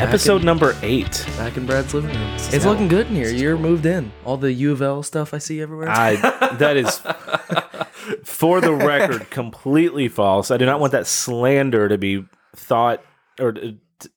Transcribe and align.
Episode 0.00 0.42
number 0.42 0.74
eight. 0.82 1.26
Back 1.36 1.56
in 1.56 1.66
Brad's 1.66 1.92
living 1.92 2.10
room. 2.16 2.34
It's 2.34 2.52
Yeah. 2.54 2.68
looking 2.70 2.88
good 2.88 3.06
in 3.08 3.14
here. 3.14 3.28
You're 3.30 3.58
moved 3.58 3.84
in. 3.86 4.12
All 4.24 4.36
the 4.36 4.52
U 4.52 4.72
of 4.72 4.80
L 4.82 5.02
stuff 5.02 5.34
I 5.34 5.38
see 5.38 5.60
everywhere. 5.60 5.88
I 5.90 6.16
that 6.58 6.76
is 6.76 6.98
for 8.24 8.60
the 8.60 8.72
record 8.72 9.28
completely 9.30 10.08
false. 10.08 10.50
I 10.50 10.56
do 10.56 10.64
not 10.66 10.80
want 10.80 10.92
that 10.92 11.06
slander 11.06 11.88
to 11.88 11.98
be 11.98 12.24
thought 12.56 13.02
or 13.38 13.50
uh, 13.50 13.60
t- 13.98 14.08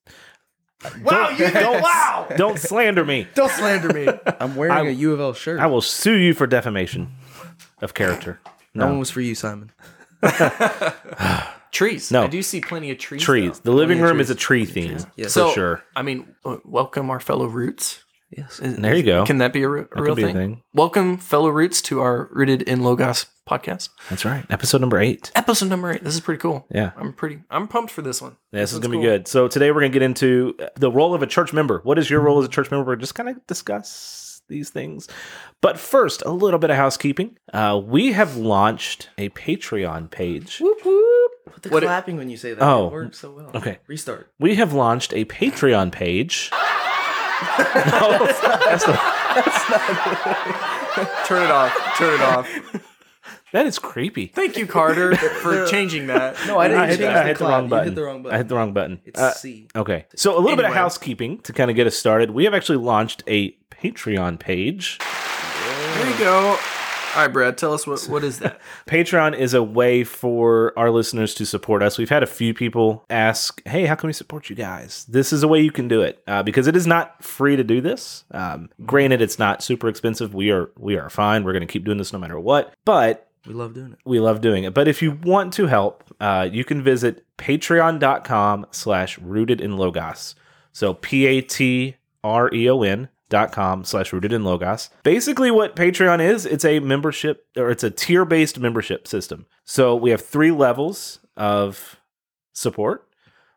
Wow, 1.04 1.30
you 1.30 1.50
don't 1.50 1.82
wow. 1.82 2.28
don't 2.38 2.60
slander 2.60 3.06
me. 3.06 3.28
Don't 3.36 3.52
slander 3.52 3.90
me. 3.94 4.08
I'm 4.40 4.56
wearing 4.56 4.74
I- 4.74 4.90
a 4.90 4.92
U 4.92 5.14
of 5.14 5.20
L 5.20 5.34
shirt. 5.34 5.60
I 5.60 5.68
will 5.68 5.82
sue 5.82 6.16
you 6.16 6.34
for 6.34 6.48
defamation 6.48 7.10
of 7.82 7.94
character. 7.94 8.40
that 8.76 8.86
one 8.88 9.00
was 9.00 9.10
for 9.10 9.22
you, 9.22 9.36
Simon. 9.36 9.72
trees. 11.74 12.12
No. 12.12 12.24
I 12.24 12.28
do 12.28 12.42
see 12.42 12.62
plenty 12.62 12.92
of 12.92 12.98
trees. 12.98 13.22
trees. 13.22 13.60
though. 13.60 13.72
The 13.72 13.76
living 13.76 13.98
Plenty 13.98 14.10
of 14.12 14.16
room 14.16 14.22
is 14.22 14.30
a 14.30 14.36
tree 14.36 14.66
theme 14.66 15.00
Yes. 15.18 15.28
for 15.28 15.30
So, 15.30 15.52
sure. 15.52 15.84
I 15.96 16.02
mean, 16.04 16.34
uh, 16.46 16.58
welcome 16.64 17.10
our 17.10 17.20
fellow 17.20 17.48
roots. 17.48 18.04
Yes. 18.36 18.60
Is- 18.60 18.78
There 18.78 18.96
you 18.96 19.04
go. 19.04 19.26
Can 19.26 19.40
that 19.40 19.52
be 19.54 19.62
a, 19.64 19.70
re- 19.70 19.82
a 19.82 19.84
That 19.84 20.02
real 20.02 20.16
could 20.16 20.22
be 20.22 20.24
a 20.24 20.28
thing? 20.28 20.36
thing. 20.36 20.64
Welcome, 20.74 21.18
fellow 21.18 21.50
roots, 21.50 21.82
to 21.84 22.00
our 22.02 22.30
Rooted 22.32 22.62
in 22.64 22.82
Logos 22.82 23.28
podcast. 23.48 23.90
That's 24.10 24.24
right. 24.26 24.44
Episode 24.50 24.82
number 24.82 24.98
eight. 25.00 25.32
Episode 25.36 25.70
number 25.70 25.92
eight. 25.92 26.04
This 26.04 26.16
is 26.16 26.22
pretty 26.22 26.40
cool. 26.40 26.66
Yeah. 26.72 26.92
I'm 26.98 27.14
pretty. 27.14 27.42
I'm 27.52 27.68
pumped 27.68 27.92
for 27.92 28.02
this 28.02 28.22
one. 28.22 28.38
Yeah, 28.52 28.62
This 28.62 28.74
is 28.74 28.80
going 28.80 28.92
to 28.92 28.98
be 28.98 29.04
good. 29.04 29.28
So 29.28 29.48
today 29.48 29.70
we're 29.72 29.82
going 29.82 29.92
to 29.92 29.96
get 30.00 30.06
into 30.06 30.58
the 30.78 30.90
role 30.92 31.14
of 31.14 31.22
a 31.22 31.28
church 31.28 31.54
member. 31.54 31.82
What 31.84 32.00
is 32.00 32.10
your 32.10 32.22
role 32.22 32.40
as 32.40 32.46
a 32.46 32.50
church 32.50 32.72
member? 32.72 32.86
We're 32.86 32.96
just 32.96 33.14
kind 33.16 33.30
of 33.30 33.46
discuss 33.46 34.42
these 34.50 34.70
things. 34.72 35.08
But 35.62 35.78
first, 35.78 36.24
a 36.26 36.32
little 36.32 36.60
bit 36.60 36.70
of 36.72 36.76
housekeeping. 36.76 37.38
Uh, 37.54 37.80
we 37.86 38.14
have 38.14 38.36
launched 38.36 39.10
a 39.18 39.30
Patreon 39.30 40.10
page. 40.10 40.58
Put 40.60 40.84
the 41.64 41.70
What 41.70 41.84
it- 41.84 42.14
when 42.16 42.30
you 42.30 42.38
say 42.38 42.54
that. 42.54 42.64
Oh. 42.64 42.88
It 42.88 42.92
works 42.94 43.20
so 43.20 43.32
well. 43.32 43.52
Okay. 43.56 43.80
Restart. 43.88 44.32
We 44.40 44.56
have 44.56 44.74
launched 44.74 45.14
a 45.14 45.26
Patreon 45.26 45.92
page. 45.92 46.50
no, 46.52 46.58
that's 48.66 48.88
not, 48.88 48.94
Turn 51.26 51.44
it 51.44 51.52
off. 51.52 51.74
Turn 51.98 52.14
it 52.14 52.22
off. 52.22 52.48
that 53.52 53.66
is 53.66 53.80
creepy. 53.80 54.28
Thank 54.28 54.58
you, 54.58 54.68
Carter, 54.68 55.16
for 55.16 55.66
changing 55.72 56.08
that. 56.08 56.36
No, 56.48 56.60
I 56.60 56.68
didn't 56.68 56.84
I 56.84 56.88
hit, 56.88 57.00
change 57.00 57.10
I 57.10 57.14
the 57.14 57.24
hit 57.24 57.38
the 57.40 57.46
clap. 57.46 57.50
wrong 57.52 57.64
You 57.64 57.70
button. 57.70 57.86
hit 57.88 57.96
the 57.96 58.04
wrong 58.04 58.22
button. 58.24 58.36
I 58.36 58.38
hit 58.38 58.48
the 58.48 58.56
wrong 58.56 58.74
button. 58.74 59.02
It's 59.06 59.20
Uh, 59.20 59.34
C. 59.34 59.68
Okay. 59.76 60.06
So 60.16 60.38
a 60.38 60.40
little 60.40 60.56
bit 60.56 60.66
of 60.66 60.74
housekeeping 60.74 61.40
to 61.40 61.52
kind 61.54 61.70
of 61.72 61.76
get 61.76 61.88
us 61.88 61.96
started. 61.98 62.32
We 62.32 62.44
have 62.46 62.54
actually 62.54 62.78
launched 62.78 63.24
a 63.28 63.52
Patreon 63.72 64.40
page. 64.40 65.00
There 65.00 66.10
you 66.10 66.18
go. 66.20 66.58
All 67.16 67.22
right, 67.22 67.32
Brad. 67.32 67.58
Tell 67.60 67.74
us 67.74 67.86
what 67.86 68.02
what 68.10 68.24
is 68.24 68.40
that? 68.40 68.60
Patreon 68.88 69.38
is 69.38 69.54
a 69.54 69.62
way 69.62 70.04
for 70.04 70.74
our 70.78 70.90
listeners 70.90 71.36
to 71.36 71.46
support 71.46 71.84
us. 71.84 71.98
We've 72.00 72.10
had 72.10 72.24
a 72.24 72.28
few 72.28 72.54
people 72.54 73.06
ask, 73.10 73.62
"Hey, 73.68 73.86
how 73.86 73.96
can 73.96 74.08
we 74.08 74.14
support 74.14 74.50
you 74.50 74.56
guys?" 74.56 75.06
This 75.08 75.32
is 75.32 75.44
a 75.44 75.48
way 75.48 75.60
you 75.60 75.72
can 75.72 75.88
do 75.88 76.02
it 76.02 76.24
uh, 76.28 76.42
because 76.44 76.66
it 76.68 76.76
is 76.76 76.88
not 76.88 77.24
free 77.24 77.56
to 77.56 77.64
do 77.64 77.82
this. 77.82 78.24
Um, 78.32 78.70
granted, 78.86 79.22
it's 79.22 79.38
not 79.38 79.62
super 79.62 79.88
expensive. 79.88 80.34
We 80.34 80.50
are 80.52 80.72
we 80.78 80.98
are 80.98 81.10
fine. 81.10 81.44
We're 81.44 81.54
going 81.54 81.68
to 81.68 81.72
keep 81.72 81.86
doing 81.86 82.00
this 82.00 82.14
no 82.14 82.20
matter 82.20 82.40
what. 82.40 82.74
But 82.84 83.30
We 83.46 83.54
love 83.54 83.76
doing 83.76 83.92
it. 83.94 84.00
we 84.06 84.20
love 84.20 84.42
doing 84.42 84.64
it. 84.64 84.74
But 84.74 84.88
if 84.88 85.02
you 85.04 85.20
want 85.24 85.54
to 85.54 85.68
help, 85.68 86.04
uh, 86.20 86.50
you 86.52 86.64
can 86.64 86.82
visit 86.82 87.24
patreon.com 87.38 88.66
slash 88.72 89.20
rooted 89.20 89.62
in 89.62 89.78
logos. 89.78 90.34
So 90.72 90.96
P-A-T-R-E-O-N 90.96 93.00
dot 93.02 93.10
com 93.52 93.84
slash 93.84 94.14
rooted 94.14 94.32
in 94.32 94.44
logos. 94.44 94.90
Basically 95.04 95.52
what 95.52 95.76
Patreon 95.76 96.22
is, 96.22 96.46
it's 96.46 96.64
a 96.64 96.80
membership 96.80 97.48
or 97.58 97.70
it's 97.70 97.84
a 97.84 97.92
tier-based 97.92 98.60
membership 98.60 99.08
system. 99.08 99.46
So 99.66 99.96
we 99.96 100.12
have 100.12 100.24
three 100.24 100.52
levels 100.52 101.20
of 101.36 102.00
support. 102.54 103.08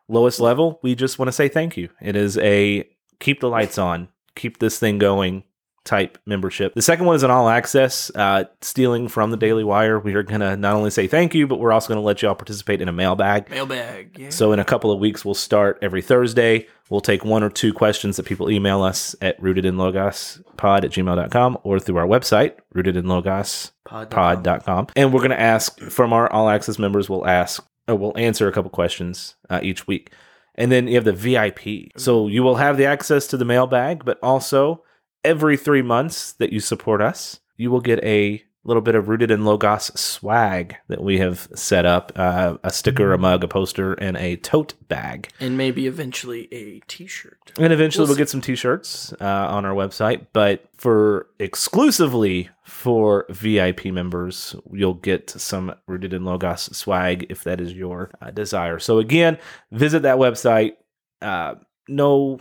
Lowest 0.09 0.39
level, 0.39 0.79
we 0.83 0.95
just 0.95 1.19
want 1.19 1.27
to 1.27 1.33
say 1.33 1.47
thank 1.47 1.77
you. 1.77 1.89
It 2.01 2.15
is 2.15 2.37
a 2.39 2.89
keep 3.19 3.39
the 3.39 3.49
lights 3.49 3.77
on, 3.77 4.09
keep 4.35 4.59
this 4.59 4.79
thing 4.79 4.97
going 4.97 5.43
type 5.87 6.17
membership. 6.25 6.75
The 6.75 6.81
second 6.81 7.05
one 7.05 7.15
is 7.15 7.23
an 7.23 7.31
all 7.31 7.49
access, 7.49 8.11
uh, 8.13 8.43
stealing 8.61 9.07
from 9.07 9.31
the 9.31 9.37
Daily 9.37 9.63
Wire. 9.63 9.97
We 9.97 10.13
are 10.15 10.21
going 10.21 10.41
to 10.41 10.55
not 10.57 10.75
only 10.75 10.91
say 10.91 11.07
thank 11.07 11.33
you, 11.33 11.47
but 11.47 11.59
we're 11.59 11.71
also 11.71 11.87
going 11.87 11.97
to 11.97 12.05
let 12.05 12.21
y'all 12.21 12.35
participate 12.35 12.81
in 12.81 12.89
a 12.89 12.91
mailbag. 12.91 13.49
Mailbag. 13.49 14.19
Yeah. 14.19 14.29
So 14.29 14.51
in 14.51 14.59
a 14.59 14.65
couple 14.65 14.91
of 14.91 14.99
weeks, 14.99 15.23
we'll 15.23 15.33
start 15.33 15.79
every 15.81 16.01
Thursday. 16.01 16.67
We'll 16.89 17.01
take 17.01 17.25
one 17.25 17.43
or 17.43 17.49
two 17.49 17.73
questions 17.73 18.17
that 18.17 18.25
people 18.25 18.51
email 18.51 18.83
us 18.83 19.15
at 19.21 19.39
rootedinlogospod 19.41 20.83
at 20.83 20.91
gmail.com 20.91 21.57
or 21.63 21.79
through 21.79 21.97
our 21.97 22.07
website, 22.07 22.55
rootedinlogospod.com. 22.75 24.07
Pod. 24.09 24.91
And 24.95 25.13
we're 25.13 25.21
going 25.21 25.31
to 25.31 25.39
ask 25.39 25.79
from 25.79 26.13
our 26.13 26.31
all 26.31 26.49
access 26.49 26.77
members, 26.77 27.09
we'll 27.09 27.25
ask 27.25 27.65
or 27.87 27.95
we'll 27.95 28.17
answer 28.17 28.47
a 28.47 28.51
couple 28.51 28.69
questions 28.69 29.35
uh, 29.49 29.61
each 29.63 29.87
week. 29.87 30.11
And 30.55 30.71
then 30.71 30.87
you 30.87 30.95
have 30.95 31.05
the 31.05 31.13
VIP. 31.13 31.91
So 31.97 32.27
you 32.27 32.43
will 32.43 32.55
have 32.55 32.77
the 32.77 32.85
access 32.85 33.27
to 33.27 33.37
the 33.37 33.45
mailbag, 33.45 34.03
but 34.03 34.19
also 34.21 34.83
every 35.23 35.57
three 35.57 35.81
months 35.81 36.33
that 36.33 36.51
you 36.53 36.59
support 36.59 37.01
us, 37.01 37.39
you 37.57 37.71
will 37.71 37.81
get 37.81 38.03
a 38.03 38.43
little 38.63 38.81
bit 38.81 38.95
of 38.95 39.07
Rooted 39.07 39.31
in 39.31 39.45
Logos 39.45 39.97
swag 39.97 40.75
that 40.89 41.01
we 41.01 41.19
have 41.19 41.47
set 41.55 41.85
up 41.85 42.11
uh, 42.17 42.57
a 42.65 42.69
sticker, 42.71 43.13
a 43.13 43.17
mug, 43.17 43.41
a 43.45 43.47
poster, 43.47 43.93
and 43.93 44.17
a 44.17 44.35
tote 44.35 44.73
bag. 44.89 45.29
and 45.39 45.57
maybe 45.57 45.87
eventually 45.87 46.49
a 46.53 46.81
T-shirt. 46.87 47.53
And 47.57 47.71
eventually 47.71 48.01
We'll 48.03 48.09
we'll 48.09 48.17
get 48.17 48.27
some 48.29 48.41
t-shirts 48.41 49.13
uh, 49.21 49.23
on 49.25 49.63
our 49.63 49.73
website, 49.73 50.27
but 50.33 50.65
for 50.75 51.27
exclusively 51.39 52.49
for 52.65 53.25
VIP 53.29 53.85
members, 53.85 54.53
you'll 54.73 54.95
get 54.95 55.29
some 55.29 55.73
Rooted 55.87 56.13
in 56.13 56.25
Logos 56.25 56.63
swag 56.77 57.25
if 57.29 57.43
that 57.45 57.61
is 57.61 57.71
your 57.73 58.11
uh, 58.21 58.31
desire. 58.31 58.79
So 58.79 58.99
again, 58.99 59.37
visit 59.71 60.01
that 60.01 60.17
website. 60.17 60.73
Uh, 61.21 61.55
no, 61.87 62.39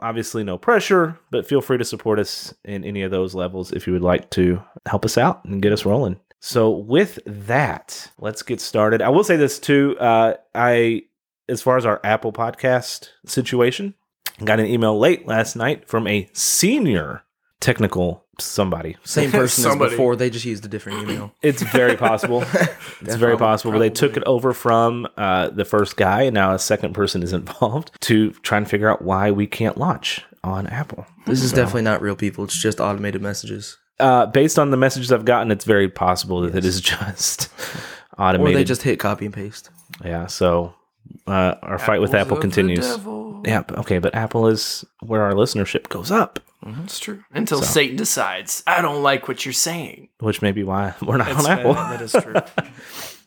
obviously 0.00 0.44
no 0.44 0.58
pressure, 0.58 1.18
but 1.30 1.46
feel 1.46 1.60
free 1.60 1.78
to 1.78 1.84
support 1.84 2.18
us 2.18 2.54
in 2.64 2.84
any 2.84 3.02
of 3.02 3.10
those 3.10 3.34
levels 3.34 3.72
if 3.72 3.86
you 3.86 3.92
would 3.92 4.02
like 4.02 4.30
to 4.30 4.62
help 4.86 5.04
us 5.04 5.16
out 5.16 5.44
and 5.44 5.62
get 5.62 5.72
us 5.72 5.84
rolling. 5.84 6.18
So 6.40 6.70
with 6.70 7.20
that, 7.24 8.10
let's 8.18 8.42
get 8.42 8.60
started. 8.60 9.00
I 9.00 9.10
will 9.10 9.22
say 9.22 9.36
this 9.36 9.60
too. 9.60 9.96
Uh, 10.00 10.34
I, 10.54 11.04
as 11.48 11.62
far 11.62 11.76
as 11.76 11.86
our 11.86 12.00
Apple 12.02 12.32
podcast 12.32 13.10
situation, 13.26 13.94
got 14.44 14.58
an 14.58 14.66
email 14.66 14.98
late 14.98 15.26
last 15.26 15.54
night 15.54 15.88
from 15.88 16.06
a 16.08 16.28
senior 16.32 17.22
technical 17.60 18.24
somebody. 18.38 18.96
Same 19.04 19.30
person 19.32 19.64
as 19.64 19.70
Somebody. 19.70 19.90
before. 19.90 20.16
They 20.16 20.30
just 20.30 20.44
used 20.44 20.64
a 20.64 20.68
different 20.68 21.02
email. 21.02 21.32
It's 21.42 21.62
very 21.62 21.96
possible. 21.96 22.42
it's 23.00 23.14
very 23.16 23.36
Prob- 23.36 23.50
possible. 23.50 23.78
They 23.78 23.90
took 23.90 24.16
it 24.16 24.22
over 24.24 24.52
from 24.52 25.06
uh, 25.16 25.50
the 25.50 25.64
first 25.64 25.96
guy, 25.96 26.22
and 26.22 26.34
now 26.34 26.54
a 26.54 26.58
second 26.58 26.94
person 26.94 27.22
is 27.22 27.32
involved 27.42 27.90
to 28.02 28.30
try 28.42 28.58
and 28.58 28.68
figure 28.68 28.88
out 28.88 29.02
why 29.02 29.30
we 29.30 29.46
can't 29.46 29.76
launch 29.78 30.24
on 30.44 30.66
Apple. 30.66 31.06
This 31.26 31.42
is 31.44 31.52
definitely 31.52 31.82
not 31.82 32.02
real 32.02 32.16
people. 32.16 32.44
It's 32.44 32.60
just 32.60 32.80
automated 32.80 33.22
messages. 33.22 33.76
uh, 34.00 34.26
based 34.26 34.58
on 34.58 34.70
the 34.70 34.76
messages 34.76 35.12
I've 35.12 35.24
gotten. 35.24 35.50
It's 35.52 35.64
very 35.64 35.88
possible 35.88 36.40
that 36.42 36.54
it 36.56 36.64
is 36.64 36.80
just 36.80 37.48
automated. 37.48 38.18
Or 38.18 38.24
automated. 38.24 38.56
they 38.58 38.64
just 38.64 38.82
hit 38.82 38.98
copy 38.98 39.24
and 39.26 39.34
paste. 39.34 39.70
yeah. 40.04 40.26
So 40.26 40.74
uh, 41.26 41.54
our 41.62 41.78
fight 41.78 42.00
with 42.00 42.14
Apple 42.14 42.36
continues. 42.36 42.86
Yeah. 43.44 43.62
Okay, 43.72 43.98
but 43.98 44.14
Apple 44.14 44.46
is 44.46 44.84
where 45.00 45.22
our 45.22 45.32
listenership 45.32 45.88
goes 45.88 46.10
up, 46.10 46.38
That's 46.64 46.98
true. 47.00 47.24
Until 47.32 47.58
So. 47.60 47.64
Satan 47.66 47.96
decides, 47.96 48.62
I 48.66 48.80
don't 48.82 49.02
like 49.02 49.26
what 49.28 49.44
you're 49.44 49.52
saying. 49.52 50.08
which 50.20 50.42
may 50.42 50.52
be 50.52 50.62
why 50.62 50.94
we're 51.02 51.16
not 51.16 51.28
That's 51.28 51.44
on 51.46 51.50
Apple. 51.58 51.74
that 51.74 52.00
is 52.00 52.12
true. 52.12 52.34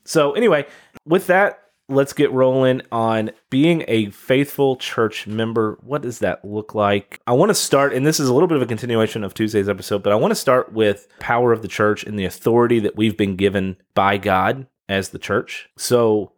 So 0.07 0.33
anyway, 0.33 0.67
with 1.05 1.27
that, 1.27 1.61
let's 1.89 2.13
get 2.13 2.31
rolling 2.31 2.81
on 2.91 3.31
being 3.49 3.83
a 3.87 4.11
faithful 4.11 4.75
church 4.75 5.25
member. 5.25 5.79
What 5.81 6.03
does 6.03 6.19
that 6.19 6.45
look 6.45 6.75
like? 6.75 7.19
I 7.25 7.31
want 7.33 7.49
to 7.49 7.55
start, 7.55 7.91
and 7.93 8.05
this 8.05 8.19
is 8.19 8.29
a 8.29 8.33
little 8.33 8.47
bit 8.47 8.55
of 8.57 8.61
a 8.61 8.67
continuation 8.67 9.23
of 9.23 9.33
Tuesday's 9.33 9.67
episode, 9.67 10.03
but 10.03 10.13
I 10.13 10.15
want 10.15 10.29
to 10.31 10.35
start 10.35 10.71
with 10.73 11.07
power 11.19 11.51
of 11.51 11.63
the 11.63 11.67
church 11.67 12.03
and 12.03 12.19
the 12.19 12.25
authority 12.25 12.79
that 12.81 12.95
we've 12.95 13.17
been 13.17 13.35
given 13.35 13.77
by 13.95 14.17
God 14.17 14.67
as 14.87 15.09
the 15.09 15.17
church. 15.19 15.69
So 15.75 16.31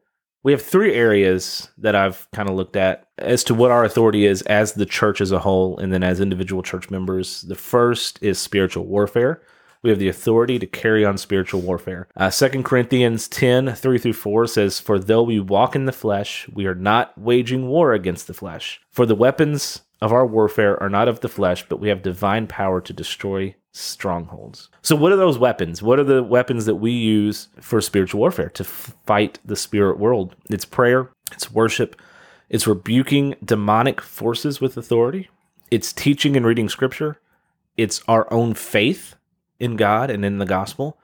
we 0.47 0.53
have 0.53 0.61
three 0.61 0.93
areas 0.93 1.67
that 1.77 1.93
I've 1.93 2.25
kind 2.31 2.47
of 2.47 2.55
looked 2.55 2.77
at 2.77 3.09
as 3.17 3.43
to 3.43 3.53
what 3.53 3.69
our 3.69 3.83
authority 3.83 4.25
is 4.25 4.43
as 4.43 4.71
the 4.71 4.85
church 4.85 5.19
as 5.19 5.33
a 5.33 5.39
whole, 5.39 5.77
and 5.77 5.91
then 5.91 6.03
as 6.03 6.21
individual 6.21 6.63
church 6.63 6.89
members. 6.89 7.41
The 7.41 7.55
first 7.55 8.17
is 8.23 8.39
spiritual 8.39 8.85
warfare. 8.85 9.41
We 9.83 9.89
have 9.89 9.99
the 9.99 10.07
authority 10.07 10.57
to 10.57 10.65
carry 10.65 11.03
on 11.03 11.17
spiritual 11.17 11.59
warfare. 11.59 12.07
Uh, 12.15 12.31
2 12.31 12.63
Corinthians 12.63 13.27
10, 13.27 13.75
3 13.75 13.97
through 13.97 14.13
4 14.13 14.47
says, 14.47 14.79
For 14.79 14.97
though 14.97 15.23
we 15.23 15.41
walk 15.41 15.75
in 15.75 15.83
the 15.83 15.91
flesh, 15.91 16.47
we 16.53 16.65
are 16.65 16.75
not 16.75 17.17
waging 17.17 17.67
war 17.67 17.91
against 17.91 18.27
the 18.27 18.33
flesh. 18.33 18.79
For 18.89 19.05
the 19.05 19.15
weapons 19.15 19.81
of 19.99 20.13
our 20.13 20.25
warfare 20.25 20.81
are 20.81 20.89
not 20.89 21.09
of 21.09 21.19
the 21.19 21.27
flesh, 21.27 21.67
but 21.67 21.81
we 21.81 21.89
have 21.89 22.01
divine 22.01 22.47
power 22.47 22.79
to 22.79 22.93
destroy 22.93 23.53
strongholds. 23.77 24.69
So, 24.81 24.95
what 24.95 25.11
are 25.11 25.17
those 25.17 25.37
weapons? 25.37 25.81
What 25.81 25.99
are 25.99 26.03
the 26.03 26.23
weapons 26.23 26.65
that 26.65 26.75
we 26.75 26.91
use 26.91 27.49
for 27.59 27.79
spiritual 27.81 28.19
warfare 28.19 28.49
to 28.49 28.63
f- 28.63 28.95
fight 29.05 29.39
the 29.45 29.55
spirit 29.55 29.99
world? 29.99 30.35
It's 30.49 30.65
prayer, 30.65 31.09
it's 31.31 31.51
worship, 31.51 32.01
it's 32.49 32.67
rebuking 32.67 33.35
demonic 33.43 34.01
forces 34.01 34.59
with 34.59 34.77
authority, 34.77 35.29
it's 35.71 35.93
teaching 35.93 36.35
and 36.35 36.45
reading 36.45 36.69
scripture, 36.69 37.19
it's 37.75 38.01
our 38.07 38.31
own 38.33 38.53
faith 38.53 39.15
in 39.59 39.75
God 39.75 40.09
and 40.09 40.25
in 40.25 40.37
the 40.37 40.45
gospel, 40.45 40.97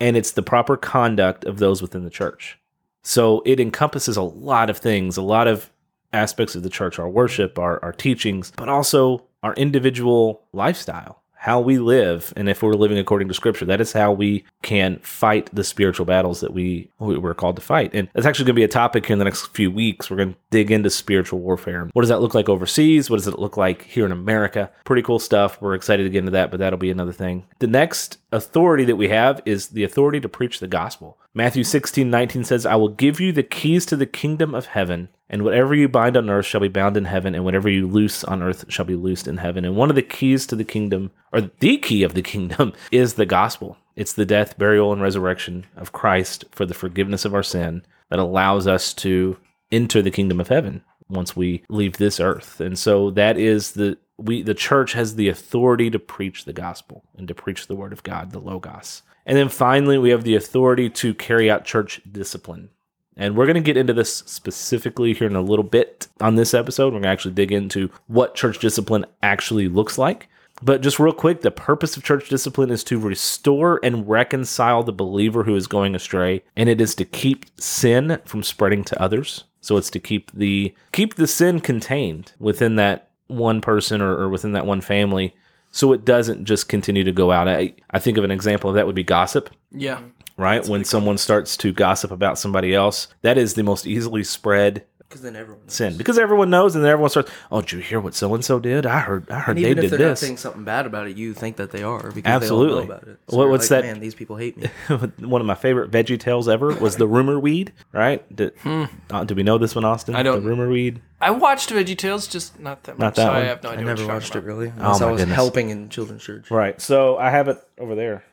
and 0.00 0.16
it's 0.16 0.32
the 0.32 0.42
proper 0.42 0.76
conduct 0.76 1.44
of 1.44 1.58
those 1.58 1.82
within 1.82 2.04
the 2.04 2.10
church. 2.10 2.58
So 3.02 3.42
it 3.44 3.60
encompasses 3.60 4.16
a 4.16 4.22
lot 4.22 4.70
of 4.70 4.78
things, 4.78 5.16
a 5.16 5.22
lot 5.22 5.46
of 5.46 5.70
aspects 6.12 6.54
of 6.54 6.62
the 6.62 6.70
church, 6.70 6.98
our 6.98 7.08
worship, 7.08 7.58
our, 7.58 7.82
our 7.84 7.92
teachings, 7.92 8.52
but 8.56 8.68
also 8.68 9.24
our 9.42 9.52
individual 9.54 10.42
lifestyle, 10.52 11.22
how 11.44 11.60
we 11.60 11.76
live. 11.76 12.32
And 12.36 12.48
if 12.48 12.62
we're 12.62 12.72
living 12.72 12.96
according 12.96 13.28
to 13.28 13.34
scripture, 13.34 13.66
that 13.66 13.78
is 13.78 13.92
how 13.92 14.10
we 14.10 14.46
can 14.62 14.98
fight 15.00 15.50
the 15.52 15.62
spiritual 15.62 16.06
battles 16.06 16.40
that 16.40 16.54
we, 16.54 16.88
we 16.98 17.18
we're 17.18 17.34
called 17.34 17.56
to 17.56 17.62
fight. 17.62 17.90
And 17.92 18.08
that's 18.14 18.24
actually 18.24 18.46
going 18.46 18.54
to 18.54 18.60
be 18.60 18.64
a 18.64 18.68
topic 18.68 19.04
here 19.04 19.12
in 19.12 19.18
the 19.18 19.26
next 19.26 19.48
few 19.48 19.70
weeks. 19.70 20.10
We're 20.10 20.16
going 20.16 20.32
to 20.32 20.38
dig 20.48 20.70
into 20.70 20.88
spiritual 20.88 21.40
warfare. 21.40 21.90
What 21.92 22.00
does 22.00 22.08
that 22.08 22.22
look 22.22 22.34
like 22.34 22.48
overseas? 22.48 23.10
What 23.10 23.18
does 23.18 23.26
it 23.26 23.38
look 23.38 23.58
like 23.58 23.82
here 23.82 24.06
in 24.06 24.12
America? 24.12 24.70
Pretty 24.86 25.02
cool 25.02 25.18
stuff. 25.18 25.60
We're 25.60 25.74
excited 25.74 26.04
to 26.04 26.08
get 26.08 26.20
into 26.20 26.30
that, 26.30 26.50
but 26.50 26.60
that'll 26.60 26.78
be 26.78 26.90
another 26.90 27.12
thing. 27.12 27.44
The 27.58 27.66
next 27.66 28.16
authority 28.34 28.84
that 28.84 28.96
we 28.96 29.08
have 29.08 29.40
is 29.46 29.68
the 29.68 29.84
authority 29.84 30.20
to 30.20 30.28
preach 30.28 30.58
the 30.58 30.66
gospel. 30.66 31.18
Matthew 31.32 31.62
16, 31.62 32.10
19 32.10 32.44
says, 32.44 32.66
I 32.66 32.74
will 32.74 32.88
give 32.88 33.20
you 33.20 33.32
the 33.32 33.42
keys 33.44 33.86
to 33.86 33.96
the 33.96 34.06
kingdom 34.06 34.54
of 34.54 34.66
heaven, 34.66 35.08
and 35.30 35.42
whatever 35.42 35.74
you 35.74 35.88
bind 35.88 36.16
on 36.16 36.28
earth 36.28 36.46
shall 36.46 36.60
be 36.60 36.68
bound 36.68 36.96
in 36.96 37.04
heaven, 37.04 37.34
and 37.34 37.44
whatever 37.44 37.68
you 37.68 37.86
loose 37.86 38.24
on 38.24 38.42
earth 38.42 38.64
shall 38.68 38.84
be 38.84 38.96
loosed 38.96 39.28
in 39.28 39.36
heaven. 39.36 39.64
And 39.64 39.76
one 39.76 39.88
of 39.88 39.96
the 39.96 40.02
keys 40.02 40.46
to 40.48 40.56
the 40.56 40.64
kingdom, 40.64 41.12
or 41.32 41.42
the 41.60 41.78
key 41.78 42.02
of 42.02 42.14
the 42.14 42.22
kingdom, 42.22 42.72
is 42.90 43.14
the 43.14 43.26
gospel. 43.26 43.78
It's 43.94 44.12
the 44.12 44.26
death, 44.26 44.58
burial, 44.58 44.92
and 44.92 45.00
resurrection 45.00 45.66
of 45.76 45.92
Christ 45.92 46.44
for 46.50 46.66
the 46.66 46.74
forgiveness 46.74 47.24
of 47.24 47.34
our 47.34 47.44
sin 47.44 47.84
that 48.10 48.18
allows 48.18 48.66
us 48.66 48.92
to 48.94 49.36
enter 49.70 50.02
the 50.02 50.10
kingdom 50.10 50.40
of 50.40 50.48
heaven 50.48 50.82
once 51.08 51.36
we 51.36 51.62
leave 51.68 51.96
this 51.96 52.20
earth. 52.20 52.60
And 52.60 52.78
so 52.78 53.10
that 53.10 53.36
is 53.38 53.72
the 53.72 53.98
we 54.16 54.42
the 54.42 54.54
church 54.54 54.92
has 54.92 55.16
the 55.16 55.28
authority 55.28 55.90
to 55.90 55.98
preach 55.98 56.44
the 56.44 56.52
gospel 56.52 57.04
and 57.16 57.26
to 57.28 57.34
preach 57.34 57.66
the 57.66 57.76
word 57.76 57.92
of 57.92 58.02
God, 58.02 58.30
the 58.30 58.38
logos. 58.38 59.02
And 59.26 59.36
then 59.36 59.48
finally, 59.48 59.98
we 59.98 60.10
have 60.10 60.24
the 60.24 60.36
authority 60.36 60.90
to 60.90 61.14
carry 61.14 61.50
out 61.50 61.64
church 61.64 62.00
discipline. 62.10 62.68
And 63.16 63.36
we're 63.36 63.46
going 63.46 63.54
to 63.54 63.60
get 63.60 63.76
into 63.76 63.92
this 63.92 64.16
specifically 64.26 65.14
here 65.14 65.28
in 65.28 65.36
a 65.36 65.40
little 65.40 65.64
bit 65.64 66.08
on 66.20 66.34
this 66.34 66.52
episode. 66.52 66.86
We're 66.86 67.00
going 67.00 67.02
to 67.04 67.08
actually 67.08 67.34
dig 67.34 67.52
into 67.52 67.90
what 68.06 68.34
church 68.34 68.58
discipline 68.58 69.06
actually 69.22 69.68
looks 69.68 69.98
like. 69.98 70.28
But 70.62 70.82
just 70.82 70.98
real 70.98 71.12
quick, 71.12 71.40
the 71.40 71.50
purpose 71.50 71.96
of 71.96 72.04
church 72.04 72.28
discipline 72.28 72.70
is 72.70 72.84
to 72.84 72.98
restore 72.98 73.80
and 73.82 74.08
reconcile 74.08 74.82
the 74.82 74.92
believer 74.92 75.44
who 75.44 75.56
is 75.56 75.66
going 75.66 75.94
astray, 75.94 76.42
and 76.56 76.68
it 76.68 76.80
is 76.80 76.94
to 76.96 77.04
keep 77.04 77.46
sin 77.60 78.20
from 78.24 78.42
spreading 78.42 78.84
to 78.84 79.02
others. 79.02 79.44
So 79.64 79.76
it's 79.76 79.90
to 79.90 79.98
keep 79.98 80.30
the 80.32 80.74
keep 80.92 81.14
the 81.14 81.26
sin 81.26 81.60
contained 81.60 82.32
within 82.38 82.76
that 82.76 83.08
one 83.28 83.60
person 83.60 84.02
or, 84.02 84.12
or 84.16 84.28
within 84.28 84.52
that 84.52 84.66
one 84.66 84.80
family 84.82 85.34
so 85.70 85.92
it 85.92 86.04
doesn't 86.04 86.44
just 86.44 86.68
continue 86.68 87.02
to 87.02 87.10
go 87.12 87.32
out. 87.32 87.48
I, 87.48 87.74
I 87.90 87.98
think 87.98 88.16
of 88.16 88.22
an 88.24 88.30
example 88.30 88.70
of 88.70 88.76
that 88.76 88.86
would 88.86 88.94
be 88.94 89.02
gossip, 89.02 89.50
Yeah. 89.72 90.00
right? 90.36 90.64
when 90.68 90.84
someone 90.84 91.18
starts 91.18 91.56
to 91.56 91.72
gossip 91.72 92.12
about 92.12 92.38
somebody 92.38 92.72
else, 92.74 93.08
that 93.22 93.36
is 93.38 93.54
the 93.54 93.64
most 93.64 93.84
easily 93.84 94.22
spread 94.22 94.84
Because 95.08 95.22
then 95.22 95.36
everyone. 95.36 95.62
knows. 95.64 95.72
sin 95.74 95.96
because 95.96 96.18
everyone 96.18 96.50
knows 96.50 96.74
and 96.74 96.82
then 96.84 96.90
everyone 96.90 97.08
starts, 97.10 97.30
oh, 97.52 97.60
did 97.60 97.70
you 97.72 97.78
hear 97.78 98.00
what 98.00 98.14
so 98.14 98.34
and 98.34 98.44
so 98.44 98.58
did? 98.58 98.84
I 98.84 98.98
heard, 99.00 99.30
I 99.30 99.38
heard 99.38 99.56
And 99.56 99.64
they 99.64 99.70
even 99.70 99.84
if 99.84 99.90
did 99.90 100.00
they're 100.00 100.06
not 100.08 100.12
this. 100.14 100.20
saying 100.20 100.38
something 100.38 100.64
bad 100.64 100.86
about 100.86 101.06
it, 101.06 101.16
you 101.16 101.34
think 101.34 101.56
that 101.56 101.70
they 101.70 101.84
are 101.84 102.10
because 102.10 102.24
Absolutely. 102.42 102.66
they 102.66 102.80
all 102.80 102.86
know 102.88 102.92
about 102.94 103.08
it. 103.08 103.18
What- 103.26 103.42
you're 103.42 103.50
what's 103.50 103.70
like, 103.70 103.82
that- 103.82 103.86
Man, 103.92 104.00
these 104.00 104.14
people 104.16 104.36
hate 104.36 104.56
me. 104.56 104.68
one 105.20 105.40
of 105.40 105.46
my 105.46 105.54
favorite 105.54 105.90
VeggieTales 105.92 106.52
ever 106.52 106.74
was 106.74 106.96
the 106.96 107.06
rumor 107.06 107.38
weed, 107.38 107.72
right? 107.92 108.24
Did, 108.34 108.54
uh, 108.64 109.24
do 109.24 109.34
we 109.36 109.44
know 109.44 109.56
this 109.58 109.74
one, 109.76 109.84
Austin? 109.84 110.14
Hmm. 110.14 110.20
I 110.20 110.22
don't- 110.24 110.42
The 110.42 110.48
rumor 110.48 110.68
weed. 110.68 111.00
I 111.20 111.30
watched 111.30 111.70
VeggieTales, 111.70 112.28
just 112.28 112.58
not 112.58 112.82
that 112.84 112.92
much. 112.98 113.00
Not 113.00 113.14
that 113.14 113.26
so 113.26 113.32
I 113.32 113.40
have 113.44 113.62
no 113.62 113.70
idea. 113.70 113.70
I 113.70 113.72
idea. 113.82 113.86
never 113.86 114.02
what 114.02 114.06
you're 114.06 114.14
watched 114.16 114.36
it 114.36 114.44
really. 114.44 114.72
Unless 114.76 115.00
my 115.00 115.06
I 115.06 115.10
was 115.12 115.20
goodness. 115.20 115.34
helping 115.36 115.70
in 115.70 115.88
children's 115.90 116.22
church. 116.24 116.50
Right. 116.50 116.80
So 116.80 117.16
I 117.18 117.30
have 117.30 117.48
it 117.48 117.58
over 117.78 117.94
there. 117.94 118.24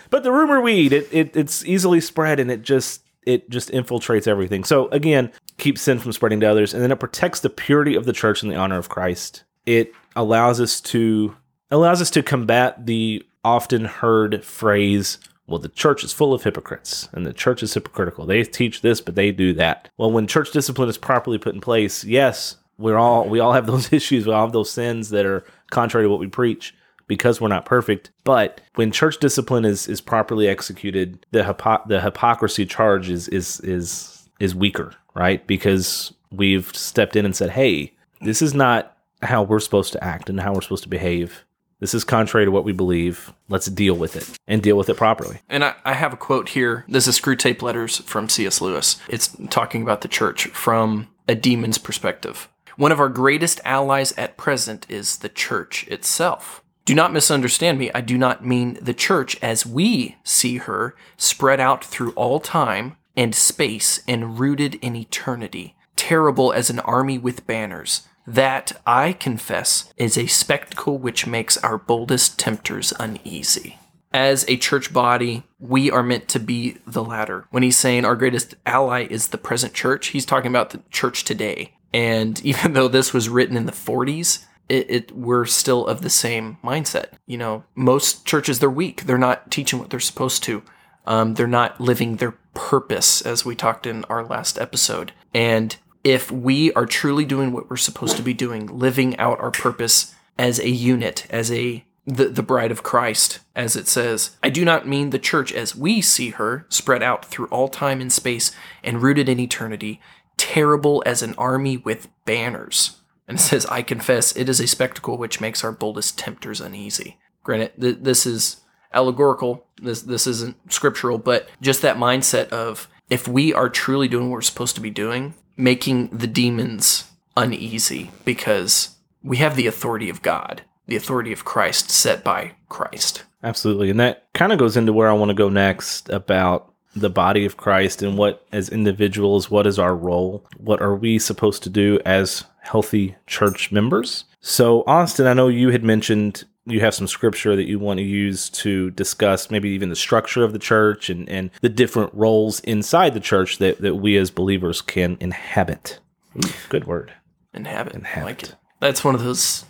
but 0.10 0.24
the 0.24 0.32
rumor 0.32 0.62
weed, 0.62 0.94
it, 0.94 1.08
it 1.12 1.36
it's 1.36 1.64
easily 1.66 2.00
spread 2.02 2.40
and 2.40 2.50
it 2.50 2.62
just 2.62 3.02
it 3.26 3.50
just 3.50 3.70
infiltrates 3.72 4.28
everything. 4.28 4.64
So 4.64 4.88
again, 4.90 5.32
keeps 5.58 5.82
sin 5.82 6.00
from 6.00 6.14
spreading 6.14 6.40
to 6.42 6.48
others, 6.48 6.74
and 6.74 6.82
then 6.82 6.92
it 6.92 7.00
protects 7.00 7.40
the 7.40 7.50
purity 7.50 7.96
of 7.96 8.06
the 8.06 8.14
church 8.14 8.44
and 8.44 8.52
the 8.52 8.56
honor 8.56 8.78
of 8.78 8.90
Christ. 8.90 9.44
It 9.66 9.94
allows 10.16 10.60
us 10.60 10.82
to 10.82 11.36
allows 11.72 12.02
us 12.02 12.12
to 12.12 12.22
combat 12.24 12.86
the 12.86 13.26
often 13.44 13.86
heard 13.86 14.44
phrase, 14.44 15.18
well, 15.48 15.60
the 15.60 15.70
church 15.70 16.04
is 16.04 16.14
full 16.14 16.34
of 16.34 16.44
hypocrites 16.44 17.10
and 17.12 17.26
the 17.26 17.34
church 17.34 17.64
is 17.64 17.74
hypocritical. 17.74 18.26
They 18.26 18.44
teach 18.44 18.82
this, 18.82 19.02
but 19.02 19.16
they 19.16 19.32
do 19.32 19.54
that. 19.54 19.90
Well, 19.98 20.12
when 20.12 20.28
church 20.28 20.52
discipline 20.52 20.90
is 20.90 20.98
properly 20.98 21.38
put 21.38 21.56
in 21.56 21.62
place, 21.62 22.04
yes, 22.04 22.58
we're 22.78 22.98
all 22.98 23.28
we 23.28 23.40
all 23.40 23.54
have 23.54 23.68
those 23.68 23.92
issues, 23.92 24.26
we 24.26 24.34
all 24.34 24.46
have 24.46 24.54
those 24.54 24.72
sins 24.72 25.10
that 25.10 25.26
are 25.26 25.44
contrary 25.70 26.06
to 26.06 26.10
what 26.10 26.20
we 26.20 26.28
preach 26.28 26.76
because 27.08 27.40
we're 27.42 27.48
not 27.48 27.66
perfect. 27.66 28.12
But 28.24 28.62
when 28.76 28.92
church 28.92 29.20
discipline 29.20 29.66
is 29.66 29.88
is 29.88 30.02
properly 30.02 30.48
executed, 30.48 31.26
the 31.32 31.44
hypo- 31.44 31.84
the 31.88 32.02
hypocrisy 32.02 32.66
charge 32.66 33.10
is 33.10 33.28
is 33.28 33.60
is 33.62 34.30
is 34.40 34.56
weaker, 34.56 34.94
right? 35.14 35.46
Because 35.48 36.14
we've 36.32 36.76
stepped 36.76 37.16
in 37.16 37.26
and 37.26 37.36
said, 37.36 37.52
"Hey, 37.52 37.94
this 38.22 38.42
is 38.42 38.54
not 38.54 38.98
how 39.22 39.44
we're 39.44 39.60
supposed 39.60 39.94
to 39.94 40.04
act 40.04 40.30
and 40.30 40.40
how 40.40 40.54
we're 40.54 40.62
supposed 40.62 40.84
to 40.84 40.90
behave. 40.90 41.46
This 41.80 41.94
is 41.94 42.04
contrary 42.06 42.46
to 42.46 42.52
what 42.52 42.64
we 42.64 42.72
believe. 42.72 43.34
Let's 43.50 43.66
deal 43.66 43.96
with 43.96 44.16
it 44.16 44.38
and 44.48 44.62
deal 44.62 44.78
with 44.78 44.90
it 44.90 44.98
properly." 44.98 45.42
And 45.50 45.64
I, 45.64 45.76
I 45.86 45.94
have 45.94 46.14
a 46.14 46.18
quote 46.18 46.50
here. 46.50 46.86
This 46.88 47.08
is 47.08 47.20
Screwtape 47.20 47.62
Letters 47.62 48.00
from 48.00 48.30
C.S. 48.30 48.62
Lewis. 48.62 48.98
It's 49.10 49.36
talking 49.50 49.82
about 49.82 50.02
the 50.02 50.08
church 50.08 50.48
from 50.48 51.10
a 51.28 51.36
demon's 51.36 51.78
perspective. 51.78 52.50
One 52.76 52.92
of 52.92 53.00
our 53.00 53.10
greatest 53.10 53.62
allies 53.64 54.14
at 54.14 54.38
present 54.38 54.88
is 54.90 55.18
the 55.18 55.30
church 55.30 55.88
itself. 55.88 56.63
Do 56.86 56.96
not 56.96 57.14
misunderstand 57.14 57.80
me. 57.80 57.92
I 57.94 58.02
do 58.02 58.18
not 58.18 58.46
mean 58.46 58.78
the 58.82 58.94
church 58.94 59.38
as 59.42 59.66
we 59.66 60.18
see 60.24 60.58
her 60.58 60.96
spread 61.18 61.60
out 61.60 61.84
through 61.84 62.12
all 62.12 62.40
time 62.40 62.98
and 63.16 63.34
space 63.34 64.02
and 64.08 64.40
rooted 64.40 64.76
in 64.76 64.96
eternity, 64.96 65.76
terrible 65.96 66.52
as 66.52 66.70
an 66.70 66.80
army 66.80 67.18
with 67.18 67.48
banners. 67.48 68.08
That, 68.26 68.74
I 68.86 69.14
confess, 69.14 69.94
is 69.98 70.18
a 70.18 70.28
spectacle 70.28 70.98
which 70.98 71.28
makes 71.28 71.58
our 71.58 71.78
boldest 71.78 72.40
tempters 72.40 72.94
uneasy 73.00 73.78
as 74.14 74.46
a 74.48 74.58
church 74.58 74.94
body, 74.94 75.44
we 75.60 75.90
are 75.90 76.04
meant 76.04 76.28
to 76.30 76.40
be 76.40 76.78
the 76.86 77.04
latter. 77.04 77.48
When 77.50 77.64
he's 77.64 77.78
saying 77.78 78.06
our 78.06 78.16
greatest 78.16 78.56
ally 78.66 79.08
is 79.10 79.30
the 79.30 79.38
present 79.38 79.74
church, 79.74 80.08
he's 80.08 80.26
talking 80.26 80.52
about 80.52 80.70
the 80.70 80.82
church 80.92 81.24
today. 81.24 81.74
And 81.94 82.40
even 82.46 82.74
though 82.74 82.88
this 82.88 83.14
was 83.14 83.30
written 83.30 83.58
in 83.58 83.66
the 83.66 83.72
40s, 83.72 84.46
it, 84.70 84.90
it 84.90 85.12
we're 85.16 85.46
still 85.46 85.86
of 85.88 86.02
the 86.02 86.10
same 86.10 86.58
mindset. 86.64 87.14
You 87.26 87.38
know, 87.38 87.64
most 87.76 88.26
churches 88.26 88.60
they're 88.60 88.70
weak. 88.70 89.04
They're 89.04 89.18
not 89.18 89.52
teaching 89.52 89.80
what 89.80 89.90
they're 89.90 90.00
supposed 90.00 90.44
to. 90.44 90.64
Um, 91.06 91.34
they're 91.34 91.48
not 91.48 91.82
living 91.82 92.18
their 92.18 92.36
purpose, 92.54 93.22
as 93.22 93.44
we 93.46 93.56
talked 93.56 93.86
in 93.86 94.06
our 94.06 94.24
last 94.24 94.58
episode. 94.58 95.12
And 95.34 95.76
if 96.04 96.32
we 96.32 96.72
are 96.74 96.86
truly 96.86 97.26
doing 97.26 97.52
what 97.52 97.70
we're 97.70 97.78
supposed 97.78 98.18
to 98.18 98.24
be 98.24 98.34
doing, 98.34 98.68
living 98.68 99.18
out 99.18 99.40
our 99.40 99.52
purpose 99.52 100.14
as 100.38 100.60
a 100.60 100.70
unit, 100.70 101.26
as 101.30 101.52
a 101.52 101.86
the, 102.06 102.26
the 102.26 102.44
bride 102.44 102.72
of 102.72 102.84
Christ, 102.84 103.40
as 103.56 103.76
it 103.76 103.88
says. 103.88 104.36
I 104.44 104.50
do 104.50 104.66
not 104.66 104.88
mean 104.88 105.10
the 105.10 105.20
church 105.20 105.54
as 105.54 105.76
we 105.76 106.02
see 106.02 106.32
her, 106.32 106.66
spread 106.70 107.02
out 107.02 107.26
through 107.26 107.48
all 107.48 107.70
time 107.70 108.02
and 108.02 108.12
space 108.12 108.52
and 108.84 109.02
rooted 109.02 109.30
in 109.30 109.40
eternity, 109.40 110.02
terrible 110.36 111.02
as 111.06 111.22
an 111.22 111.34
army 111.38 111.78
with 111.78 112.10
banners. 112.26 112.98
And 113.34 113.42
says, 113.42 113.66
I 113.66 113.82
confess 113.82 114.36
it 114.38 114.48
is 114.48 114.60
a 114.60 114.68
spectacle 114.68 115.18
which 115.18 115.42
makes 115.42 115.64
our 115.64 115.72
boldest 115.72 116.20
tempters 116.20 116.62
uneasy. 116.62 117.18
Granted, 117.44 117.72
th- 117.82 117.98
this 118.02 118.28
is 118.28 118.62
allegorical, 118.94 119.66
this, 119.82 120.04
this 120.04 120.28
isn't 120.28 120.56
scriptural, 120.72 121.18
but 121.18 121.50
just 121.60 121.82
that 121.82 121.98
mindset 121.98 122.50
of 122.50 122.88
if 123.10 123.28
we 123.28 123.52
are 123.52 123.70
truly 123.70 124.08
doing 124.08 124.30
what 124.30 124.36
we're 124.36 124.42
supposed 124.42 124.76
to 124.76 124.82
be 124.82 124.92
doing, 124.92 125.34
making 125.58 126.10
the 126.10 126.28
demons 126.28 127.06
uneasy 127.36 128.12
because 128.24 128.98
we 129.24 129.38
have 129.38 129.56
the 129.56 129.66
authority 129.66 130.10
of 130.12 130.22
God, 130.22 130.62
the 130.86 130.96
authority 130.96 131.34
of 131.34 131.44
Christ 131.44 131.90
set 131.90 132.24
by 132.24 132.52
Christ. 132.70 133.24
Absolutely. 133.44 133.90
And 133.90 134.00
that 134.00 134.28
kind 134.36 134.52
of 134.52 134.60
goes 134.60 134.78
into 134.78 134.94
where 134.94 135.10
I 135.10 135.14
want 135.14 135.30
to 135.30 135.36
go 135.36 135.50
next 135.50 136.08
about 136.10 136.72
the 136.96 137.10
body 137.10 137.46
of 137.46 137.58
Christ 137.58 138.02
and 138.02 138.18
what, 138.18 138.46
as 138.52 138.70
individuals, 138.70 139.50
what 139.50 139.66
is 139.68 139.80
our 139.80 139.96
role? 139.96 140.46
What 140.58 140.82
are 140.82 140.96
we 140.96 141.20
supposed 141.20 141.64
to 141.64 141.70
do 141.70 142.00
as 142.06 142.44
healthy 142.62 143.16
church 143.28 143.72
members? 143.72 144.26
So, 144.42 144.84
Austin, 144.86 145.26
I 145.28 145.34
know 145.34 145.48
you 145.48 145.70
had 145.70 145.84
mentioned 145.84 146.44
you 146.66 146.80
have 146.80 146.94
some 146.96 147.08
scripture 147.08 147.56
that 147.58 147.68
you 147.68 147.78
want 147.80 147.98
to 147.98 148.04
use 148.06 148.50
to 148.50 148.90
discuss 148.92 149.52
maybe 149.52 149.70
even 149.70 149.90
the 149.90 149.96
structure 149.96 150.44
of 150.44 150.54
the 150.54 150.60
church 150.60 151.10
and, 151.10 151.28
and 151.28 151.50
the 151.62 151.68
different 151.70 152.14
roles 152.14 152.60
inside 152.62 153.14
the 153.14 153.20
church 153.20 153.58
that, 153.58 153.82
that 153.82 153.96
we 153.96 154.16
as 154.18 154.32
believers 154.32 154.82
can 154.82 155.18
inhabit. 155.20 156.00
Ooh, 156.38 156.50
good 156.70 156.86
word. 156.86 157.12
Inhabit. 157.54 157.94
Inhabit. 157.96 158.26
like 158.26 158.44
it. 158.44 158.56
That's 158.80 159.04
one 159.04 159.14
of 159.16 159.24
those, 159.24 159.66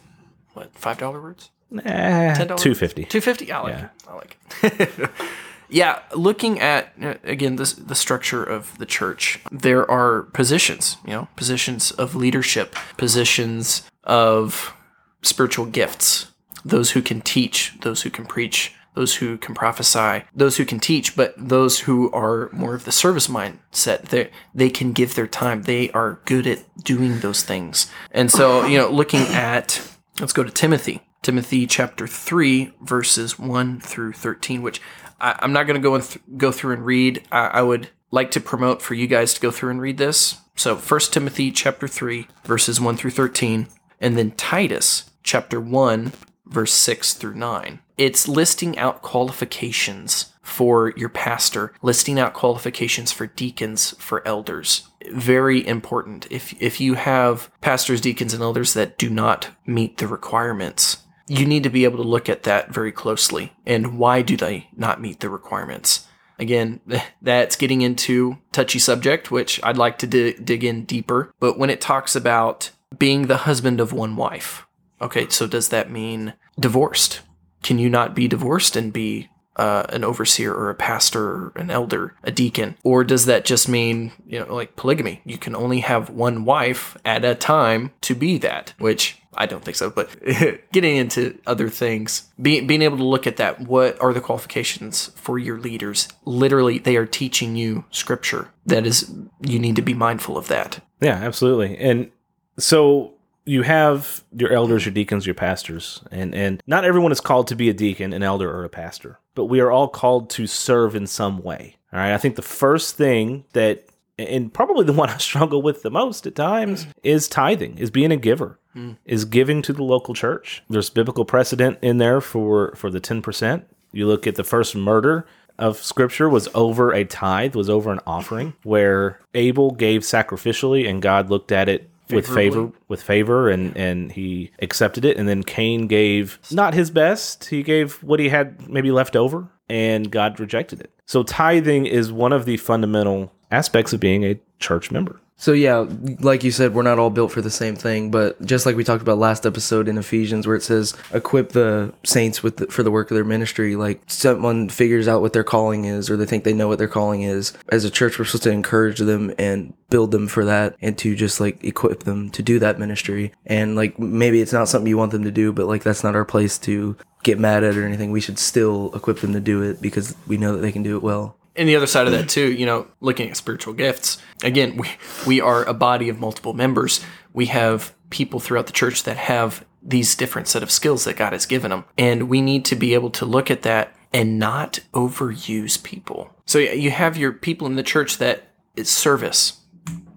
what, 0.54 0.74
$5 0.76 1.22
words? 1.22 1.50
Eh, 1.84 2.36
$10? 2.36 2.38
250 2.38 3.06
250 3.06 3.52
I 3.52 3.60
like 3.62 3.74
Yeah. 3.74 3.86
it. 3.86 3.90
I 4.08 4.14
like 4.14 4.38
it. 4.62 5.10
yeah, 5.70 6.00
looking 6.16 6.60
at 6.60 6.94
uh, 7.02 7.16
again 7.24 7.56
this 7.56 7.74
the 7.74 7.96
structure 7.96 8.44
of 8.44 8.78
the 8.78 8.86
church, 8.86 9.40
there 9.52 9.90
are 9.90 10.24
positions, 10.24 10.98
you 11.06 11.12
know, 11.12 11.28
positions 11.36 11.92
of 11.92 12.16
leadership, 12.16 12.76
positions 12.98 13.84
of 14.04 14.74
spiritual 15.22 15.66
gifts, 15.66 16.32
those 16.66 16.92
who 16.92 17.02
can 17.02 17.22
teach, 17.22 17.74
those 17.82 18.02
who 18.02 18.10
can 18.10 18.26
preach, 18.26 18.74
those 18.94 19.16
who 19.16 19.38
can 19.38 19.56
prophesy, 19.56 20.24
those 20.36 20.58
who 20.58 20.66
can 20.66 20.80
teach, 20.80 21.16
but 21.16 21.34
those 21.38 21.82
who 21.82 22.12
are 22.12 22.50
more 22.52 22.76
of 22.76 22.86
the 22.86 22.92
service 22.92 23.28
mindset, 23.28 24.10
they 24.10 24.30
they 24.54 24.70
can 24.70 24.92
give 24.94 25.16
their 25.16 25.28
time. 25.28 25.64
They 25.64 25.90
are 25.92 26.20
good 26.26 26.48
at 26.48 26.60
doing 26.84 27.20
those 27.20 27.44
things. 27.44 27.90
And 28.12 28.32
so, 28.32 28.66
you 28.66 28.78
know, 28.78 28.90
looking 28.90 29.22
at 29.22 29.82
let's 30.20 30.34
go 30.34 30.44
to 30.44 30.52
Timothy. 30.52 31.02
Timothy 31.24 31.66
chapter 31.66 32.06
3 32.06 32.74
verses 32.82 33.40
1 33.40 33.80
through 33.80 34.12
13, 34.12 34.62
which 34.62 34.82
I, 35.24 35.40
I'm 35.40 35.54
not 35.54 35.64
going 35.64 35.82
to 35.82 35.84
go 35.84 35.96
and 35.96 36.04
th- 36.04 36.24
go 36.38 36.52
through 36.52 36.74
and 36.74 36.86
read. 36.86 37.24
I, 37.32 37.48
I 37.48 37.62
would 37.62 37.90
like 38.12 38.30
to 38.32 38.40
promote 38.40 38.82
for 38.82 38.94
you 38.94 39.08
guys 39.08 39.34
to 39.34 39.42
go 39.42 39.50
through 39.50 39.72
and 39.72 39.82
read 39.82 39.98
this. 39.98 40.38
So 40.56 40.76
1 40.76 41.00
Timothy 41.12 41.52
chapter 41.52 41.88
3 41.88 42.28
verses 42.44 42.80
1 42.80 42.98
through 42.98 43.12
13 43.12 43.68
and 44.00 44.18
then 44.18 44.32
Titus 44.32 45.10
chapter 45.24 45.60
1 45.60 46.12
verse 46.46 46.74
6 46.74 47.16
through 47.16 47.36
9. 47.36 47.80
It's 47.98 48.28
listing 48.28 48.78
out 48.78 49.02
qualifications 49.02 50.34
for 50.42 50.94
your 50.98 51.10
pastor, 51.10 51.74
listing 51.82 52.20
out 52.20 52.34
qualifications 52.34 53.12
for 53.12 53.28
deacons, 53.28 53.96
for 53.98 54.28
elders. 54.28 54.90
Very 55.10 55.66
important. 55.66 56.28
If 56.30 56.60
if 56.62 56.82
you 56.82 56.96
have 56.96 57.50
pastors, 57.62 58.02
deacons 58.02 58.34
and 58.34 58.44
elders 58.44 58.74
that 58.74 58.98
do 58.98 59.10
not 59.10 59.50
meet 59.66 59.98
the 59.98 60.08
requirements, 60.08 60.98
you 61.28 61.46
need 61.46 61.64
to 61.64 61.70
be 61.70 61.84
able 61.84 61.98
to 61.98 62.04
look 62.04 62.30
at 62.30 62.44
that 62.44 62.74
very 62.74 62.92
closely. 62.92 63.54
And 63.66 63.98
why 63.98 64.22
do 64.22 64.36
they 64.36 64.68
not 64.76 65.02
meet 65.02 65.20
the 65.20 65.30
requirements? 65.30 66.08
Again, 66.40 66.82
that's 67.22 67.56
getting 67.56 67.82
into 67.82 68.38
touchy 68.52 68.80
subject, 68.80 69.32
which 69.32 69.60
I'd 69.64 69.78
like 69.78 69.98
to 70.00 70.08
di- 70.08 70.34
dig 70.34 70.64
in 70.64 70.86
deeper. 70.86 71.34
But 71.40 71.58
when 71.58 71.70
it 71.70 71.82
talks 71.82 72.16
about 72.16 72.72
being 72.98 73.28
the 73.28 73.38
husband 73.38 73.80
of 73.80 73.94
one 73.94 74.16
wife, 74.16 74.66
okay, 75.02 75.28
so 75.30 75.48
does 75.48 75.70
that 75.70 75.92
mean 75.92 76.34
divorced? 76.60 77.22
Can 77.64 77.80
you 77.80 77.90
not 77.90 78.14
be 78.14 78.28
divorced 78.28 78.76
and 78.76 78.92
be 78.92 79.30
uh, 79.56 79.86
an 79.90 80.04
overseer 80.04 80.54
or 80.54 80.70
a 80.70 80.76
pastor 80.76 81.24
or 81.24 81.54
an 81.56 81.72
elder, 81.72 82.16
a 82.24 82.32
deacon? 82.32 82.76
Or 82.84 83.04
does 83.04 83.26
that 83.26 83.46
just 83.46 83.70
mean, 83.70 84.12
you 84.26 84.40
know, 84.40 84.54
like 84.54 84.76
polygamy? 84.76 85.22
You 85.26 85.38
can 85.38 85.56
only 85.56 85.80
have 85.80 86.10
one 86.10 86.46
wife 86.46 86.98
at 87.06 87.24
a 87.24 87.36
time 87.36 87.92
to 88.02 88.16
be 88.16 88.38
that, 88.40 88.74
which 88.80 89.20
I 89.36 89.46
don't 89.46 89.64
think 89.64 89.76
so, 89.76 89.90
but 89.90 90.10
getting 90.72 90.98
into 90.98 91.38
other 91.46 91.70
things, 91.70 92.30
being, 92.42 92.68
being 92.68 92.82
able 92.82 92.98
to 92.98 93.06
look 93.06 93.28
at 93.28 93.38
that, 93.38 93.62
what 93.62 94.00
are 94.02 94.14
the 94.14 94.22
qualifications 94.22 95.08
for 95.16 95.38
your 95.38 95.60
leaders? 95.60 96.08
Literally, 96.26 96.80
they 96.80 96.96
are 96.96 97.06
teaching 97.06 97.56
you 97.56 97.86
scripture. 97.92 98.50
That 98.66 98.86
is, 98.86 99.12
you 99.42 99.60
need 99.60 99.76
to 99.76 99.82
be 99.82 99.94
mindful 99.94 100.38
of 100.38 100.48
that. 100.48 100.84
Yeah, 101.02 101.16
absolutely. 101.16 101.78
And 101.78 102.12
so 102.58 103.14
you 103.46 103.64
have 103.64 104.24
your 104.36 104.52
elders, 104.52 104.86
your 104.86 104.94
deacons, 104.94 105.26
your 105.26 105.36
pastors, 105.36 106.02
and 106.12 106.34
and 106.34 106.64
not 106.66 106.86
everyone 106.86 107.12
is 107.12 107.20
called 107.20 107.48
to 107.48 107.56
be 107.56 107.70
a 107.70 107.74
deacon, 107.74 108.14
an 108.14 108.24
elder, 108.24 108.50
or 108.50 108.64
a 108.64 108.70
pastor, 108.70 109.20
but 109.36 109.46
we 109.46 109.60
are 109.60 109.72
all 109.72 109.88
called 109.88 110.30
to 110.32 110.48
serve 110.48 110.96
in 110.96 111.08
some 111.08 111.44
way. 111.44 111.76
All 111.92 112.00
right. 112.00 112.14
I 112.14 112.18
think 112.18 112.36
the 112.36 112.42
first 112.42 112.96
thing 112.96 113.46
that 113.54 113.86
and 114.18 114.54
probably 114.54 114.86
the 114.86 114.94
one 115.04 115.10
I 115.10 115.18
struggle 115.18 115.62
with 115.62 115.84
the 115.84 115.92
most 115.92 116.26
at 116.28 116.36
times 116.36 116.88
is 117.04 117.28
tithing, 117.28 117.78
is 117.78 117.92
being 117.92 118.12
a 118.12 118.18
giver, 118.18 118.60
is 119.06 119.26
giving 119.26 119.62
to 119.64 119.74
the 119.74 119.84
local 119.84 120.14
church. 120.14 120.64
There's 120.70 120.90
biblical 120.90 121.26
precedent 121.26 121.80
in 121.82 121.98
there 121.98 122.22
for 122.22 122.74
for 122.76 122.90
the 122.90 123.02
10%. 123.02 123.64
You 123.92 124.08
look 124.08 124.26
at 124.26 124.36
the 124.36 124.44
first 124.44 124.76
murder 124.76 125.26
of 125.60 125.78
scripture 125.78 126.28
was 126.28 126.50
over 126.56 126.92
a 126.92 127.06
tithe, 127.06 127.56
was 127.56 127.70
over 127.70 127.92
an 127.92 128.00
offering 128.08 128.54
where 128.64 129.20
Abel 129.36 129.72
gave 129.72 130.02
sacrificially 130.02 130.90
and 130.90 131.02
God 131.02 131.30
looked 131.30 131.52
at 131.52 131.70
it 131.70 131.90
with 132.10 132.28
favor 132.28 132.72
with 132.88 133.02
favor 133.02 133.50
and 133.50 133.76
and 133.78 134.12
he 134.12 134.52
accepted 134.62 135.06
it. 135.06 135.18
And 135.18 135.28
then 135.28 135.44
Cain 135.44 135.88
gave 135.88 136.40
not 136.52 136.74
his 136.74 136.92
best. 136.92 137.46
He 137.46 137.64
gave 137.64 138.02
what 138.04 138.20
he 138.20 138.30
had 138.30 138.68
maybe 138.68 138.92
left 138.92 139.16
over 139.16 139.48
and 139.70 140.12
God 140.12 140.40
rejected 140.40 140.82
it. 140.82 140.92
So 141.06 141.24
tithing 141.24 141.86
is 141.86 142.12
one 142.12 142.34
of 142.34 142.46
the 142.46 142.58
fundamental 142.58 143.32
aspects 143.52 143.94
of 143.94 144.00
being 144.00 144.24
a 144.26 144.40
church 144.60 144.92
member 144.92 145.20
So 145.44 145.52
yeah, 145.52 145.86
like 146.22 146.46
you 146.46 146.52
said, 146.52 146.74
we're 146.74 146.84
not 146.84 147.00
all 147.00 147.10
built 147.10 147.34
for 147.34 147.42
the 147.42 147.52
same 147.52 147.76
thing, 147.76 148.12
but 148.12 148.42
just 148.46 148.66
like 148.66 148.78
we 148.78 148.86
talked 148.86 149.02
about 149.02 149.18
last 149.18 149.46
episode 149.46 149.90
in 149.90 149.98
Ephesians, 149.98 150.48
where 150.48 150.56
it 150.56 150.64
says 150.64 150.96
equip 151.12 151.50
the 151.50 151.94
saints 152.06 152.42
with 152.42 152.56
the, 152.56 152.68
for 152.68 152.82
the 152.82 152.90
work 152.90 153.12
of 153.12 153.16
their 153.16 153.26
ministry. 153.26 153.76
Like 153.76 154.02
someone 154.08 154.70
figures 154.70 155.06
out 155.06 155.20
what 155.20 155.34
their 155.34 155.44
calling 155.44 155.84
is, 155.84 156.10
or 156.10 156.16
they 156.16 156.26
think 156.26 156.46
they 156.46 156.54
know 156.54 156.70
what 156.70 156.78
their 156.78 156.88
calling 156.88 157.24
is. 157.24 157.52
As 157.68 157.84
a 157.84 157.90
church, 157.90 158.18
we're 158.18 158.24
supposed 158.24 158.44
to 158.44 158.52
encourage 158.52 159.00
them 159.00 159.34
and 159.38 159.74
build 159.90 160.12
them 160.12 160.30
for 160.30 160.46
that, 160.46 160.78
and 160.82 160.98
to 161.00 161.14
just 161.14 161.42
like 161.42 161.62
equip 161.62 162.04
them 162.04 162.30
to 162.30 162.42
do 162.42 162.58
that 162.60 162.80
ministry. 162.80 163.34
And 163.46 163.76
like 163.76 164.00
maybe 164.00 164.40
it's 164.40 164.54
not 164.54 164.70
something 164.70 164.88
you 164.88 164.98
want 164.98 165.12
them 165.12 165.26
to 165.26 165.32
do, 165.32 165.52
but 165.52 165.68
like 165.68 165.84
that's 165.84 166.06
not 166.06 166.16
our 166.16 166.24
place 166.24 166.58
to 166.60 166.96
get 167.24 167.38
mad 167.38 167.66
at 167.66 167.76
or 167.76 167.86
anything. 167.86 168.12
We 168.12 168.22
should 168.22 168.40
still 168.40 168.96
equip 168.96 169.20
them 169.20 169.34
to 169.34 169.42
do 169.42 169.62
it 169.62 169.82
because 169.82 170.16
we 170.26 170.38
know 170.38 170.54
that 170.54 170.62
they 170.62 170.72
can 170.72 170.84
do 170.84 170.96
it 170.96 171.04
well. 171.04 171.36
And 171.56 171.70
the 171.70 171.76
other 171.76 171.88
side 171.88 172.08
of 172.08 172.14
that 172.14 172.30
too, 172.30 172.52
you 172.52 172.66
know, 172.66 172.88
looking 173.00 173.30
at 173.30 173.38
spiritual 173.38 173.74
gifts. 173.74 174.18
Again, 174.44 174.78
we 174.78 174.90
we 175.26 175.42
are 175.42 175.64
a 175.64 175.74
body 175.74 176.10
of 176.10 176.20
multiple 176.20 176.54
members. 176.54 177.04
We 177.34 177.48
have 177.48 177.94
people 178.10 178.40
throughout 178.40 178.68
the 178.68 178.74
church 178.74 179.04
that 179.04 179.18
have 179.18 179.66
these 179.82 180.16
different 180.16 180.48
set 180.48 180.64
of 180.64 180.72
skills 180.72 181.04
that 181.04 181.18
God 181.18 181.34
has 181.34 181.46
given 181.46 181.72
them, 181.72 181.86
and 181.98 182.30
we 182.30 182.42
need 182.42 182.66
to 182.66 182.76
be 182.76 182.94
able 182.94 183.10
to 183.12 183.26
look 183.26 183.52
at 183.52 183.64
that 183.64 183.96
and 184.14 184.40
not 184.40 184.80
overuse 184.94 185.82
people. 185.82 186.30
So 186.46 186.60
you 186.60 186.92
have 186.92 187.18
your 187.18 187.32
people 187.32 187.68
in 187.68 187.76
the 187.76 187.84
church 187.84 188.18
that 188.20 188.44
is 188.76 188.90
service. 188.90 189.60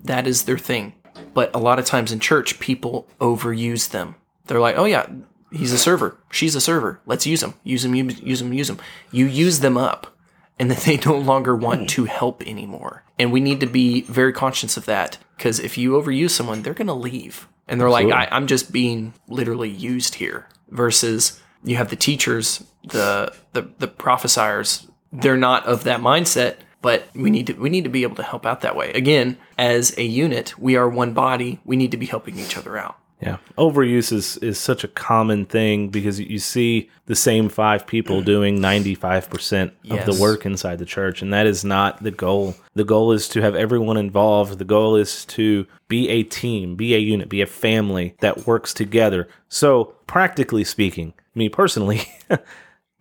That 0.04 0.26
is 0.26 0.44
their 0.44 0.58
thing. 0.58 0.92
But 1.34 1.54
a 1.54 1.58
lot 1.58 1.78
of 1.78 1.84
times 1.84 2.12
in 2.12 2.20
church, 2.20 2.60
people 2.60 3.08
overuse 3.20 3.90
them. 3.90 4.14
They're 4.46 4.60
like, 4.60 4.76
"Oh 4.78 4.84
yeah, 4.84 5.06
he's 5.50 5.72
a 5.72 5.78
server. 5.78 6.18
She's 6.30 6.54
a 6.54 6.60
server. 6.60 7.00
Let's 7.06 7.26
use 7.26 7.40
them. 7.40 7.54
Use 7.64 7.82
them. 7.82 7.94
Use, 7.94 8.20
use 8.20 8.38
them. 8.40 8.52
Use 8.52 8.68
them." 8.68 8.78
You 9.10 9.26
use 9.26 9.60
them 9.60 9.76
up 9.76 10.15
and 10.58 10.70
that 10.70 10.78
they 10.84 10.96
no 10.98 11.18
longer 11.18 11.54
want 11.54 11.80
hmm. 11.80 11.86
to 11.86 12.04
help 12.04 12.42
anymore. 12.46 13.04
And 13.18 13.32
we 13.32 13.40
need 13.40 13.60
to 13.60 13.66
be 13.66 14.02
very 14.02 14.32
conscious 14.32 14.76
of 14.76 14.84
that 14.86 15.18
because 15.36 15.58
if 15.58 15.78
you 15.78 15.92
overuse 15.92 16.30
someone, 16.30 16.62
they're 16.62 16.74
going 16.74 16.86
to 16.86 16.94
leave. 16.94 17.48
And 17.68 17.80
they're 17.80 17.90
like, 17.90 18.12
I, 18.12 18.28
I'm 18.30 18.46
just 18.46 18.70
being 18.70 19.14
literally 19.28 19.70
used 19.70 20.16
here. 20.16 20.48
Versus 20.68 21.40
you 21.64 21.76
have 21.76 21.90
the 21.90 21.96
teachers, 21.96 22.64
the, 22.82 23.32
the 23.52 23.70
the 23.78 23.88
prophesiers. 23.88 24.86
They're 25.12 25.36
not 25.36 25.64
of 25.66 25.84
that 25.84 26.00
mindset, 26.00 26.56
but 26.82 27.08
we 27.14 27.30
need 27.30 27.46
to 27.48 27.54
we 27.54 27.70
need 27.70 27.84
to 27.84 27.90
be 27.90 28.02
able 28.02 28.16
to 28.16 28.22
help 28.22 28.46
out 28.46 28.60
that 28.60 28.76
way. 28.76 28.92
Again, 28.92 29.38
as 29.56 29.96
a 29.96 30.02
unit, 30.02 30.58
we 30.58 30.76
are 30.76 30.88
one 30.88 31.12
body. 31.12 31.60
We 31.64 31.76
need 31.76 31.92
to 31.92 31.96
be 31.96 32.06
helping 32.06 32.38
each 32.38 32.56
other 32.56 32.76
out. 32.76 32.98
Yeah. 33.20 33.38
Overuse 33.56 34.12
is, 34.12 34.36
is 34.38 34.58
such 34.58 34.84
a 34.84 34.88
common 34.88 35.46
thing 35.46 35.88
because 35.88 36.20
you 36.20 36.38
see 36.38 36.90
the 37.06 37.14
same 37.14 37.48
five 37.48 37.86
people 37.86 38.20
mm. 38.20 38.24
doing 38.26 38.58
95% 38.58 39.62
of 39.62 39.72
Yes. 39.82 40.06
the 40.06 40.20
work 40.20 40.44
inside 40.44 40.78
the 40.78 40.84
church. 40.84 41.22
And 41.22 41.32
that 41.32 41.46
is 41.46 41.64
not 41.64 42.02
the 42.02 42.10
goal. 42.10 42.56
The 42.74 42.84
goal 42.84 43.12
is 43.12 43.28
to 43.28 43.40
have 43.40 43.54
everyone 43.54 43.96
involved. 43.96 44.58
The 44.58 44.64
goal 44.64 44.96
is 44.96 45.24
to 45.26 45.66
be 45.88 46.08
a 46.10 46.24
team, 46.24 46.76
be 46.76 46.94
a 46.94 46.98
unit, 46.98 47.28
be 47.28 47.40
a 47.40 47.46
family 47.46 48.14
that 48.20 48.46
works 48.46 48.74
together. 48.74 49.28
So, 49.48 49.94
practically 50.06 50.64
speaking, 50.64 51.14
me 51.34 51.48
personally, 51.48 52.02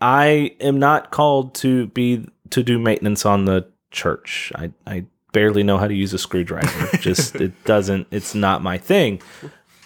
I 0.02 0.56
am 0.62 0.80
not 0.80 1.12
called 1.12 1.56
to 1.56 1.88
be 1.88 2.28
to 2.52 2.64
do 2.64 2.80
maintenance 2.80 3.26
on 3.26 3.46
the 3.46 3.68
church. 3.92 4.52
I, 4.56 4.72
I 4.86 5.06
barely 5.32 5.64
know 5.64 5.78
how 5.78 5.88
to 5.88 5.94
use 5.94 6.14
a 6.14 6.18
screwdriver. 6.18 6.98
Just 7.00 7.36
it 7.36 7.52
doesn't 7.66 8.08
it's 8.12 8.34
not 8.34 8.62
my 8.62 8.78
thing. 8.78 9.22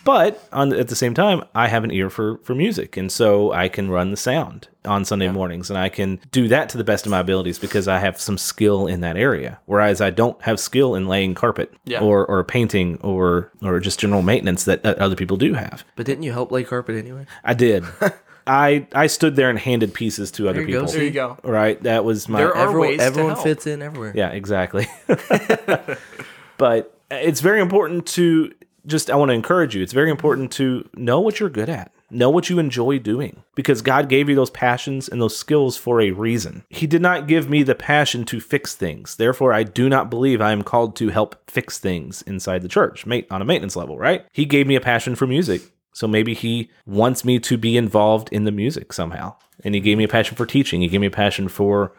But 0.05 0.47
on 0.53 0.71
at 0.73 0.87
the 0.87 0.95
same 0.95 1.13
time, 1.13 1.43
I 1.53 1.67
have 1.67 1.83
an 1.83 1.91
ear 1.91 2.09
for 2.09 2.37
for 2.43 2.55
music, 2.55 2.95
and 2.97 3.11
so 3.11 3.51
I 3.51 3.67
can 3.69 3.89
run 3.89 4.11
the 4.11 4.17
sound 4.17 4.67
on 4.85 5.03
Sunday 5.05 5.29
mornings, 5.29 5.69
and 5.69 5.77
I 5.77 5.89
can 5.89 6.19
do 6.31 6.47
that 6.47 6.69
to 6.69 6.77
the 6.77 6.83
best 6.85 7.05
of 7.05 7.11
my 7.11 7.19
abilities 7.19 7.59
because 7.59 7.87
I 7.87 7.99
have 7.99 8.19
some 8.19 8.37
skill 8.37 8.87
in 8.87 9.01
that 9.01 9.17
area. 9.17 9.59
Whereas 9.65 9.99
I 10.01 10.09
don't 10.09 10.41
have 10.41 10.59
skill 10.59 10.95
in 10.95 11.07
laying 11.07 11.35
carpet 11.35 11.73
Yeah. 11.85 11.99
or 12.01 12.25
or 12.25 12.43
painting 12.43 12.97
or 13.01 13.51
or 13.61 13.79
just 13.81 13.99
general 13.99 14.21
maintenance 14.21 14.63
that, 14.63 14.83
that 14.83 14.97
other 14.99 15.15
people 15.15 15.37
do 15.37 15.53
have. 15.53 15.83
But 15.95 16.05
didn't 16.05 16.23
you 16.23 16.31
help 16.31 16.51
lay 16.51 16.63
carpet 16.63 16.95
anyway? 16.95 17.25
I 17.43 17.53
did. 17.53 17.83
I 18.47 18.87
I 18.95 19.07
stood 19.07 19.35
there 19.35 19.49
and 19.49 19.59
handed 19.59 19.93
pieces 19.93 20.31
to 20.31 20.47
other 20.49 20.61
you 20.61 20.67
go, 20.67 20.79
people. 20.79 20.93
There 20.93 21.03
you 21.03 21.11
go. 21.11 21.37
Right, 21.43 21.81
that 21.83 22.03
was 22.05 22.27
my 22.29 22.39
There 22.39 22.55
are 22.55 22.63
Everyone, 22.69 22.87
ways 22.87 22.97
to 22.99 23.03
everyone 23.03 23.33
help. 23.33 23.43
fits 23.43 23.67
in 23.67 23.81
everywhere. 23.81 24.13
yeah, 24.15 24.29
exactly. 24.29 24.87
but 26.57 26.97
it's 27.11 27.41
very 27.41 27.61
important 27.61 28.05
to 28.07 28.51
just, 28.85 29.09
I 29.09 29.15
want 29.15 29.29
to 29.29 29.35
encourage 29.35 29.75
you. 29.75 29.83
It's 29.83 29.93
very 29.93 30.09
important 30.09 30.51
to 30.53 30.87
know 30.95 31.19
what 31.19 31.39
you're 31.39 31.49
good 31.49 31.69
at, 31.69 31.91
know 32.09 32.29
what 32.29 32.49
you 32.49 32.59
enjoy 32.59 32.99
doing, 32.99 33.43
because 33.55 33.81
God 33.81 34.09
gave 34.09 34.29
you 34.29 34.35
those 34.35 34.49
passions 34.49 35.07
and 35.07 35.21
those 35.21 35.37
skills 35.37 35.77
for 35.77 36.01
a 36.01 36.11
reason. 36.11 36.63
He 36.69 36.87
did 36.87 37.01
not 37.01 37.27
give 37.27 37.49
me 37.49 37.63
the 37.63 37.75
passion 37.75 38.25
to 38.25 38.39
fix 38.39 38.75
things. 38.75 39.15
Therefore, 39.15 39.53
I 39.53 39.63
do 39.63 39.89
not 39.89 40.09
believe 40.09 40.41
I 40.41 40.51
am 40.51 40.63
called 40.63 40.95
to 40.97 41.09
help 41.09 41.49
fix 41.49 41.77
things 41.77 42.21
inside 42.23 42.61
the 42.61 42.67
church 42.67 43.05
mate, 43.05 43.27
on 43.29 43.41
a 43.41 43.45
maintenance 43.45 43.75
level, 43.75 43.97
right? 43.97 44.25
He 44.31 44.45
gave 44.45 44.67
me 44.67 44.75
a 44.75 44.81
passion 44.81 45.15
for 45.15 45.27
music. 45.27 45.61
So 45.93 46.07
maybe 46.07 46.33
he 46.33 46.69
wants 46.85 47.25
me 47.25 47.39
to 47.39 47.57
be 47.57 47.75
involved 47.75 48.29
in 48.31 48.43
the 48.43 48.51
music 48.51 48.93
somehow. 48.93 49.35
And 49.63 49.75
he 49.75 49.81
gave 49.81 49.97
me 49.97 50.05
a 50.05 50.07
passion 50.07 50.37
for 50.37 50.45
teaching. 50.45 50.81
He 50.81 50.87
gave 50.87 51.01
me 51.01 51.07
a 51.07 51.11
passion 51.11 51.49
for 51.49 51.93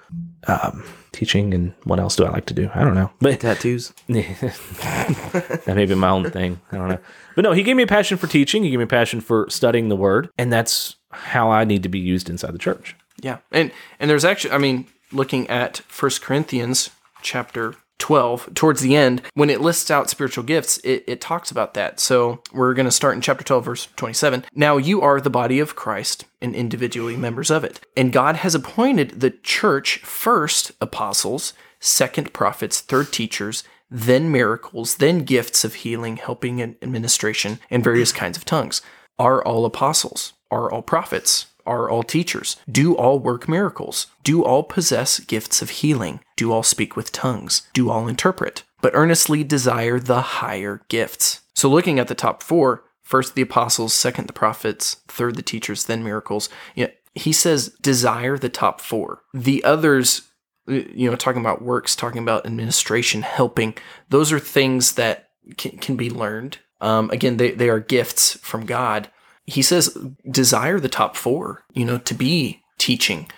um, 0.47 0.85
teaching. 1.13 1.53
And 1.55 1.75
what 1.85 1.99
else 1.99 2.17
do 2.17 2.25
I 2.25 2.31
like 2.31 2.47
to 2.47 2.55
do? 2.55 2.71
I 2.75 2.83
don't 2.83 2.95
know. 2.95 3.11
But 3.21 3.41
Tattoos. 3.41 3.93
that 4.09 5.73
may 5.75 5.87
be 5.87 5.95
my 5.95 6.11
own 6.11 6.31
thing. 6.31 6.61
I 6.73 6.77
don't 6.77 6.89
know. 6.89 6.99
But 7.35 7.43
no, 7.43 7.53
he 7.53 7.63
gave 7.63 7.77
me 7.77 7.83
a 7.83 7.89
passion 7.89 8.19
for 8.19 8.27
teaching. 8.27 8.63
He 8.63 8.71
gave 8.71 8.79
me 8.79 8.85
a 8.85 8.89
passion 8.89 9.21
for 9.21 9.49
studying 9.49 9.89
the 9.89 9.97
word. 9.97 10.31
And 10.39 10.53
that's 10.53 10.97
how 11.11 11.51
I 11.51 11.65
need 11.65 11.83
to 11.83 11.89
be 11.89 11.99
used 11.99 12.31
inside 12.31 12.53
the 12.53 12.59
church. 12.59 12.97
Yeah. 13.21 13.39
And 13.53 13.73
and 13.99 14.11
there's 14.11 14.25
actually 14.25 14.53
I 14.53 14.59
mean, 14.59 14.87
looking 15.13 15.49
at 15.49 15.79
First 15.89 16.23
Corinthians 16.23 16.91
chapter 17.23 17.75
12 18.01 18.55
towards 18.55 18.81
the 18.81 18.97
end 18.97 19.23
when 19.35 19.51
it 19.51 19.61
lists 19.61 19.91
out 19.91 20.11
spiritual 20.11 20.43
gifts 20.43 20.79
it, 20.79 21.05
it 21.07 21.21
talks 21.21 21.51
about 21.51 21.75
that. 21.75 22.01
So 22.01 22.43
we're 22.53 22.75
going 22.75 22.87
to 22.87 22.91
start 22.91 23.15
in 23.15 23.21
chapter 23.21 23.45
12 23.45 23.65
verse 23.65 23.89
27 23.97 24.45
now 24.55 24.77
you 24.77 25.01
are 25.03 25.21
the 25.21 25.31
body 25.31 25.61
of 25.61 25.77
christ 25.77 26.25
and 26.41 26.55
individually 26.55 27.17
members 27.17 27.51
of 27.51 27.63
it. 27.63 27.81
And 27.97 28.13
god 28.13 28.37
has 28.37 28.55
appointed 28.55 29.21
the 29.21 29.31
church 29.31 29.99
first 29.99 30.73
apostles 30.81 31.53
second 31.79 32.33
prophets 32.33 32.81
third 32.81 33.13
teachers 33.13 33.63
then 33.91 34.33
miracles 34.33 34.97
then 34.97 35.21
gifts 35.21 35.65
of 35.65 35.75
healing 35.75 36.17
helping 36.17 36.61
and 36.61 36.77
administration 36.83 37.59
and 37.71 37.85
various 37.85 38.13
kinds 38.13 38.37
of 38.37 38.45
tongues. 38.45 38.83
Are 39.19 39.45
all 39.45 39.65
apostles 39.65 40.33
are 40.51 40.71
all 40.71 40.83
prophets 40.83 41.47
are 41.67 41.89
all 41.89 42.03
teachers? 42.03 42.57
Do 42.71 42.95
all 42.97 43.19
work 43.19 43.49
miracles? 43.49 44.07
Do 44.25 44.45
all 44.45 44.63
possess 44.63 45.21
gifts 45.21 45.63
of 45.63 45.71
healing? 45.71 46.21
Do 46.37 46.53
all 46.53 46.63
speak 46.63 46.97
with 46.97 47.13
tongues? 47.13 47.69
Do 47.73 47.91
all 47.91 48.09
interpret? 48.09 48.65
But 48.81 48.95
earnestly 48.95 49.45
desire 49.45 49.99
the 49.99 50.21
higher 50.21 50.83
gifts. 50.89 51.41
So, 51.55 51.69
looking 51.69 51.99
at 51.99 52.09
the 52.09 52.15
top 52.15 52.43
four, 52.43 52.85
first 53.03 53.35
the 53.35 53.43
apostles, 53.43 53.93
second 53.93 54.27
the 54.27 54.33
prophets, 54.33 54.97
third 55.09 55.37
the 55.37 55.43
teachers, 55.43 55.85
then 55.85 56.05
miracles. 56.05 56.49
You 56.75 56.85
know, 56.87 56.91
he 57.15 57.33
says 57.33 57.69
desire 57.83 58.39
the 58.39 58.49
top 58.49 58.81
four. 58.81 59.23
The 59.35 59.63
others, 59.65 60.23
you 60.67 61.11
know, 61.11 61.17
talking 61.17 61.41
about 61.41 61.63
works, 61.63 61.97
talking 61.97 62.23
about 62.23 62.47
administration, 62.47 63.23
helping, 63.23 63.75
those 64.09 64.33
are 64.33 64.39
things 64.39 64.93
that 64.93 65.31
can, 65.57 65.73
can 65.79 65.97
be 65.97 66.09
learned. 66.09 66.59
Um, 66.81 67.11
again, 67.11 67.37
they, 67.37 67.51
they 67.51 67.69
are 67.69 67.81
gifts 67.81 68.39
from 68.39 68.65
God 68.65 69.11
he 69.47 69.63
says 69.63 69.97
desire 70.31 70.79
the 70.79 70.89
top 70.89 71.17
four, 71.17 71.65
you 71.73 71.85
know, 71.85 71.99
to 71.99 72.15
be 72.15 72.63
teaching, 72.79 73.31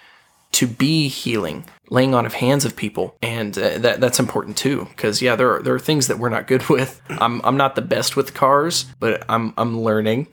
to 0.53 0.67
be 0.67 1.09
healing, 1.09 1.65
laying 1.91 2.15
on 2.15 2.27
of 2.27 2.35
hands 2.35 2.65
of 2.65 2.77
people, 2.77 3.17
and 3.23 3.57
uh, 3.59 3.79
that 3.79 4.01
that's 4.01 4.21
important 4.21 4.57
too. 4.57 4.87
Because 4.91 5.23
yeah, 5.23 5.37
there 5.37 5.57
are 5.57 5.63
there 5.63 5.75
are 5.75 5.81
things 5.81 6.09
that 6.09 6.19
we're 6.19 6.29
not 6.29 6.47
good 6.47 6.65
with. 6.69 7.01
I'm 7.09 7.41
I'm 7.45 7.57
not 7.57 7.75
the 7.75 7.83
best 7.83 8.17
with 8.17 8.35
cars, 8.35 8.87
but 9.01 9.25
I'm 9.29 9.55
I'm 9.57 9.81
learning. 9.81 10.29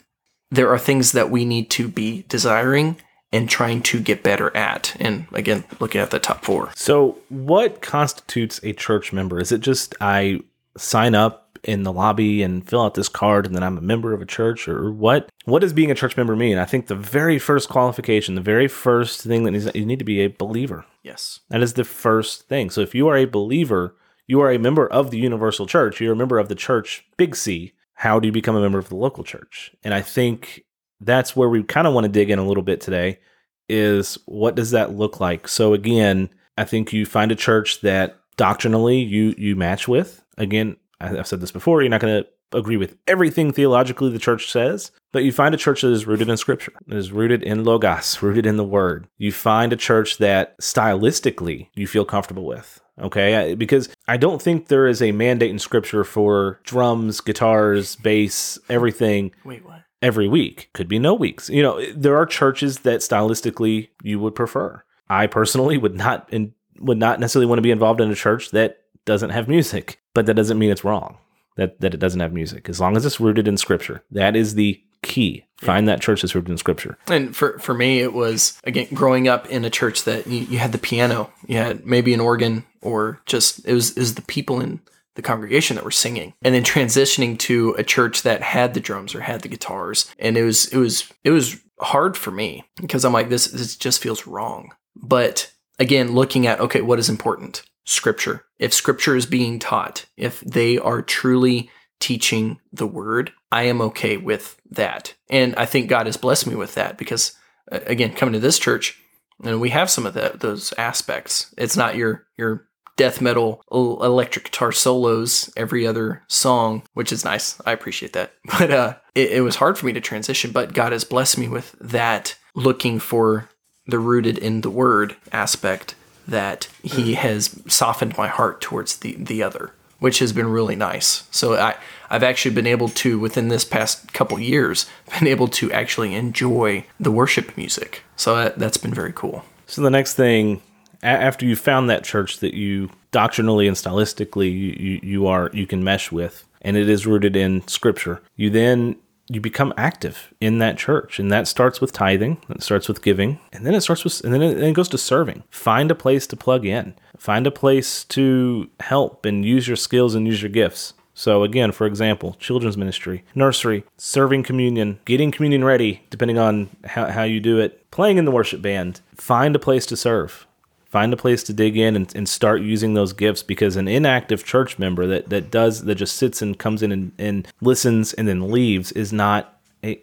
There 0.51 0.69
are 0.69 0.79
things 0.79 1.11
that 1.11 1.29
we 1.29 1.45
need 1.45 1.69
to 1.71 1.87
be 1.87 2.25
desiring 2.27 2.97
and 3.31 3.49
trying 3.49 3.81
to 3.83 3.99
get 3.99 4.23
better 4.23 4.55
at. 4.55 4.95
And 4.99 5.27
again, 5.33 5.63
looking 5.79 6.01
at 6.01 6.11
the 6.11 6.19
top 6.19 6.43
four. 6.43 6.71
So, 6.75 7.17
what 7.29 7.81
constitutes 7.81 8.59
a 8.63 8.73
church 8.73 9.13
member? 9.13 9.39
Is 9.39 9.51
it 9.51 9.61
just 9.61 9.95
I 10.01 10.41
sign 10.77 11.15
up 11.15 11.48
in 11.63 11.83
the 11.83 11.93
lobby 11.93 12.41
and 12.41 12.67
fill 12.67 12.81
out 12.81 12.93
this 12.93 13.09
card 13.09 13.45
and 13.45 13.55
then 13.55 13.63
I'm 13.63 13.77
a 13.77 13.81
member 13.81 14.13
of 14.13 14.21
a 14.21 14.25
church 14.25 14.67
or 14.67 14.91
what? 14.91 15.29
What 15.45 15.59
does 15.59 15.73
being 15.73 15.91
a 15.91 15.95
church 15.95 16.17
member 16.17 16.35
mean? 16.35 16.57
I 16.57 16.65
think 16.65 16.87
the 16.87 16.95
very 16.95 17.39
first 17.39 17.69
qualification, 17.69 18.35
the 18.35 18.41
very 18.41 18.67
first 18.67 19.21
thing 19.21 19.43
that 19.43 19.51
needs 19.51 19.69
you 19.73 19.85
need 19.85 19.99
to 19.99 20.05
be 20.05 20.21
a 20.21 20.27
believer. 20.27 20.85
Yes. 21.03 21.39
That 21.49 21.61
is 21.61 21.73
the 21.73 21.83
first 21.83 22.47
thing. 22.47 22.69
So 22.69 22.81
if 22.81 22.93
you 22.93 23.07
are 23.07 23.17
a 23.17 23.25
believer, 23.25 23.95
you 24.27 24.39
are 24.41 24.51
a 24.51 24.59
member 24.59 24.87
of 24.87 25.11
the 25.11 25.17
universal 25.17 25.65
church, 25.65 25.99
you're 25.99 26.13
a 26.13 26.17
member 26.17 26.39
of 26.39 26.49
the 26.49 26.55
church, 26.55 27.05
big 27.17 27.35
C. 27.35 27.73
How 27.93 28.19
do 28.19 28.27
you 28.27 28.31
become 28.31 28.55
a 28.55 28.61
member 28.61 28.79
of 28.79 28.89
the 28.89 28.95
local 28.95 29.23
church? 29.23 29.75
And 29.83 29.93
I 29.93 30.01
think 30.01 30.63
that's 31.01 31.35
where 31.35 31.49
we 31.49 31.63
kind 31.63 31.87
of 31.87 31.93
want 31.93 32.05
to 32.05 32.11
dig 32.11 32.29
in 32.29 32.39
a 32.39 32.45
little 32.45 32.63
bit 32.63 32.81
today 32.81 33.19
is 33.67 34.17
what 34.25 34.55
does 34.55 34.71
that 34.71 34.93
look 34.93 35.19
like? 35.19 35.47
So 35.47 35.73
again, 35.73 36.29
I 36.57 36.65
think 36.65 36.91
you 36.91 37.05
find 37.05 37.31
a 37.31 37.35
church 37.35 37.81
that 37.81 38.19
doctrinally 38.35 38.99
you 38.99 39.35
you 39.37 39.55
match 39.55 39.87
with. 39.87 40.23
Again, 40.37 40.77
I've 41.01 41.27
said 41.27 41.41
this 41.41 41.51
before, 41.51 41.81
you're 41.81 41.89
not 41.89 42.01
going 42.01 42.23
to 42.23 42.57
agree 42.57 42.77
with 42.77 42.97
everything 43.07 43.53
theologically 43.53 44.09
the 44.09 44.19
church 44.19 44.51
says, 44.51 44.91
but 45.11 45.23
you 45.23 45.31
find 45.31 45.53
a 45.53 45.57
church 45.57 45.81
that 45.81 45.91
is 45.91 46.07
rooted 46.07 46.29
in 46.29 46.37
scripture, 46.37 46.73
that 46.87 46.97
is 46.97 47.11
rooted 47.11 47.43
in 47.43 47.63
logos, 47.63 48.21
rooted 48.21 48.45
in 48.45 48.57
the 48.57 48.63
word. 48.63 49.07
You 49.17 49.31
find 49.31 49.71
a 49.71 49.77
church 49.77 50.17
that 50.17 50.57
stylistically 50.59 51.69
you 51.75 51.87
feel 51.87 52.05
comfortable 52.05 52.45
with. 52.45 52.81
Okay, 52.99 53.55
because 53.55 53.87
I 54.09 54.17
don't 54.17 54.41
think 54.41 54.67
there 54.67 54.85
is 54.85 55.01
a 55.01 55.13
mandate 55.13 55.51
in 55.51 55.59
scripture 55.59 56.03
for 56.03 56.59
drums, 56.65 57.21
guitars, 57.21 57.95
bass, 57.95 58.59
everything. 58.67 59.31
Wait, 59.45 59.65
what? 59.65 59.83
Every 60.01 60.27
week. 60.27 60.69
Could 60.73 60.89
be 60.89 60.99
no 60.99 61.13
weeks. 61.13 61.49
You 61.49 61.63
know, 61.63 61.85
there 61.93 62.17
are 62.17 62.25
churches 62.25 62.79
that 62.79 62.99
stylistically 62.99 63.89
you 64.03 64.19
would 64.19 64.35
prefer. 64.35 64.83
I 65.09 65.27
personally 65.27 65.77
would 65.77 65.95
not 65.95 66.27
and 66.33 66.51
would 66.77 66.97
not 66.97 67.21
necessarily 67.21 67.45
want 67.45 67.59
to 67.59 67.63
be 67.63 67.71
involved 67.71 68.01
in 68.01 68.11
a 68.11 68.15
church 68.15 68.51
that 68.51 68.78
doesn't 69.05 69.31
have 69.31 69.47
music, 69.47 69.99
but 70.13 70.25
that 70.25 70.35
doesn't 70.35 70.59
mean 70.59 70.69
it's 70.69 70.83
wrong 70.83 71.17
that, 71.55 71.79
that 71.81 71.93
it 71.93 71.99
doesn't 71.99 72.19
have 72.19 72.33
music. 72.33 72.69
As 72.69 72.79
long 72.79 72.95
as 72.95 73.05
it's 73.05 73.19
rooted 73.19 73.47
in 73.47 73.57
scripture, 73.57 74.03
that 74.11 74.35
is 74.35 74.55
the 74.55 74.81
key. 75.03 75.45
Find 75.57 75.85
yeah. 75.85 75.95
that 75.95 76.01
church 76.01 76.21
that's 76.21 76.33
rooted 76.33 76.51
in 76.51 76.57
scripture. 76.57 76.97
And 77.07 77.35
for, 77.35 77.59
for 77.59 77.73
me, 77.73 77.99
it 77.99 78.13
was, 78.13 78.59
again, 78.63 78.87
growing 78.93 79.27
up 79.27 79.47
in 79.47 79.65
a 79.65 79.69
church 79.69 80.03
that 80.05 80.27
you, 80.27 80.41
you 80.41 80.59
had 80.59 80.71
the 80.71 80.77
piano, 80.77 81.31
you 81.47 81.57
had 81.57 81.85
maybe 81.85 82.13
an 82.13 82.19
organ, 82.19 82.65
or 82.81 83.21
just, 83.25 83.65
it 83.65 83.73
was, 83.73 83.91
it 83.91 83.99
was 83.99 84.15
the 84.15 84.21
people 84.23 84.59
in 84.59 84.79
the 85.15 85.21
congregation 85.21 85.75
that 85.75 85.83
were 85.83 85.91
singing 85.91 86.33
and 86.41 86.55
then 86.55 86.63
transitioning 86.63 87.37
to 87.37 87.75
a 87.77 87.83
church 87.83 88.21
that 88.21 88.41
had 88.41 88.73
the 88.73 88.79
drums 88.79 89.13
or 89.13 89.19
had 89.19 89.41
the 89.41 89.49
guitars 89.49 90.09
and 90.17 90.37
it 90.37 90.43
was 90.43 90.67
it 90.67 90.77
was 90.77 91.11
it 91.25 91.31
was 91.31 91.59
hard 91.81 92.15
for 92.15 92.31
me 92.31 92.63
because 92.79 93.03
I'm 93.03 93.11
like 93.11 93.27
this 93.27 93.47
this 93.47 93.75
just 93.75 94.01
feels 94.01 94.25
wrong 94.25 94.73
but 94.95 95.51
again 95.77 96.13
looking 96.13 96.47
at 96.47 96.61
okay 96.61 96.79
what 96.79 96.99
is 96.99 97.09
important 97.09 97.63
scripture. 97.89 98.45
If 98.59 98.73
scripture 98.73 99.15
is 99.15 99.25
being 99.25 99.59
taught, 99.59 100.05
if 100.17 100.39
they 100.41 100.77
are 100.77 101.01
truly 101.01 101.69
teaching 101.99 102.59
the 102.71 102.87
word, 102.87 103.31
I 103.51 103.63
am 103.63 103.81
okay 103.81 104.17
with 104.17 104.57
that. 104.71 105.15
And 105.29 105.55
I 105.55 105.65
think 105.65 105.89
God 105.89 106.05
has 106.05 106.17
blessed 106.17 106.47
me 106.47 106.55
with 106.55 106.75
that 106.75 106.97
because, 106.97 107.33
again, 107.69 108.13
coming 108.13 108.33
to 108.33 108.39
this 108.39 108.59
church, 108.59 109.01
and 109.43 109.61
we 109.61 109.69
have 109.69 109.89
some 109.89 110.05
of 110.05 110.13
that, 110.13 110.41
those 110.41 110.73
aspects. 110.77 111.53
It's 111.57 111.77
not 111.77 111.95
your 111.95 112.27
your 112.37 112.67
death 112.97 113.21
metal 113.21 113.63
electric 113.71 114.43
guitar 114.43 114.73
solos 114.73 115.49
every 115.55 115.87
other 115.87 116.21
song, 116.27 116.83
which 116.93 117.13
is 117.13 117.23
nice. 117.23 117.57
I 117.65 117.71
appreciate 117.71 118.11
that. 118.13 118.33
But 118.59 118.71
uh, 118.71 118.95
it, 119.15 119.31
it 119.31 119.41
was 119.41 119.55
hard 119.55 119.77
for 119.77 119.85
me 119.85 119.93
to 119.93 120.01
transition. 120.01 120.51
But 120.51 120.73
God 120.73 120.91
has 120.91 121.05
blessed 121.05 121.37
me 121.37 121.47
with 121.47 121.75
that, 121.79 122.35
looking 122.55 122.99
for 122.99 123.49
the 123.87 123.99
rooted 123.99 124.37
in 124.37 124.61
the 124.61 124.69
word 124.69 125.15
aspect 125.31 125.95
that 126.29 126.67
he 126.83 127.13
mm. 127.13 127.15
has 127.15 127.61
softened 127.67 128.17
my 128.17 128.27
heart 128.27 128.61
towards 128.61 128.97
the 128.97 129.15
the 129.15 129.43
other, 129.43 129.71
which 129.99 130.19
has 130.19 130.33
been 130.33 130.47
really 130.47 130.75
nice. 130.75 131.27
So 131.31 131.55
I 131.55 131.75
I've 132.09 132.23
actually 132.23 132.55
been 132.55 132.67
able 132.67 132.89
to 132.89 133.19
within 133.19 133.49
this 133.49 133.65
past 133.65 134.13
couple 134.13 134.39
years 134.39 134.85
been 135.19 135.27
able 135.27 135.47
to 135.49 135.71
actually 135.71 136.15
enjoy 136.15 136.85
the 136.99 137.11
worship 137.11 137.55
music. 137.57 138.03
So 138.15 138.35
that, 138.35 138.57
that's 138.57 138.77
been 138.77 138.93
very 138.93 139.13
cool. 139.13 139.45
So 139.67 139.81
the 139.81 139.91
next 139.91 140.15
thing 140.15 140.61
after 141.01 141.45
you 141.45 141.55
found 141.55 141.89
that 141.89 142.03
church 142.03 142.39
that 142.39 142.53
you 142.53 142.89
doctrinally 143.11 143.67
and 143.67 143.77
stylistically 143.77 144.51
you, 144.51 144.75
you, 144.77 144.99
you 145.01 145.27
are 145.27 145.49
you 145.53 145.65
can 145.65 145.83
mesh 145.83 146.11
with 146.11 146.45
and 146.61 146.75
it 146.75 146.89
is 146.89 147.07
rooted 147.07 147.35
in 147.35 147.65
scripture 147.67 148.21
you 148.35 148.49
then 148.49 148.95
you 149.29 149.39
become 149.39 149.73
active 149.77 150.33
in 150.41 150.57
that 150.57 150.77
church. 150.77 151.19
And 151.19 151.31
that 151.31 151.47
starts 151.47 151.79
with 151.79 151.93
tithing 151.93 152.41
that 152.49 152.63
starts 152.63 152.87
with 152.87 153.01
giving 153.01 153.39
and 153.53 153.65
then 153.65 153.75
it 153.75 153.81
starts 153.81 154.03
with 154.03 154.21
and 154.23 154.33
then 154.33 154.41
it, 154.41 154.61
it, 154.61 154.73
goes 154.73 154.89
to 154.89 154.97
serving. 154.97 155.43
Find 155.49 155.91
a 155.91 155.95
place 155.95 156.27
to 156.27 156.35
plug 156.35 156.65
in. 156.65 156.95
Find 157.17 157.45
a 157.45 157.51
place 157.51 158.03
to 158.05 158.69
help 158.79 159.25
and 159.25 159.45
use 159.45 159.67
your 159.67 159.77
skills 159.77 160.15
and 160.15 160.27
use 160.27 160.41
your 160.41 160.49
gifts. 160.49 160.93
So 161.13 161.43
again 161.43 161.71
for 161.71 161.85
example 161.85 162.35
children's 162.39 162.77
ministry 162.77 163.23
nursery 163.35 163.83
serving 163.97 164.43
communion 164.43 164.99
getting 165.05 165.31
communion 165.31 165.63
ready 165.63 166.03
depending 166.09 166.37
on 166.37 166.69
how, 166.85 167.07
how 167.07 167.23
you 167.23 167.39
do 167.39 167.59
it 167.59 167.89
playing 167.91 168.17
in 168.17 168.25
the 168.25 168.31
worship 168.31 168.61
band. 168.61 169.01
Find 169.15 169.55
a 169.55 169.59
place 169.59 169.85
to 169.87 169.97
serve 169.97 170.47
find 170.89 171.13
a 171.13 171.17
place 171.17 171.43
to 171.43 171.53
dig 171.53 171.77
in 171.77 171.95
and, 171.95 172.13
and 172.15 172.27
start 172.27 172.61
using 172.61 172.95
those 172.95 173.13
gifts 173.13 173.43
because 173.43 173.75
an 173.75 173.87
inactive 173.87 174.43
church 174.43 174.79
member 174.79 175.05
that, 175.07 175.29
that 175.29 175.51
does 175.51 175.85
that 175.85 175.95
just 175.95 176.17
sits 176.17 176.41
and 176.41 176.57
comes 176.57 176.83
in 176.83 176.91
and, 176.91 177.11
and 177.17 177.47
listens 177.61 178.13
and 178.13 178.27
then 178.27 178.51
leaves 178.51 178.91
is 178.93 179.13
not 179.13 179.59
a, 179.83 180.01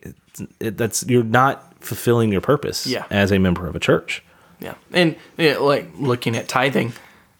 it, 0.61 0.77
that's 0.77 1.05
you're 1.07 1.25
not 1.25 1.75
fulfilling 1.83 2.33
your 2.33 2.41
purpose 2.41 2.87
yeah. 2.87 3.05
as 3.11 3.33
a 3.33 3.39
member 3.39 3.67
of 3.67 3.75
a 3.75 3.81
church 3.81 4.23
yeah 4.61 4.75
and 4.93 5.17
you 5.37 5.53
know, 5.53 5.65
like 5.65 5.89
looking 5.99 6.37
at 6.37 6.49
tithing 6.49 6.93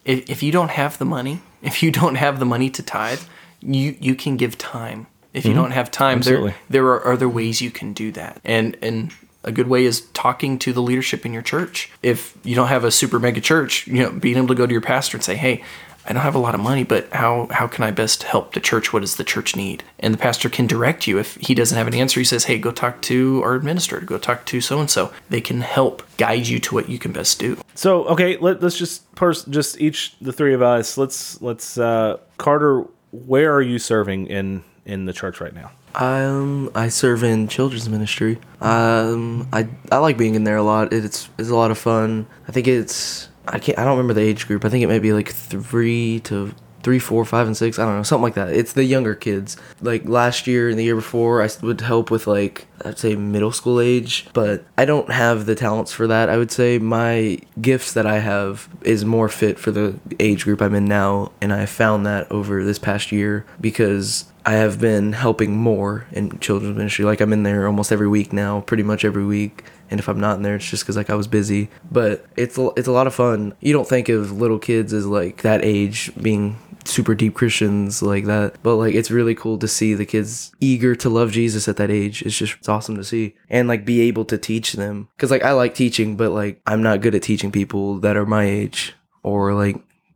if, 0.05 0.29
if 0.29 0.43
you 0.43 0.51
don't 0.51 0.71
have 0.71 0.97
the 0.97 1.05
money 1.05 1.41
if 1.61 1.81
you 1.81 1.91
don't 1.91 2.15
have 2.15 2.39
the 2.39 2.45
money 2.45 2.69
to 2.69 2.83
tithe 2.83 3.21
you 3.61 3.95
you 3.99 4.13
can 4.13 4.37
give 4.37 4.57
time 4.57 5.07
if 5.33 5.45
you 5.45 5.51
mm-hmm. 5.51 5.61
don't 5.61 5.71
have 5.71 5.89
time 5.89 6.19
Absolutely. 6.19 6.49
there 6.49 6.81
there 6.81 6.85
are 6.85 7.13
other 7.13 7.29
ways 7.29 7.61
you 7.61 7.71
can 7.71 7.93
do 7.93 8.11
that 8.11 8.41
and 8.43 8.77
and 8.81 9.11
a 9.43 9.51
good 9.51 9.67
way 9.67 9.85
is 9.85 10.01
talking 10.13 10.59
to 10.59 10.73
the 10.73 10.81
leadership 10.81 11.25
in 11.25 11.33
your 11.33 11.41
church. 11.41 11.91
If 12.03 12.37
you 12.43 12.55
don't 12.55 12.67
have 12.67 12.83
a 12.83 12.91
super 12.91 13.19
mega 13.19 13.41
church, 13.41 13.87
you 13.87 14.03
know, 14.03 14.11
being 14.11 14.37
able 14.37 14.47
to 14.47 14.55
go 14.55 14.65
to 14.65 14.71
your 14.71 14.81
pastor 14.81 15.17
and 15.17 15.23
say, 15.23 15.35
"Hey, 15.35 15.63
I 16.05 16.13
don't 16.13 16.23
have 16.23 16.35
a 16.35 16.39
lot 16.39 16.55
of 16.55 16.61
money, 16.61 16.83
but 16.83 17.07
how 17.11 17.47
how 17.51 17.67
can 17.67 17.83
I 17.83 17.91
best 17.91 18.23
help 18.23 18.53
the 18.53 18.59
church? 18.59 18.91
What 18.91 19.01
does 19.01 19.15
the 19.15 19.23
church 19.23 19.55
need?" 19.55 19.83
And 19.99 20.13
the 20.13 20.17
pastor 20.17 20.49
can 20.49 20.67
direct 20.67 21.07
you. 21.07 21.19
If 21.19 21.35
he 21.35 21.53
doesn't 21.53 21.77
have 21.77 21.87
an 21.87 21.93
answer, 21.93 22.19
he 22.19 22.25
says, 22.25 22.45
"Hey, 22.45 22.57
go 22.57 22.71
talk 22.71 23.01
to 23.03 23.41
our 23.43 23.55
administrator. 23.55 24.05
Go 24.05 24.17
talk 24.17 24.45
to 24.45 24.61
so 24.61 24.79
and 24.79 24.89
so. 24.89 25.11
They 25.29 25.41
can 25.41 25.61
help 25.61 26.03
guide 26.17 26.47
you 26.47 26.59
to 26.59 26.75
what 26.75 26.89
you 26.89 26.99
can 26.99 27.11
best 27.11 27.39
do." 27.39 27.57
So, 27.75 28.05
okay, 28.05 28.37
let, 28.37 28.63
us 28.63 28.75
just 28.75 29.13
pers- 29.15 29.45
just 29.45 29.79
each 29.79 30.15
the 30.19 30.33
three 30.33 30.53
of 30.53 30.61
us. 30.61 30.97
Let's 30.97 31.41
let's 31.41 31.77
uh, 31.77 32.17
Carter, 32.37 32.85
where 33.11 33.53
are 33.53 33.61
you 33.61 33.79
serving 33.79 34.27
in 34.27 34.63
in 34.85 35.05
the 35.05 35.13
church 35.13 35.39
right 35.39 35.53
now? 35.53 35.71
Um, 35.95 36.69
I 36.75 36.89
serve 36.89 37.23
in 37.23 37.47
children's 37.47 37.89
ministry. 37.89 38.39
Um, 38.61 39.47
I 39.51 39.67
I 39.91 39.97
like 39.97 40.17
being 40.17 40.35
in 40.35 40.43
there 40.43 40.57
a 40.57 40.63
lot. 40.63 40.93
It's 40.93 41.29
it's 41.37 41.49
a 41.49 41.55
lot 41.55 41.71
of 41.71 41.77
fun. 41.77 42.27
I 42.47 42.51
think 42.51 42.67
it's 42.67 43.29
I 43.47 43.59
can't 43.59 43.79
I 43.79 43.83
don't 43.83 43.97
remember 43.97 44.13
the 44.13 44.21
age 44.21 44.47
group. 44.47 44.65
I 44.65 44.69
think 44.69 44.83
it 44.83 44.87
may 44.87 44.99
be 44.99 45.13
like 45.13 45.29
three 45.29 46.19
to 46.21 46.53
three, 46.87 46.99
four, 46.99 47.25
five, 47.25 47.47
and 47.47 47.57
six. 47.57 47.77
I 47.77 47.85
don't 47.85 47.97
know, 47.97 48.03
something 48.03 48.23
like 48.23 48.35
that. 48.35 48.53
It's 48.53 48.71
the 48.71 48.85
younger 48.85 49.13
kids. 49.13 49.57
Like 49.81 50.07
last 50.07 50.47
year 50.47 50.69
and 50.69 50.79
the 50.79 50.85
year 50.85 50.95
before, 50.95 51.43
I 51.43 51.49
would 51.61 51.81
help 51.81 52.09
with 52.09 52.27
like 52.27 52.67
I'd 52.85 52.97
say 52.97 53.15
middle 53.15 53.51
school 53.51 53.81
age, 53.81 54.27
but 54.31 54.63
I 54.77 54.85
don't 54.85 55.11
have 55.11 55.47
the 55.47 55.55
talents 55.55 55.91
for 55.91 56.07
that. 56.07 56.29
I 56.29 56.37
would 56.37 56.49
say 56.49 56.77
my 56.79 57.39
gifts 57.59 57.91
that 57.91 58.05
I 58.05 58.19
have 58.19 58.69
is 58.83 59.03
more 59.03 59.27
fit 59.27 59.59
for 59.59 59.71
the 59.71 59.99
age 60.19 60.45
group 60.45 60.61
I'm 60.61 60.75
in 60.75 60.85
now, 60.85 61.33
and 61.41 61.51
I 61.51 61.65
found 61.65 62.05
that 62.05 62.31
over 62.31 62.63
this 62.63 62.79
past 62.79 63.11
year 63.11 63.45
because 63.59 64.31
I 64.47 64.53
have 64.53 64.79
been 64.79 65.11
helping 65.11 65.57
more 65.57 66.07
in 66.13 66.39
children's 66.39 66.77
ministry. 66.77 67.03
Like 67.03 67.19
I'm 67.19 67.33
in 67.33 67.43
there 67.43 67.67
almost 67.67 67.91
every 67.91 68.07
week 68.07 68.31
now, 68.31 68.61
pretty 68.61 68.83
much 68.83 69.03
every 69.03 69.25
week. 69.25 69.65
And 69.91 69.99
if 69.99 70.07
I'm 70.07 70.21
not 70.21 70.37
in 70.37 70.43
there, 70.43 70.55
it's 70.55 70.69
just 70.69 70.83
because 70.83 70.95
like 70.95 71.09
I 71.09 71.15
was 71.15 71.27
busy. 71.27 71.69
But 71.91 72.25
it's 72.37 72.57
a- 72.57 72.71
it's 72.77 72.87
a 72.87 72.93
lot 72.93 73.07
of 73.07 73.13
fun. 73.13 73.53
You 73.59 73.73
don't 73.73 73.87
think 73.87 74.07
of 74.07 74.31
little 74.31 74.57
kids 74.57 74.93
as 74.93 75.05
like 75.05 75.41
that 75.41 75.65
age 75.65 76.11
being 76.21 76.55
super 76.85 77.13
deep 77.13 77.33
Christians 77.33 78.01
like 78.01 78.23
that, 78.25 78.55
but 78.63 78.77
like 78.77 78.95
it's 78.95 79.11
really 79.11 79.35
cool 79.35 79.57
to 79.57 79.67
see 79.67 79.93
the 79.93 80.05
kids 80.05 80.53
eager 80.61 80.95
to 80.95 81.09
love 81.09 81.31
Jesus 81.31 81.67
at 81.67 81.75
that 81.75 81.91
age. 81.91 82.21
It's 82.21 82.37
just 82.37 82.55
it's 82.59 82.69
awesome 82.69 82.95
to 82.95 83.03
see 83.03 83.35
and 83.49 83.67
like 83.67 83.83
be 83.83 83.99
able 84.01 84.23
to 84.25 84.37
teach 84.37 84.73
them 84.73 85.09
because 85.17 85.29
like 85.29 85.43
I 85.43 85.51
like 85.51 85.75
teaching, 85.75 86.15
but 86.15 86.31
like 86.31 86.61
I'm 86.65 86.81
not 86.81 87.01
good 87.01 87.15
at 87.15 87.21
teaching 87.23 87.51
people 87.51 87.99
that 87.99 88.15
are 88.15 88.25
my 88.25 88.45
age 88.45 88.93
or 89.23 89.53
like 89.53 89.75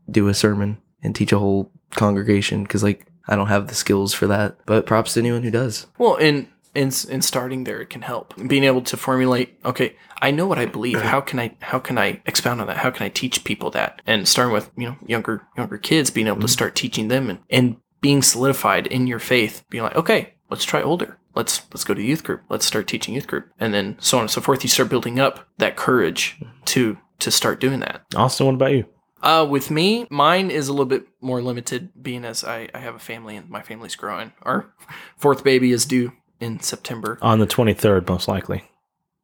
do 0.10 0.30
a 0.30 0.34
sermon 0.34 0.78
and 1.04 1.14
teach 1.14 1.34
a 1.34 1.40
whole 1.40 1.70
congregation 1.92 2.64
because 2.64 2.82
like 2.84 3.06
I 3.28 3.36
don't 3.36 3.48
have 3.48 3.68
the 3.68 3.76
skills 3.76 4.14
for 4.14 4.28
that. 4.28 4.58
But 4.66 4.86
props 4.86 5.14
to 5.14 5.20
anyone 5.20 5.44
who 5.44 5.52
does. 5.52 5.88
Well, 5.98 6.16
in 6.16 6.48
in 6.74 6.92
in 7.10 7.22
starting 7.22 7.64
there, 7.64 7.82
it 7.82 7.90
can 7.90 8.02
help. 8.02 8.34
Being 8.48 8.64
able 8.64 8.82
to 8.82 8.98
formulate, 8.98 9.60
okay, 9.66 9.96
I 10.22 10.32
know 10.32 10.48
what 10.48 10.60
I 10.60 10.66
believe. 10.66 11.02
How 11.02 11.22
can 11.22 11.40
I 11.40 11.56
how 11.60 11.80
can 11.80 11.98
I 11.98 12.22
expound 12.26 12.62
on 12.62 12.68
that? 12.68 12.78
How 12.78 12.92
can 12.92 13.06
I 13.06 13.10
teach 13.10 13.44
people 13.44 13.72
that? 13.72 14.02
And 14.06 14.28
starting 14.28 14.54
with 14.54 14.72
you 14.78 14.88
know 14.88 14.98
younger 15.06 15.48
younger 15.58 15.78
kids, 15.78 16.10
being 16.10 16.28
able 16.28 16.38
to 16.38 16.42
mm-hmm. 16.42 16.52
start 16.52 16.76
teaching 16.76 17.08
them 17.08 17.30
and 17.30 17.40
and 17.50 17.78
being 18.02 18.22
solidified 18.22 18.88
in 18.88 19.08
your 19.08 19.20
faith, 19.20 19.64
being 19.70 19.84
like, 19.84 19.96
okay, 19.96 20.34
let's 20.50 20.66
try 20.66 20.82
older. 20.82 21.18
Let's 21.36 21.62
let's 21.72 21.84
go 21.84 21.94
to 21.94 22.02
youth 22.02 22.24
group. 22.24 22.44
Let's 22.50 22.66
start 22.66 22.88
teaching 22.88 23.16
youth 23.16 23.28
group, 23.28 23.50
and 23.60 23.74
then 23.74 23.98
so 24.00 24.18
on 24.18 24.24
and 24.24 24.32
so 24.32 24.42
forth. 24.42 24.64
You 24.64 24.70
start 24.70 24.90
building 24.90 25.20
up 25.20 25.48
that 25.58 25.76
courage 25.76 26.38
mm-hmm. 26.40 26.64
to 26.66 26.98
to 27.20 27.32
start 27.32 27.60
doing 27.60 27.80
that. 27.80 28.04
Austin, 28.16 28.46
what 28.46 28.56
about 28.56 28.74
you? 28.74 28.86
Uh, 29.22 29.46
with 29.50 29.70
me, 29.70 30.08
mine 30.10 30.50
is 30.50 30.68
a 30.68 30.74
little 30.74 30.86
bit 30.86 31.06
more 31.22 31.42
limited, 31.42 31.90
being 32.02 32.26
as 32.26 32.44
I, 32.44 32.70
I 32.74 32.80
have 32.80 32.96
a 32.96 33.00
family 33.00 33.36
and 33.36 33.50
my 33.50 33.62
family's 33.62 33.96
growing. 33.96 34.34
Our 34.42 34.74
fourth 35.18 35.44
baby 35.44 35.72
is 35.72 35.86
due 35.86 36.14
in 36.40 36.60
September. 36.60 37.18
On 37.22 37.40
the 37.40 37.48
23rd, 37.48 38.08
most 38.08 38.28
likely. 38.28 38.64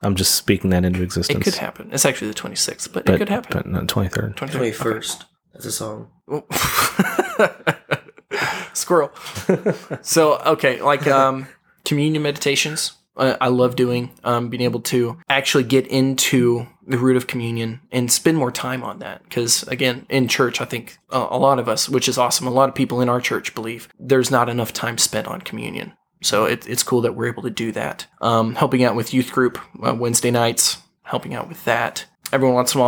I'm 0.02 0.16
just 0.16 0.36
speaking 0.36 0.70
that 0.70 0.86
into 0.86 1.02
existence. 1.02 1.48
It 1.48 1.52
could 1.52 1.60
happen. 1.60 1.90
It's 1.92 2.06
actually 2.06 2.28
the 2.28 2.36
26th, 2.36 2.94
but, 2.94 3.06
But, 3.06 3.16
it 3.16 3.18
could 3.18 3.30
happen. 3.30 3.58
But 3.58 3.66
no, 3.66 3.80
23rd. 3.82 4.36
23rd. 4.36 5.24
That's 5.54 5.66
a 5.66 5.72
song. 5.72 6.12
Squirrel. 8.74 9.12
so, 10.04 10.38
okay, 10.40 10.82
like 10.82 11.08
um, 11.08 11.48
communion 11.84 12.22
meditations. 12.22 12.94
I 13.18 13.48
love 13.48 13.76
doing 13.76 14.12
um, 14.24 14.50
being 14.50 14.62
able 14.64 14.82
to 14.82 15.18
actually 15.28 15.64
get 15.64 15.88
into 15.88 16.68
the 16.86 16.98
root 16.98 17.18
of 17.18 17.28
communion 17.28 17.82
and 17.92 18.12
spend 18.12 18.38
more 18.38 18.52
time 18.52 18.84
on 18.84 19.00
that. 19.00 19.24
Because 19.24 19.64
again, 19.64 20.06
in 20.10 20.28
church, 20.28 20.62
I 20.62 20.66
think 20.66 20.98
uh, 21.10 21.28
a 21.30 21.38
lot 21.38 21.60
of 21.60 21.68
us, 21.68 21.90
which 21.90 22.08
is 22.08 22.18
awesome, 22.18 22.48
a 22.48 22.52
lot 22.52 22.70
of 22.70 22.76
people 22.76 23.02
in 23.02 23.10
our 23.10 23.22
church 23.22 23.54
believe 23.56 23.90
there's 24.00 24.32
not 24.32 24.50
enough 24.50 24.74
time 24.74 24.98
spent 24.98 25.28
on 25.28 25.42
communion. 25.42 25.94
So 26.22 26.46
it, 26.46 26.68
it's 26.68 26.84
cool 26.84 27.02
that 27.02 27.16
we're 27.16 27.28
able 27.28 27.44
to 27.44 27.50
do 27.50 27.72
that. 27.74 28.08
Um, 28.22 28.56
helping 28.56 28.84
out 28.84 28.96
with 28.96 29.14
youth 29.14 29.32
group 29.32 29.60
uh, 29.86 29.94
Wednesday 29.96 30.32
nights, 30.32 30.78
helping 31.04 31.34
out 31.34 31.48
with 31.48 31.64
that. 31.66 32.06
Every 32.32 32.52
once 32.52 32.74
in 32.76 32.82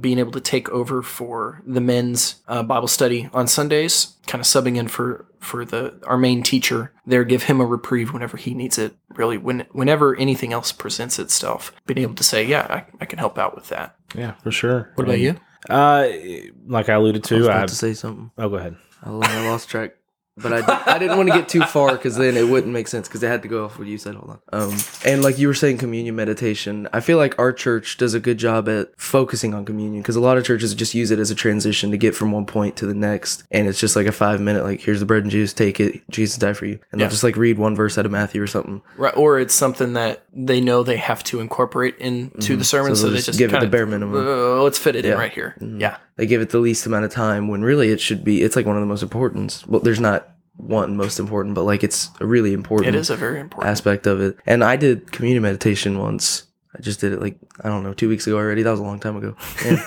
being 0.00 0.18
able 0.18 0.32
to 0.32 0.40
take 0.40 0.68
over 0.70 1.02
for 1.02 1.62
the 1.66 1.80
men's 1.80 2.42
uh, 2.48 2.62
Bible 2.62 2.88
study 2.88 3.28
on 3.32 3.46
Sundays, 3.46 4.14
kind 4.26 4.40
of 4.40 4.46
subbing 4.46 4.76
in 4.76 4.88
for 4.88 5.26
for 5.40 5.64
the 5.64 6.00
our 6.06 6.16
main 6.16 6.42
teacher 6.42 6.92
there, 7.06 7.24
give 7.24 7.44
him 7.44 7.60
a 7.60 7.66
reprieve 7.66 8.12
whenever 8.12 8.36
he 8.36 8.54
needs 8.54 8.78
it. 8.78 8.96
Really, 9.10 9.38
when 9.38 9.66
whenever 9.72 10.16
anything 10.16 10.52
else 10.52 10.72
presents 10.72 11.18
itself, 11.18 11.72
being 11.86 11.98
able 11.98 12.14
to 12.14 12.24
say, 12.24 12.44
yeah, 12.44 12.66
I, 12.68 13.02
I 13.02 13.04
can 13.04 13.18
help 13.18 13.38
out 13.38 13.54
with 13.54 13.68
that. 13.68 13.96
Yeah, 14.14 14.32
for 14.42 14.50
sure. 14.50 14.92
What 14.94 15.04
about 15.04 15.20
you? 15.20 15.36
Uh, 15.68 16.08
like 16.66 16.88
I 16.88 16.94
alluded 16.94 17.24
to 17.24 17.36
I 17.36 17.38
was 17.38 17.46
to, 17.46 17.56
I, 17.56 17.66
to 17.66 17.74
say 17.74 17.94
something. 17.94 18.30
oh, 18.36 18.48
go 18.48 18.56
ahead. 18.56 18.76
I 19.02 19.10
lost 19.10 19.68
track. 19.68 19.92
But 20.36 20.52
I, 20.68 20.94
I 20.94 20.98
didn't 20.98 21.16
want 21.16 21.28
to 21.30 21.34
get 21.38 21.48
too 21.48 21.62
far 21.66 21.92
because 21.92 22.16
then 22.16 22.36
it 22.36 22.48
wouldn't 22.48 22.72
make 22.72 22.88
sense 22.88 23.06
because 23.06 23.22
it 23.22 23.28
had 23.28 23.42
to 23.42 23.48
go 23.48 23.64
off 23.66 23.78
what 23.78 23.86
you 23.86 23.98
said. 23.98 24.16
Hold 24.16 24.30
on. 24.52 24.62
Um, 24.70 24.76
and 25.04 25.22
like 25.22 25.38
you 25.38 25.46
were 25.46 25.54
saying, 25.54 25.78
communion 25.78 26.16
meditation. 26.16 26.88
I 26.92 27.00
feel 27.00 27.18
like 27.18 27.38
our 27.38 27.52
church 27.52 27.96
does 27.98 28.14
a 28.14 28.20
good 28.20 28.38
job 28.38 28.68
at 28.68 28.88
focusing 29.00 29.54
on 29.54 29.64
communion 29.64 30.02
because 30.02 30.16
a 30.16 30.20
lot 30.20 30.36
of 30.36 30.44
churches 30.44 30.74
just 30.74 30.92
use 30.94 31.10
it 31.12 31.18
as 31.20 31.30
a 31.30 31.34
transition 31.36 31.92
to 31.92 31.96
get 31.96 32.14
from 32.16 32.32
one 32.32 32.46
point 32.46 32.76
to 32.78 32.86
the 32.86 32.94
next, 32.94 33.44
and 33.52 33.68
it's 33.68 33.78
just 33.78 33.94
like 33.96 34.06
a 34.06 34.12
five 34.12 34.40
minute 34.40 34.64
like 34.64 34.80
here's 34.80 35.00
the 35.00 35.06
bread 35.06 35.22
and 35.22 35.30
juice, 35.30 35.52
take 35.52 35.78
it, 35.78 36.02
Jesus 36.10 36.36
died 36.36 36.56
for 36.56 36.66
you, 36.66 36.80
and 36.90 37.00
Yeah. 37.00 37.06
they'll 37.06 37.10
just 37.12 37.22
like 37.24 37.36
read 37.36 37.58
one 37.58 37.76
verse 37.76 37.96
out 37.96 38.04
of 38.06 38.10
Matthew 38.12 38.42
or 38.42 38.46
something. 38.48 38.82
Right, 38.96 39.16
or 39.16 39.38
it's 39.38 39.54
something 39.54 39.92
that 39.92 40.24
they 40.32 40.60
know 40.60 40.82
they 40.82 40.96
have 40.96 41.22
to 41.24 41.40
incorporate 41.40 41.96
into 41.98 42.56
the 42.56 42.64
sermon, 42.64 42.96
So 42.96 43.02
so, 43.02 43.06
they'll 43.06 43.16
just 43.16 43.26
just 43.26 43.38
give 43.38 43.54
it 43.54 43.60
the 43.60 43.66
bare 43.68 43.86
minimum. 43.86 44.16
Uh, 44.26 44.62
let's 44.62 44.78
fit 44.78 44.96
it 44.96 45.04
in 45.04 45.16
right 45.16 45.32
here. 45.32 45.54
Yeah, 45.60 45.98
They 46.16 46.26
give 46.26 46.40
it 46.40 46.50
the 46.50 46.58
least 46.60 46.86
amount 46.86 47.04
of 47.04 47.12
time 47.12 47.48
when 47.48 47.62
really 47.62 47.90
it 47.90 48.00
should 48.00 48.22
be. 48.24 48.42
It's 48.42 48.56
like 48.56 48.66
one 48.66 48.76
of 48.76 48.82
the 48.82 48.86
most 48.86 49.02
important. 49.02 49.64
Well, 49.66 49.80
there's 49.80 50.00
not 50.00 50.28
one 50.56 50.96
most 50.96 51.18
important, 51.18 51.54
but 51.56 51.64
like 51.64 51.82
it's 51.82 52.10
a 52.20 52.26
really 52.26 52.52
important. 52.52 52.94
it 52.94 52.98
is 52.98 53.10
a 53.10 53.16
very 53.16 53.40
important. 53.40 53.68
aspect 53.70 54.06
of 54.06 54.20
it. 54.20 54.36
And 54.46 54.62
I 54.62 54.76
did 54.76 55.10
community 55.10 55.40
meditation 55.40 55.98
once. 55.98 56.44
I 56.76 56.80
just 56.82 57.00
did 57.00 57.12
it 57.12 57.20
like 57.20 57.36
I 57.62 57.68
don't 57.68 57.84
know 57.84 57.94
two 57.94 58.08
weeks 58.08 58.26
ago 58.26 58.36
already. 58.36 58.62
That 58.64 58.70
was 58.72 58.80
a 58.80 58.84
long 58.84 58.98
time 58.98 59.16
ago, 59.16 59.36
And- 59.64 59.80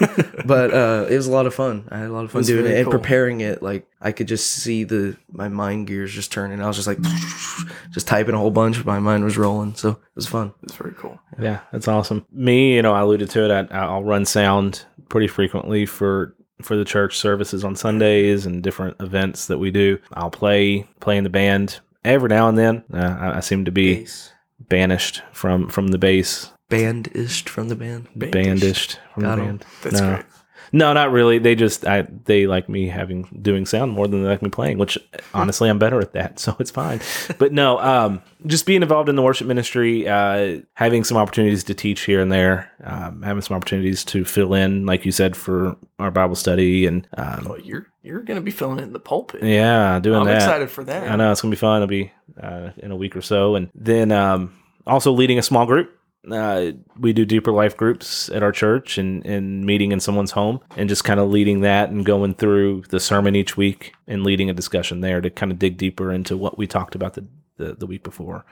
but 0.46 0.74
uh, 0.74 1.06
it 1.10 1.16
was 1.18 1.28
a 1.28 1.32
lot 1.32 1.46
of 1.46 1.54
fun. 1.54 1.86
I 1.92 1.98
had 2.00 2.08
a 2.08 2.14
lot 2.14 2.24
of 2.24 2.32
fun 2.32 2.44
doing 2.44 2.64
very 2.64 2.76
it 2.76 2.80
and 2.80 2.86
cool. 2.86 2.98
preparing 3.00 3.42
it. 3.42 3.62
Like 3.62 3.88
I 4.02 4.14
could 4.14 4.28
just 4.30 4.50
see 4.50 4.86
the 4.86 5.18
my 5.30 5.50
mind 5.50 5.88
gears 5.88 6.14
just 6.14 6.32
turning. 6.32 6.62
I 6.62 6.68
was 6.68 6.78
just 6.78 6.88
like 6.88 7.00
just 7.92 8.08
typing 8.08 8.36
a 8.36 8.38
whole 8.38 8.52
bunch. 8.52 8.84
My 8.86 9.00
mind 9.00 9.24
was 9.26 9.38
rolling, 9.38 9.76
so 9.76 9.90
it 9.92 9.98
was 10.16 10.28
fun. 10.28 10.54
It's 10.64 10.76
very 10.76 10.94
cool. 10.94 11.20
Yeah, 11.42 11.60
that's 11.74 11.88
awesome. 11.90 12.26
Me, 12.32 12.76
you 12.76 12.82
know, 12.82 12.94
I 12.94 13.02
alluded 13.02 13.30
to 13.32 13.44
it. 13.52 13.70
I, 13.72 13.78
I'll 13.78 14.04
run 14.04 14.26
sound 14.26 14.86
pretty 15.10 15.28
frequently 15.28 15.86
for 15.86 16.36
for 16.62 16.76
the 16.76 16.86
church 16.86 17.18
services 17.18 17.64
on 17.64 17.76
Sundays 17.76 18.46
and 18.46 18.64
different 18.64 18.96
events 19.00 19.48
that 19.48 19.60
we 19.60 19.70
do. 19.72 20.00
I'll 20.14 20.32
play 20.32 20.88
play 21.00 21.18
in 21.18 21.24
the 21.24 21.30
band 21.30 21.80
every 22.04 22.30
now 22.30 22.50
and 22.50 22.58
then. 22.58 22.84
Uh, 22.94 23.18
I, 23.20 23.38
I 23.38 23.40
seem 23.42 23.66
to 23.66 23.72
be 23.72 23.96
Bass. 24.02 24.32
banished 24.60 25.22
from 25.34 25.70
from 25.70 25.90
the 25.90 25.98
bass, 25.98 26.52
Bandished 26.70 27.48
from 27.50 27.70
the 27.70 27.76
band. 27.76 28.08
bandished 28.18 28.98
from 29.14 29.24
Got 29.24 29.36
the 29.36 29.42
band. 29.44 29.66
That's 29.84 30.02
no. 30.02 30.16
great. 30.16 30.26
No, 30.72 30.94
not 30.94 31.12
really. 31.12 31.38
They 31.40 31.56
just 31.56 31.86
I 31.86 32.08
they 32.26 32.48
like 32.48 32.68
me 32.70 32.88
having 32.88 33.28
doing 33.42 33.66
sound 33.66 33.92
more 33.92 34.08
than 34.08 34.24
they 34.24 34.30
like 34.30 34.42
me 34.42 34.50
playing, 34.50 34.78
which 34.78 34.98
honestly 35.34 35.70
I'm 35.70 35.80
better 35.80 36.00
at 36.00 36.14
that, 36.14 36.40
so 36.44 36.56
it's 36.60 36.72
fine. 36.72 37.00
But 37.38 37.54
no, 37.54 37.80
um, 37.80 38.22
just 38.46 38.66
being 38.66 38.82
involved 38.82 39.10
in 39.10 39.16
the 39.16 39.22
worship 39.22 39.48
ministry, 39.48 40.08
uh, 40.08 40.62
having 40.74 41.04
some 41.04 41.18
opportunities 41.18 41.64
to 41.66 41.74
teach 41.74 42.02
here 42.02 42.22
and 42.22 42.32
there, 42.32 42.72
um, 42.84 43.22
having 43.22 43.42
some 43.42 43.56
opportunities 43.56 44.04
to 44.06 44.26
fill 44.26 44.54
in, 44.54 44.86
like 44.86 45.06
you 45.06 45.12
said, 45.12 45.36
for 45.38 45.76
our 46.00 46.12
Bible 46.12 46.36
study, 46.36 46.86
and 46.86 47.08
um, 47.18 47.46
Well, 47.50 47.60
you're 47.60 47.88
you're 48.04 48.22
gonna 48.22 48.42
be 48.42 48.52
filling 48.52 48.80
it 48.80 48.84
in 48.84 48.94
the 48.94 49.00
pulpit. 49.00 49.44
yeah, 49.44 50.00
doing 50.00 50.20
I'm 50.20 50.26
that. 50.28 50.36
excited 50.38 50.70
for 50.70 50.84
that. 50.86 51.10
I 51.10 51.16
know 51.16 51.32
it's 51.32 51.42
gonna 51.42 51.52
be 51.52 51.58
fun. 51.58 51.82
It'll 51.82 51.88
be 51.88 52.12
uh, 52.42 52.70
in 52.78 52.92
a 52.92 52.96
week 52.96 53.16
or 53.16 53.22
so, 53.22 53.56
and 53.56 53.70
then 53.74 54.12
um, 54.12 54.54
also 54.86 55.12
leading 55.12 55.40
a 55.40 55.44
small 55.44 55.66
group. 55.66 55.94
Uh, 56.32 56.72
we 57.00 57.14
do 57.14 57.26
deeper 57.26 57.52
life 57.52 57.78
groups 57.78 58.30
at 58.30 58.44
our 58.44 58.52
church 58.52 58.98
and, 58.98 59.26
and 59.26 59.66
meeting 59.66 59.92
in 59.92 60.00
someone's 60.00 60.32
home 60.32 60.60
and 60.76 60.90
just 60.90 61.04
kind 61.04 61.20
of 61.20 61.30
leading 61.30 61.62
that 61.62 61.90
and 61.90 62.06
going 62.06 62.34
through 62.34 62.84
the 62.90 63.00
sermon 63.00 63.36
each 63.36 63.56
week 63.56 63.94
and 64.08 64.24
leading 64.24 64.50
a 64.50 64.54
discussion 64.54 65.02
there 65.02 65.22
to 65.22 65.30
kind 65.30 65.52
of 65.52 65.60
dig 65.60 65.78
deeper 65.78 66.12
into 66.12 66.36
what 66.36 66.58
we 66.58 66.68
talked 66.68 66.96
about 66.96 67.14
the, 67.14 67.26
the, 67.58 67.74
the 67.76 67.86
week 67.86 68.04
before. 68.04 68.46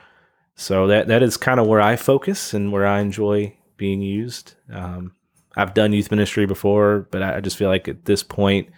So 0.56 0.88
that 0.88 1.08
that 1.08 1.22
is 1.22 1.36
kind 1.36 1.60
of 1.60 1.68
where 1.68 1.82
I 1.82 1.98
focus 1.98 2.54
and 2.54 2.72
where 2.72 2.88
I 2.88 3.02
enjoy 3.02 3.54
being 3.78 4.02
used. 4.02 4.54
Um, 4.72 5.14
I've 5.58 5.74
done 5.74 5.94
youth 5.94 6.12
ministry 6.12 6.46
before, 6.46 7.08
but 7.12 7.22
I 7.22 7.38
I 7.38 7.40
just 7.42 7.58
feel 7.58 7.70
like 7.70 7.88
at 7.88 8.06
this 8.06 8.24
point, 8.24 8.70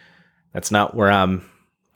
that's 0.54 0.72
not 0.72 0.96
where 0.96 1.12
I'm 1.12 1.48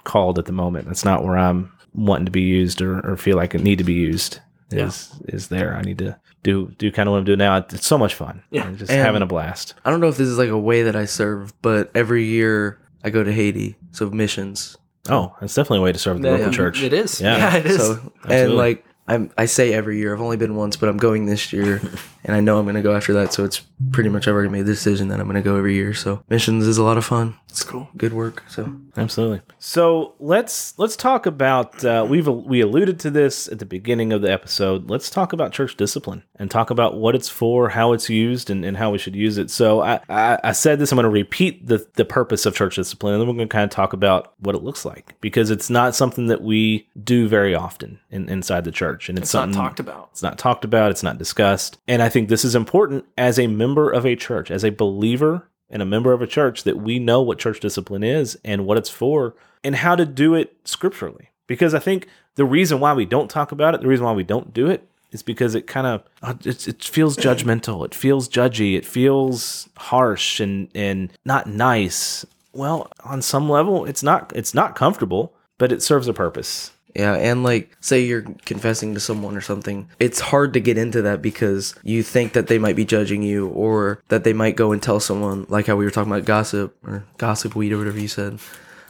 called 0.04 0.38
at 0.38 0.46
the 0.46 0.52
moment. 0.52 0.88
That's 0.88 1.06
not 1.06 1.24
where 1.24 1.38
I'm 1.38 1.72
wanting 1.94 2.26
to 2.26 2.32
be 2.32 2.42
used 2.42 2.82
or, 2.82 3.00
or 3.00 3.18
feel 3.18 3.38
like 3.38 3.56
I 3.56 3.58
need 3.58 3.80
to 3.80 3.84
be 3.84 3.94
used. 3.94 4.40
Is 4.72 5.20
is 5.28 5.48
there? 5.50 5.76
I 5.76 5.82
need 5.82 5.98
to 5.98 6.18
do 6.44 6.74
do 6.78 6.92
kind 6.92 7.08
of 7.08 7.12
what 7.14 7.20
I'm 7.20 7.24
doing 7.26 7.40
now. 7.40 7.58
It's 7.58 7.86
so 7.88 7.98
much 7.98 8.16
fun. 8.16 8.44
Yeah. 8.52 8.64
I'm 8.64 8.78
just 8.78 8.92
And- 8.92 9.02
having 9.02 9.22
a 9.22 9.26
blast. 9.26 9.74
I 9.86 9.90
don't 9.92 10.00
know 10.00 10.08
if 10.10 10.18
this 10.18 10.28
is 10.28 10.38
like 10.38 10.50
a 10.50 10.58
way 10.58 10.84
that 10.84 10.96
I 10.96 11.06
serve, 11.06 11.54
but 11.62 11.92
every 11.96 12.26
year 12.26 12.80
I 13.04 13.10
go 13.10 13.24
to 13.24 13.32
Haiti, 13.34 13.76
so 13.92 14.10
missions. 14.10 14.78
Oh, 15.10 15.36
that's 15.42 15.56
definitely 15.56 15.80
a 15.80 15.82
way 15.82 15.92
to 15.92 16.00
serve 16.00 16.22
the 16.22 16.30
Yeah, 16.30 16.36
local 16.38 16.52
church. 16.54 16.84
It 16.84 16.94
is. 16.94 17.20
Yeah. 17.20 17.38
Yeah, 17.38 17.56
it 17.58 17.66
is. 17.66 17.78
So 17.78 17.92
Absolutely. 18.24 18.36
and 18.38 18.54
like 18.56 18.86
I'm, 19.08 19.32
I 19.38 19.46
say 19.46 19.74
every 19.74 19.98
year. 19.98 20.14
I've 20.14 20.22
only 20.22 20.38
been 20.38 20.56
once, 20.56 20.78
but 20.78 20.88
I'm 20.88 20.98
going 20.98 21.26
this 21.26 21.52
year, 21.52 21.82
and 22.24 22.36
I 22.36 22.40
know 22.40 22.60
I'm 22.60 22.66
going 22.66 22.76
to 22.76 22.82
go 22.84 22.96
after 22.96 23.12
that. 23.14 23.34
So 23.34 23.44
it's 23.44 23.62
pretty 23.92 24.10
much 24.10 24.28
I've 24.28 24.34
already 24.36 24.50
made 24.50 24.62
the 24.68 24.72
decision 24.72 25.08
that 25.10 25.20
I'm 25.20 25.26
going 25.26 25.36
to 25.36 25.42
go 25.42 25.58
every 25.58 25.74
year. 25.74 25.94
So 25.96 26.24
missions 26.30 26.66
is 26.68 26.78
a 26.78 26.84
lot 26.84 26.98
of 26.98 27.04
fun. 27.04 27.36
It's 27.52 27.64
cool. 27.64 27.90
good 27.98 28.14
work. 28.14 28.44
So 28.48 28.74
Absolutely. 28.96 29.42
So 29.60 30.16
let's 30.20 30.74
let's 30.80 30.96
talk 30.96 31.26
about 31.26 31.84
uh, 31.84 32.06
we've 32.08 32.28
we 32.28 32.62
alluded 32.62 32.98
to 33.02 33.12
this 33.12 33.50
at 33.50 33.60
the 33.60 33.66
beginning 33.66 34.14
of 34.14 34.22
the 34.22 34.32
episode. 34.32 34.90
Let's 34.90 35.10
talk 35.10 35.34
about 35.34 35.52
church 35.52 35.76
discipline 35.76 36.24
and 36.38 36.50
talk 36.50 36.70
about 36.70 36.96
what 36.96 37.14
it's 37.14 37.28
for, 37.28 37.70
how 37.70 37.92
it's 37.92 38.10
used, 38.10 38.50
and, 38.50 38.64
and 38.64 38.78
how 38.78 38.92
we 38.92 38.98
should 38.98 39.16
use 39.16 39.38
it. 39.38 39.50
So 39.52 39.82
I, 39.82 40.00
I, 40.10 40.40
I 40.46 40.52
said 40.54 40.80
this. 40.80 40.92
I'm 40.92 40.96
going 40.96 41.04
to 41.04 41.10
repeat 41.10 41.68
the 41.68 41.86
the 41.96 42.06
purpose 42.06 42.46
of 42.46 42.56
church 42.56 42.76
discipline, 42.76 43.14
and 43.14 43.22
then 43.22 43.28
we're 43.28 43.36
going 43.36 43.50
to 43.50 43.54
kind 43.54 43.66
of 43.66 43.70
talk 43.70 43.92
about 43.92 44.34
what 44.40 44.56
it 44.56 44.64
looks 44.64 44.86
like 44.86 45.16
because 45.20 45.50
it's 45.50 45.70
not 45.70 45.94
something 45.94 46.28
that 46.28 46.42
we 46.42 46.88
do 47.04 47.28
very 47.28 47.54
often 47.54 48.00
in, 48.10 48.30
inside 48.30 48.64
the 48.64 48.72
church, 48.72 49.10
and 49.10 49.18
it's, 49.18 49.28
It's 49.28 49.34
not 49.34 49.52
talked 49.52 49.80
about. 49.82 50.10
it's 50.14 50.24
not 50.24 50.38
talked 50.38 50.64
about. 50.64 50.92
It's 50.92 51.04
not 51.04 51.18
discussed. 51.18 51.80
And 51.86 52.02
I 52.02 52.08
think 52.08 52.30
this 52.30 52.46
is 52.46 52.56
important 52.56 53.06
as 53.18 53.38
a 53.38 53.48
member 53.48 53.90
of 53.92 54.06
a 54.06 54.16
church, 54.16 54.50
as 54.52 54.64
a 54.64 54.70
believer 54.70 55.48
and 55.72 55.82
a 55.82 55.86
member 55.86 56.14
of 56.14 56.22
a 56.22 56.28
church, 56.28 56.64
that 56.64 56.78
we 56.78 57.00
know 57.00 57.22
what 57.22 57.40
church 57.40 57.60
discipline 57.60 58.04
is 58.04 58.38
and 58.46 58.66
what 58.66 58.78
it's 58.78 58.90
for 58.90 59.36
and 59.64 59.78
how 59.78 59.96
to 59.96 60.06
do 60.06 60.36
it 60.36 60.56
scripturally. 60.66 61.30
Because 61.48 61.74
I 61.74 61.80
think 61.80 62.08
the 62.36 62.46
reason 62.46 62.80
why 62.80 62.94
we 62.94 63.06
don't 63.06 63.30
talk 63.30 63.52
about 63.52 63.74
it, 63.74 63.82
the 63.82 63.88
reason 63.88 64.06
why 64.06 64.14
we 64.14 64.24
don't 64.24 64.54
do 64.54 64.68
it, 64.68 64.88
is 65.12 65.24
because 65.24 65.56
it 65.56 65.68
kind 65.68 65.88
of 65.88 66.04
uh, 66.22 66.34
it, 66.46 66.68
it 66.68 66.84
feels 66.84 67.18
judgmental. 67.18 67.86
It 67.86 67.94
feels 67.94 68.30
judgy. 68.30 68.78
It 68.78 68.86
feels 68.86 69.68
harsh 69.78 70.40
and 70.40 70.70
and 70.74 71.12
not 71.26 71.48
nice. 71.48 72.26
Well, 72.54 72.92
on 73.04 73.22
some 73.22 73.50
level, 73.50 73.86
it's 73.86 74.04
not 74.04 74.32
it's 74.36 74.54
not 74.54 74.76
comfortable, 74.76 75.34
but 75.58 75.72
it 75.72 75.82
serves 75.82 76.08
a 76.08 76.14
purpose. 76.14 76.72
Yeah, 76.96 77.14
and 77.16 77.44
like 77.44 77.76
say 77.80 78.02
you're 78.02 78.24
confessing 78.46 78.94
to 78.94 79.00
someone 79.00 79.36
or 79.36 79.42
something, 79.42 79.90
it's 80.00 80.20
hard 80.20 80.54
to 80.54 80.60
get 80.60 80.78
into 80.78 81.02
that 81.04 81.22
because 81.22 81.76
you 81.84 82.04
think 82.04 82.34
that 82.34 82.48
they 82.48 82.58
might 82.58 82.76
be 82.76 82.86
judging 82.86 83.24
you 83.24 83.48
or 83.50 84.02
that 84.10 84.24
they 84.24 84.34
might 84.34 84.56
go 84.56 84.72
and 84.72 84.82
tell 84.82 85.00
someone, 85.00 85.46
like 85.50 85.68
how 85.68 85.76
we 85.76 85.86
were 85.86 85.92
talking 85.92 86.12
about 86.12 86.26
gossip 86.26 86.76
or 86.84 87.06
gossip 87.18 87.56
weed 87.56 87.72
or 87.72 87.78
whatever 87.78 88.00
you 88.00 88.08
said. 88.08 88.40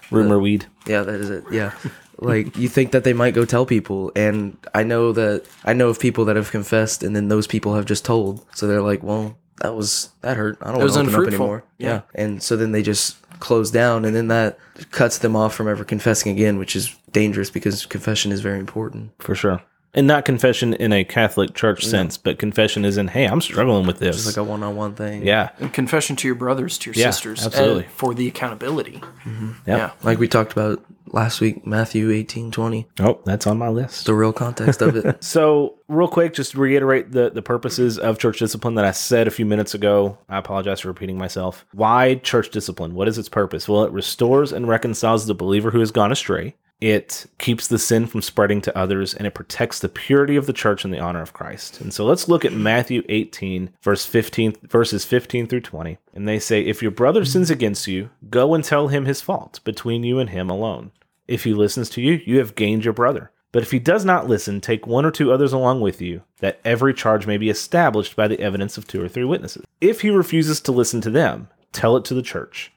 Rumor 0.10 0.38
uh, 0.38 0.40
weed. 0.40 0.66
Yeah, 0.88 1.04
that 1.04 1.20
is 1.20 1.30
it. 1.30 1.44
Yeah. 1.52 1.74
like 2.18 2.56
you 2.58 2.70
think 2.70 2.92
that 2.92 3.04
they 3.04 3.14
might 3.14 3.34
go 3.34 3.46
tell 3.46 3.66
people 3.66 4.12
and 4.16 4.58
I 4.74 4.84
know 4.84 5.12
that 5.14 5.46
I 5.64 5.74
know 5.74 5.90
of 5.90 6.00
people 6.00 6.26
that 6.26 6.36
have 6.36 6.52
confessed 6.52 7.04
and 7.04 7.16
then 7.16 7.28
those 7.30 7.48
people 7.48 7.76
have 7.76 7.86
just 7.86 8.06
told. 8.06 8.46
So 8.56 8.68
they're 8.68 8.82
like, 8.82 9.04
"Well, 9.04 9.38
that 9.62 9.76
was 9.76 10.10
that 10.22 10.38
hurt. 10.38 10.58
I 10.62 10.72
don't 10.72 10.84
was 10.84 10.96
want 10.96 11.10
to 11.10 11.14
open 11.14 11.16
up 11.16 11.20
unfruitful. 11.22 11.46
anymore." 11.46 11.64
Yeah. 11.78 12.02
And 12.16 12.42
so 12.44 12.56
then 12.58 12.72
they 12.72 12.82
just 12.82 13.18
close 13.40 13.72
down 13.72 14.06
and 14.06 14.16
then 14.16 14.28
that 14.28 14.60
cuts 14.92 15.18
them 15.18 15.36
off 15.36 15.54
from 15.56 15.68
ever 15.68 15.84
confessing 15.84 16.32
again, 16.32 16.60
which 16.60 16.76
is 16.76 16.96
dangerous 17.12 17.50
because 17.50 17.86
confession 17.88 18.32
is 18.32 18.42
very 18.42 18.60
important. 18.60 19.12
for 19.20 19.36
sure. 19.36 19.62
And 19.94 20.08
not 20.08 20.24
confession 20.24 20.74
in 20.74 20.94
a 20.94 21.04
Catholic 21.04 21.54
church 21.54 21.84
sense, 21.86 22.16
but 22.18 22.40
confession 22.40 22.86
is 22.86 22.98
in, 22.98 23.10
hey, 23.10 23.26
I'm 23.26 23.42
struggling 23.42 23.86
with 23.86 24.00
this. 24.00 24.26
It's 24.26 24.38
like 24.38 24.46
a 24.46 24.50
one-on-one 24.50 24.96
thing. 24.96 25.26
yeah, 25.26 25.50
And 25.60 25.74
confession 25.74 26.16
to 26.18 26.28
your 26.30 26.36
brothers, 26.36 26.78
to 26.80 26.92
your 26.92 26.96
Yeah, 26.96 27.10
sisters, 27.12 27.46
absolutely. 27.46 27.88
for 27.94 28.14
the 28.14 28.28
accountability. 28.30 29.02
Mm-hmm. 29.26 29.48
Yep. 29.48 29.78
Yeah. 29.78 29.92
Like 30.04 30.18
we 30.18 30.30
talked 30.30 30.54
about 30.54 30.82
last 31.08 31.42
week, 31.42 31.68
Matthew 31.68 32.10
18 32.10 32.52
20. 32.52 32.88
Oh, 33.02 33.20
that's 33.26 33.46
on 33.46 33.58
my 33.58 33.68
list. 33.68 34.06
the 34.06 34.14
real 34.14 34.32
context 34.32 34.82
of 34.82 34.96
it. 34.96 35.22
So, 35.26 35.76
real 35.90 36.08
quick, 36.08 36.34
just 36.34 36.52
to 36.54 36.60
reiterate 36.60 37.12
the, 37.12 37.30
the 37.30 37.42
purposes 37.42 37.98
of 38.00 38.18
church 38.18 38.40
discipline 38.40 38.76
that 38.76 38.86
I 38.86 38.92
said 38.92 39.28
a 39.28 39.32
few 39.32 39.46
minutes 39.46 39.74
ago. 39.74 40.18
I 40.30 40.38
apologize 40.38 40.80
for 40.80 40.88
repeating 40.88 41.18
myself. 41.18 41.66
Why 41.74 42.16
church 42.16 42.50
discipline? 42.50 42.94
What 42.96 43.10
is 43.10 43.18
its 43.18 43.28
purpose? 43.28 43.68
Well, 43.68 43.84
it 43.84 43.92
restores 43.92 44.54
and 44.54 44.70
reconciles 44.70 45.26
the 45.28 45.36
believer 45.36 45.72
who 45.72 45.80
has 45.80 45.92
gone 45.92 46.14
astray. 46.14 46.56
It 46.82 47.28
keeps 47.38 47.68
the 47.68 47.78
sin 47.78 48.08
from 48.08 48.24
spreading 48.24 48.60
to 48.62 48.76
others, 48.76 49.14
and 49.14 49.28
it 49.28 49.36
protects 49.36 49.80
the 49.80 49.88
purity 49.88 50.36
of 50.36 50.48
the 50.48 50.54
church 50.54 50.84
and 50.84 50.92
the 50.92 51.00
honor 51.00 51.22
of 51.22 51.32
Christ. 51.32 51.80
And 51.80 51.94
so 51.94 52.06
let's 52.06 52.28
look 52.28 52.44
at 52.44 52.54
Matthew 52.54 53.04
18, 53.08 53.70
verse 53.84 54.04
15, 54.04 54.58
verses 54.64 55.06
15 55.06 55.46
through 55.46 55.62
20. 55.62 56.00
And 56.16 56.28
they 56.28 56.40
say, 56.40 56.62
If 56.62 56.82
your 56.82 56.90
brother 56.90 57.24
sins 57.24 57.52
against 57.52 57.86
you, 57.88 58.10
go 58.32 58.56
and 58.56 58.64
tell 58.64 58.88
him 58.88 59.06
his 59.06 59.22
fault 59.22 59.60
between 59.64 60.04
you 60.04 60.18
and 60.18 60.32
him 60.32 60.50
alone. 60.50 60.92
If 61.28 61.44
he 61.44 61.54
listens 61.54 61.88
to 61.92 62.02
you, 62.02 62.20
you 62.26 62.40
have 62.40 62.56
gained 62.56 62.84
your 62.84 62.96
brother. 62.96 63.32
But 63.52 63.62
if 63.62 63.72
he 63.72 63.80
does 63.80 64.04
not 64.04 64.28
listen, 64.28 64.60
take 64.60 64.88
one 64.88 65.06
or 65.06 65.12
two 65.12 65.32
others 65.32 65.54
along 65.54 65.82
with 65.82 66.02
you, 66.02 66.24
that 66.40 66.60
every 66.66 66.94
charge 66.94 67.28
may 67.28 67.38
be 67.38 67.50
established 67.50 68.16
by 68.16 68.28
the 68.28 68.40
evidence 68.40 68.78
of 68.78 68.88
two 68.88 69.04
or 69.04 69.08
three 69.08 69.26
witnesses. 69.26 69.66
If 69.82 70.02
he 70.02 70.10
refuses 70.10 70.60
to 70.62 70.72
listen 70.72 71.02
to 71.02 71.12
them, 71.12 71.50
tell 71.74 71.96
it 71.96 72.06
to 72.06 72.14
the 72.14 72.22
church. 72.22 72.72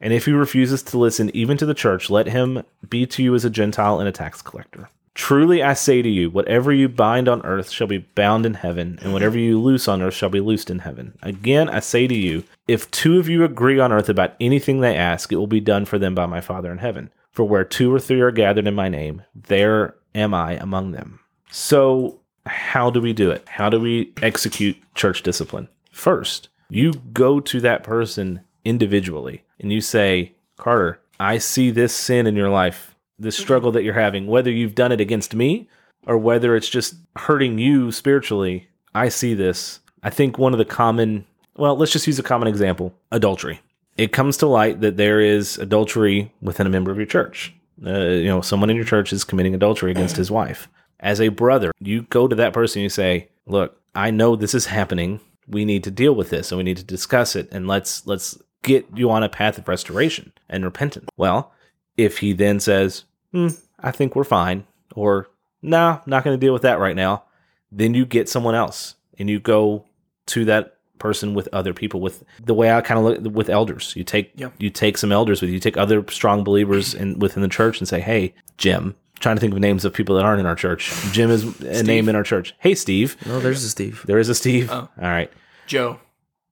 And 0.00 0.12
if 0.12 0.24
he 0.24 0.32
refuses 0.32 0.82
to 0.84 0.98
listen 0.98 1.30
even 1.34 1.56
to 1.58 1.66
the 1.66 1.74
church, 1.74 2.08
let 2.08 2.26
him 2.26 2.62
be 2.88 3.06
to 3.06 3.22
you 3.22 3.34
as 3.34 3.44
a 3.44 3.50
Gentile 3.50 3.98
and 4.00 4.08
a 4.08 4.12
tax 4.12 4.40
collector. 4.40 4.88
Truly 5.14 5.62
I 5.62 5.74
say 5.74 6.02
to 6.02 6.08
you, 6.08 6.30
whatever 6.30 6.72
you 6.72 6.88
bind 6.88 7.28
on 7.28 7.44
earth 7.44 7.70
shall 7.70 7.88
be 7.88 7.98
bound 7.98 8.46
in 8.46 8.54
heaven, 8.54 8.98
and 9.02 9.12
whatever 9.12 9.36
you 9.36 9.60
loose 9.60 9.88
on 9.88 10.00
earth 10.00 10.14
shall 10.14 10.30
be 10.30 10.40
loosed 10.40 10.70
in 10.70 10.78
heaven. 10.78 11.18
Again, 11.22 11.68
I 11.68 11.80
say 11.80 12.06
to 12.06 12.14
you, 12.14 12.44
if 12.68 12.90
two 12.90 13.18
of 13.18 13.28
you 13.28 13.44
agree 13.44 13.78
on 13.80 13.92
earth 13.92 14.08
about 14.08 14.34
anything 14.40 14.80
they 14.80 14.96
ask, 14.96 15.32
it 15.32 15.36
will 15.36 15.46
be 15.46 15.60
done 15.60 15.84
for 15.84 15.98
them 15.98 16.14
by 16.14 16.26
my 16.26 16.40
Father 16.40 16.70
in 16.70 16.78
heaven. 16.78 17.10
For 17.32 17.44
where 17.44 17.64
two 17.64 17.92
or 17.92 18.00
three 18.00 18.20
are 18.20 18.30
gathered 18.30 18.66
in 18.66 18.74
my 18.74 18.88
name, 18.88 19.22
there 19.34 19.94
am 20.14 20.32
I 20.32 20.52
among 20.52 20.92
them. 20.92 21.20
So, 21.50 22.20
how 22.46 22.90
do 22.90 23.00
we 23.00 23.12
do 23.12 23.30
it? 23.30 23.46
How 23.48 23.68
do 23.68 23.80
we 23.80 24.12
execute 24.22 24.76
church 24.94 25.22
discipline? 25.22 25.68
First, 25.90 26.48
you 26.68 26.94
go 27.12 27.40
to 27.40 27.60
that 27.60 27.82
person 27.82 28.40
individually 28.64 29.44
and 29.58 29.72
you 29.72 29.80
say, 29.80 30.34
Carter, 30.56 31.00
I 31.18 31.38
see 31.38 31.70
this 31.70 31.94
sin 31.94 32.26
in 32.26 32.36
your 32.36 32.50
life, 32.50 32.94
this 33.18 33.36
struggle 33.36 33.72
that 33.72 33.82
you're 33.82 33.94
having, 33.94 34.26
whether 34.26 34.50
you've 34.50 34.74
done 34.74 34.92
it 34.92 35.00
against 35.00 35.34
me 35.34 35.68
or 36.06 36.16
whether 36.16 36.56
it's 36.56 36.68
just 36.68 36.96
hurting 37.16 37.58
you 37.58 37.92
spiritually. 37.92 38.68
I 38.94 39.08
see 39.08 39.34
this. 39.34 39.80
I 40.02 40.10
think 40.10 40.38
one 40.38 40.52
of 40.52 40.58
the 40.58 40.64
common, 40.64 41.26
well, 41.56 41.76
let's 41.76 41.92
just 41.92 42.06
use 42.06 42.18
a 42.18 42.22
common 42.22 42.48
example 42.48 42.94
adultery. 43.12 43.60
It 43.96 44.12
comes 44.12 44.36
to 44.38 44.46
light 44.46 44.80
that 44.80 44.96
there 44.96 45.20
is 45.20 45.58
adultery 45.58 46.32
within 46.40 46.66
a 46.66 46.70
member 46.70 46.90
of 46.90 46.96
your 46.96 47.06
church. 47.06 47.54
Uh, 47.84 48.00
you 48.00 48.28
know, 48.28 48.40
someone 48.40 48.70
in 48.70 48.76
your 48.76 48.84
church 48.84 49.12
is 49.12 49.24
committing 49.24 49.54
adultery 49.54 49.90
against 49.90 50.16
his 50.16 50.30
wife. 50.30 50.68
As 51.00 51.20
a 51.20 51.28
brother, 51.28 51.72
you 51.80 52.02
go 52.02 52.28
to 52.28 52.36
that 52.36 52.52
person 52.52 52.80
and 52.80 52.84
you 52.84 52.90
say, 52.90 53.28
"Look, 53.46 53.80
I 53.94 54.10
know 54.10 54.36
this 54.36 54.54
is 54.54 54.66
happening. 54.66 55.20
We 55.48 55.64
need 55.64 55.84
to 55.84 55.90
deal 55.90 56.14
with 56.14 56.30
this 56.30 56.52
and 56.52 56.58
we 56.58 56.64
need 56.64 56.76
to 56.76 56.84
discuss 56.84 57.34
it 57.34 57.48
and 57.50 57.66
let's 57.66 58.06
let's 58.06 58.38
get 58.62 58.86
you 58.94 59.10
on 59.10 59.22
a 59.22 59.28
path 59.28 59.58
of 59.58 59.68
restoration 59.68 60.32
and 60.48 60.64
repentance." 60.64 61.08
Well, 61.16 61.52
if 61.96 62.18
he 62.18 62.32
then 62.32 62.60
says, 62.60 63.04
hmm, 63.32 63.48
"I 63.78 63.90
think 63.90 64.14
we're 64.16 64.24
fine," 64.24 64.64
or 64.94 65.28
"No, 65.62 66.00
not 66.06 66.24
going 66.24 66.38
to 66.38 66.44
deal 66.44 66.52
with 66.52 66.62
that 66.62 66.78
right 66.78 66.96
now," 66.96 67.24
then 67.72 67.94
you 67.94 68.04
get 68.04 68.28
someone 68.28 68.54
else 68.54 68.94
and 69.18 69.28
you 69.30 69.38
go 69.40 69.84
to 70.26 70.44
that 70.46 70.76
person 70.98 71.32
with 71.32 71.48
other 71.52 71.72
people 71.72 72.00
with 72.00 72.22
the 72.44 72.52
way 72.52 72.70
I 72.70 72.82
kind 72.82 72.98
of 72.98 73.04
look 73.24 73.34
with 73.34 73.48
elders. 73.48 73.94
You 73.96 74.04
take 74.04 74.32
Yep. 74.36 74.52
you 74.58 74.68
take 74.70 74.98
some 74.98 75.12
elders 75.12 75.40
with 75.40 75.48
you. 75.48 75.54
You 75.54 75.60
take 75.60 75.78
other 75.78 76.04
strong 76.10 76.44
believers 76.44 76.92
in 76.94 77.18
within 77.18 77.42
the 77.42 77.48
church 77.48 77.78
and 77.78 77.88
say, 77.88 78.00
"Hey, 78.00 78.34
Jim." 78.58 78.94
Trying 79.18 79.36
to 79.36 79.40
think 79.40 79.52
of 79.52 79.58
names 79.60 79.84
of 79.84 79.92
people 79.92 80.16
that 80.16 80.24
aren't 80.24 80.40
in 80.40 80.46
our 80.46 80.54
church. 80.54 80.90
Jim 81.12 81.30
is 81.30 81.60
a 81.60 81.82
name 81.82 82.08
in 82.08 82.16
our 82.16 82.22
church. 82.22 82.54
Hey, 82.58 82.74
Steve. 82.74 83.18
No, 83.26 83.38
there's 83.38 83.62
a 83.62 83.68
Steve. 83.68 84.02
There 84.06 84.18
is 84.18 84.30
a 84.30 84.34
Steve. 84.34 84.70
Oh. 84.70 84.88
All 84.98 85.08
right. 85.08 85.30
Joe. 85.66 86.00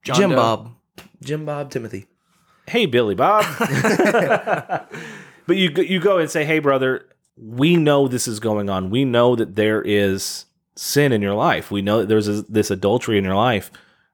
John 0.05 0.16
Jim 0.16 0.31
Doe. 0.31 0.37
Bob. 0.37 0.73
Jim 1.22 1.44
Bob 1.44 1.70
Timothy. 1.70 2.07
Hey, 2.66 2.87
Billy 2.87 3.14
Bob. 3.14 3.44
but 5.46 5.57
you 5.57 5.70
you 5.70 6.00
go 6.00 6.18
and 6.18 6.31
say, 6.31 6.44
"Hey, 6.44 6.59
brother, 6.59 7.09
we 7.37 7.76
know 7.76 8.09
this 8.09 8.28
is 8.28 8.40
going 8.40 8.68
on. 8.68 8.90
We 8.90 9.04
know 9.04 9.35
that 9.37 9.57
there 9.57 9.83
is 9.83 10.44
sin 10.76 11.12
in 11.12 11.22
your 11.22 11.35
life. 11.35 11.70
We 11.70 11.83
know 11.83 12.00
that 12.00 12.09
there's 12.09 12.28
a, 12.28 12.42
this 12.42 12.70
adultery 12.70 13.18
in 13.18 13.24
your 13.24 13.35
life. 13.35 13.70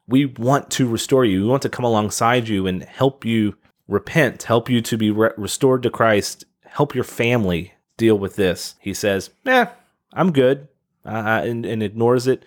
We 0.07 0.27
want 0.27 0.71
to 0.73 0.89
restore 0.89 1.25
you. 1.25 1.43
We 1.43 1.49
want 1.49 1.63
to 1.63 1.69
come 1.69 1.85
alongside 1.85 2.49
you 2.49 2.67
and 2.67 2.83
help 2.83 3.25
you 3.25 3.57
repent, 3.89 4.45
help 4.45 4.71
you 4.71 4.81
to 4.83 4.97
be 4.97 5.11
re- 5.11 5.31
restored 5.37 5.83
to 5.83 5.91
Christ, 5.91 6.45
help 6.65 6.95
your 6.95 7.05
family 7.05 7.75
deal 7.97 8.19
with 8.19 8.37
this." 8.37 8.77
He 8.81 8.95
says, 8.95 9.31
"Eh, 9.47 9.67
I'm 10.13 10.33
good," 10.33 10.69
uh, 11.05 11.43
and, 11.45 11.67
and 11.67 11.83
ignores 11.83 12.27
it 12.27 12.45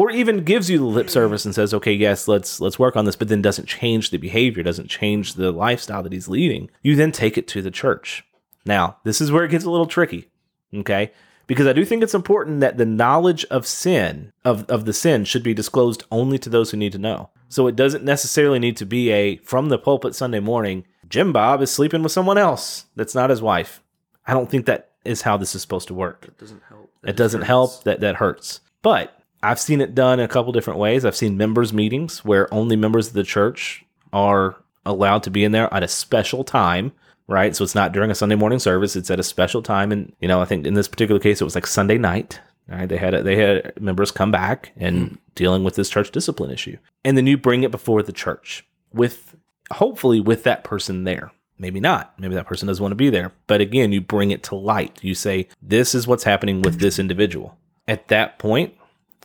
or 0.00 0.10
even 0.10 0.44
gives 0.44 0.70
you 0.70 0.78
the 0.78 0.84
lip 0.86 1.10
service 1.10 1.44
and 1.44 1.54
says, 1.54 1.74
"Okay, 1.74 1.92
yes, 1.92 2.26
let's 2.26 2.58
let's 2.58 2.78
work 2.78 2.96
on 2.96 3.04
this," 3.04 3.16
but 3.16 3.28
then 3.28 3.42
doesn't 3.42 3.68
change 3.68 4.08
the 4.08 4.16
behavior, 4.16 4.62
doesn't 4.62 4.88
change 4.88 5.34
the 5.34 5.52
lifestyle 5.52 6.02
that 6.02 6.14
he's 6.14 6.26
leading. 6.26 6.70
You 6.82 6.96
then 6.96 7.12
take 7.12 7.36
it 7.36 7.46
to 7.48 7.60
the 7.60 7.70
church. 7.70 8.24
Now, 8.64 8.96
this 9.04 9.20
is 9.20 9.30
where 9.30 9.44
it 9.44 9.50
gets 9.50 9.66
a 9.66 9.70
little 9.70 9.84
tricky, 9.84 10.28
okay? 10.74 11.12
Because 11.46 11.66
I 11.66 11.74
do 11.74 11.84
think 11.84 12.02
it's 12.02 12.14
important 12.14 12.60
that 12.60 12.78
the 12.78 12.86
knowledge 12.86 13.44
of 13.50 13.66
sin 13.66 14.32
of 14.42 14.64
of 14.70 14.86
the 14.86 14.94
sin 14.94 15.26
should 15.26 15.42
be 15.42 15.52
disclosed 15.52 16.04
only 16.10 16.38
to 16.38 16.48
those 16.48 16.70
who 16.70 16.78
need 16.78 16.92
to 16.92 16.98
know. 16.98 17.28
So 17.50 17.66
it 17.66 17.76
doesn't 17.76 18.02
necessarily 18.02 18.58
need 18.58 18.78
to 18.78 18.86
be 18.86 19.10
a 19.10 19.36
from 19.44 19.68
the 19.68 19.76
pulpit 19.76 20.14
Sunday 20.14 20.40
morning. 20.40 20.86
Jim 21.10 21.30
Bob 21.30 21.60
is 21.60 21.70
sleeping 21.70 22.02
with 22.02 22.12
someone 22.12 22.38
else 22.38 22.86
that's 22.96 23.14
not 23.14 23.28
his 23.28 23.42
wife. 23.42 23.82
I 24.26 24.32
don't 24.32 24.48
think 24.48 24.64
that 24.64 24.92
is 25.04 25.22
how 25.22 25.36
this 25.36 25.54
is 25.54 25.60
supposed 25.60 25.88
to 25.88 25.94
work 25.94 26.24
It 26.26 26.38
doesn't 26.38 26.62
help. 26.70 26.90
it 27.04 27.16
doesn't 27.16 27.42
help 27.42 27.84
that 27.84 28.00
that 28.00 28.16
hurts 28.16 28.60
but 28.80 29.19
i've 29.42 29.60
seen 29.60 29.80
it 29.80 29.94
done 29.94 30.20
a 30.20 30.28
couple 30.28 30.52
different 30.52 30.78
ways 30.78 31.04
i've 31.04 31.16
seen 31.16 31.36
members 31.36 31.72
meetings 31.72 32.24
where 32.24 32.52
only 32.52 32.76
members 32.76 33.08
of 33.08 33.14
the 33.14 33.24
church 33.24 33.84
are 34.12 34.56
allowed 34.84 35.22
to 35.22 35.30
be 35.30 35.44
in 35.44 35.52
there 35.52 35.72
at 35.72 35.82
a 35.82 35.88
special 35.88 36.44
time 36.44 36.92
right 37.26 37.54
so 37.54 37.64
it's 37.64 37.74
not 37.74 37.92
during 37.92 38.10
a 38.10 38.14
sunday 38.14 38.34
morning 38.34 38.58
service 38.58 38.96
it's 38.96 39.10
at 39.10 39.20
a 39.20 39.24
special 39.24 39.62
time 39.62 39.92
and 39.92 40.14
you 40.20 40.28
know 40.28 40.40
i 40.40 40.44
think 40.44 40.66
in 40.66 40.74
this 40.74 40.88
particular 40.88 41.20
case 41.20 41.40
it 41.40 41.44
was 41.44 41.54
like 41.54 41.66
sunday 41.66 41.98
night 41.98 42.40
right 42.68 42.88
they 42.88 42.96
had 42.96 43.14
a, 43.14 43.22
they 43.22 43.36
had 43.36 43.72
members 43.80 44.10
come 44.10 44.30
back 44.30 44.72
and 44.76 45.08
hmm. 45.08 45.14
dealing 45.34 45.64
with 45.64 45.74
this 45.74 45.90
church 45.90 46.10
discipline 46.10 46.50
issue 46.50 46.76
and 47.04 47.16
then 47.16 47.26
you 47.26 47.36
bring 47.36 47.62
it 47.62 47.70
before 47.70 48.02
the 48.02 48.12
church 48.12 48.66
with 48.92 49.36
hopefully 49.72 50.20
with 50.20 50.42
that 50.44 50.64
person 50.64 51.04
there 51.04 51.32
Maybe 51.60 51.78
not. 51.78 52.18
Maybe 52.18 52.34
that 52.36 52.46
person 52.46 52.66
doesn't 52.66 52.82
want 52.82 52.92
to 52.92 52.96
be 52.96 53.10
there. 53.10 53.32
But 53.46 53.60
again, 53.60 53.92
you 53.92 54.00
bring 54.00 54.30
it 54.30 54.42
to 54.44 54.54
light. 54.54 54.98
You 55.02 55.14
say, 55.14 55.46
this 55.60 55.94
is 55.94 56.06
what's 56.06 56.24
happening 56.24 56.62
with 56.62 56.80
this 56.80 56.98
individual. 56.98 57.58
At 57.86 58.08
that 58.08 58.38
point, 58.38 58.74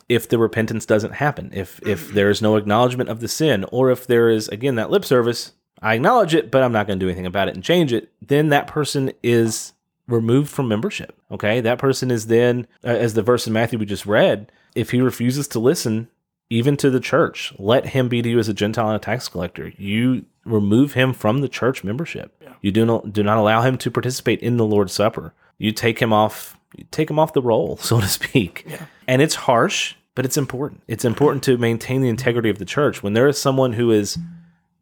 if 0.08 0.28
the 0.28 0.38
repentance 0.38 0.86
doesn't 0.86 1.14
happen, 1.14 1.50
if 1.52 1.80
if 1.86 2.12
there 2.12 2.30
is 2.30 2.42
no 2.42 2.56
acknowledgement 2.56 3.10
of 3.10 3.20
the 3.20 3.28
sin, 3.28 3.64
or 3.72 3.90
if 3.90 4.06
there 4.06 4.28
is 4.28 4.48
again 4.48 4.76
that 4.76 4.90
lip 4.90 5.04
service, 5.04 5.52
I 5.82 5.94
acknowledge 5.94 6.34
it, 6.34 6.50
but 6.50 6.62
I'm 6.62 6.72
not 6.72 6.86
going 6.86 6.98
to 6.98 7.04
do 7.04 7.08
anything 7.08 7.26
about 7.26 7.48
it 7.48 7.54
and 7.54 7.64
change 7.64 7.92
it, 7.92 8.10
then 8.22 8.48
that 8.48 8.66
person 8.66 9.12
is 9.22 9.72
removed 10.06 10.50
from 10.50 10.68
membership. 10.68 11.18
Okay, 11.30 11.60
that 11.60 11.78
person 11.78 12.10
is 12.10 12.28
then, 12.28 12.66
uh, 12.84 12.88
as 12.88 13.14
the 13.14 13.22
verse 13.22 13.46
in 13.46 13.52
Matthew 13.52 13.78
we 13.78 13.86
just 13.86 14.06
read, 14.06 14.52
if 14.74 14.90
he 14.90 15.00
refuses 15.00 15.48
to 15.48 15.58
listen, 15.58 16.08
even 16.48 16.76
to 16.76 16.90
the 16.90 17.00
church, 17.00 17.52
let 17.58 17.86
him 17.86 18.08
be 18.08 18.22
to 18.22 18.28
you 18.28 18.38
as 18.38 18.48
a 18.48 18.54
Gentile 18.54 18.88
and 18.88 18.96
a 18.96 19.00
tax 19.00 19.28
collector. 19.28 19.72
You 19.76 20.24
remove 20.44 20.92
him 20.92 21.12
from 21.12 21.40
the 21.40 21.48
church 21.48 21.82
membership. 21.82 22.32
You 22.62 22.70
do 22.70 22.86
not 22.86 23.12
do 23.12 23.22
not 23.22 23.38
allow 23.38 23.62
him 23.62 23.76
to 23.78 23.90
participate 23.90 24.40
in 24.40 24.56
the 24.56 24.64
Lord's 24.64 24.92
Supper. 24.92 25.34
You 25.58 25.72
take 25.72 25.98
him 26.00 26.12
off 26.12 26.56
you 26.76 26.84
take 26.90 27.10
him 27.10 27.18
off 27.18 27.32
the 27.32 27.42
roll, 27.42 27.76
so 27.80 28.00
to 28.00 28.08
speak. 28.08 28.64
Yeah. 28.68 28.86
And 29.06 29.22
it's 29.22 29.34
harsh, 29.34 29.94
but 30.16 30.24
it's 30.24 30.38
important. 30.38 30.82
It's 30.88 31.04
important 31.04 31.44
to 31.44 31.58
maintain 31.58 32.00
the 32.00 32.08
integrity 32.08 32.50
of 32.50 32.58
the 32.58 32.64
church. 32.64 33.02
When 33.02 33.12
there 33.12 33.28
is 33.28 33.38
someone 33.38 33.74
who 33.74 33.92
is 33.92 34.18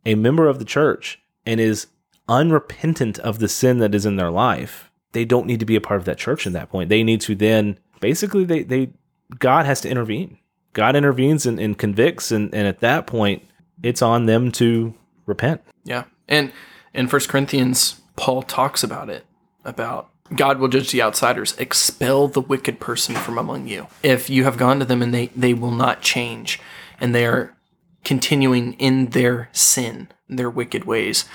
a 0.06 0.14
member 0.14 0.48
of 0.48 0.58
the 0.58 0.64
church 0.64 1.20
and 1.44 1.60
is 1.60 1.88
unrepentant 2.28 3.18
of 3.18 3.40
the 3.40 3.48
sin 3.48 3.78
that 3.80 3.94
is 3.94 4.06
in 4.06 4.16
their 4.16 4.30
life, 4.30 4.90
they 5.12 5.24
don't 5.24 5.46
need 5.46 5.60
to 5.60 5.66
be 5.66 5.76
a 5.76 5.80
part 5.80 6.00
of 6.00 6.06
that 6.06 6.18
church 6.18 6.46
at 6.46 6.54
that 6.54 6.70
point. 6.70 6.88
They 6.88 7.02
need 7.02 7.20
to 7.22 7.34
then 7.34 7.78
basically 8.00 8.44
they 8.44 8.62
they 8.62 8.90
God 9.38 9.66
has 9.66 9.80
to 9.82 9.90
intervene. 9.90 10.38
God 10.72 10.96
intervenes 10.96 11.46
and, 11.46 11.58
and 11.58 11.76
convicts 11.76 12.30
and, 12.30 12.54
and 12.54 12.66
at 12.66 12.80
that 12.80 13.06
point 13.06 13.42
it's 13.82 14.02
on 14.02 14.26
them 14.26 14.52
to 14.52 14.94
repent. 15.26 15.62
Yeah. 15.84 16.04
And 16.28 16.52
in 16.94 17.08
First 17.08 17.28
Corinthians, 17.28 18.00
Paul 18.16 18.42
talks 18.42 18.84
about 18.84 19.10
it 19.10 19.26
about 19.64 20.10
God 20.34 20.58
will 20.58 20.68
judge 20.68 20.90
the 20.92 21.02
outsiders, 21.02 21.56
expel 21.58 22.28
the 22.28 22.40
wicked 22.40 22.80
person 22.80 23.14
from 23.14 23.36
among 23.38 23.68
you. 23.68 23.86
If 24.02 24.30
you 24.30 24.44
have 24.44 24.56
gone 24.56 24.78
to 24.78 24.84
them 24.84 25.02
and 25.02 25.12
they, 25.12 25.26
they 25.28 25.52
will 25.54 25.70
not 25.70 26.00
change 26.00 26.60
and 27.00 27.14
they 27.14 27.26
are 27.26 27.54
continuing 28.04 28.72
in 28.74 29.06
their 29.10 29.48
sin, 29.52 30.08
their 30.28 30.50
wicked 30.50 30.84
ways, 30.84 31.26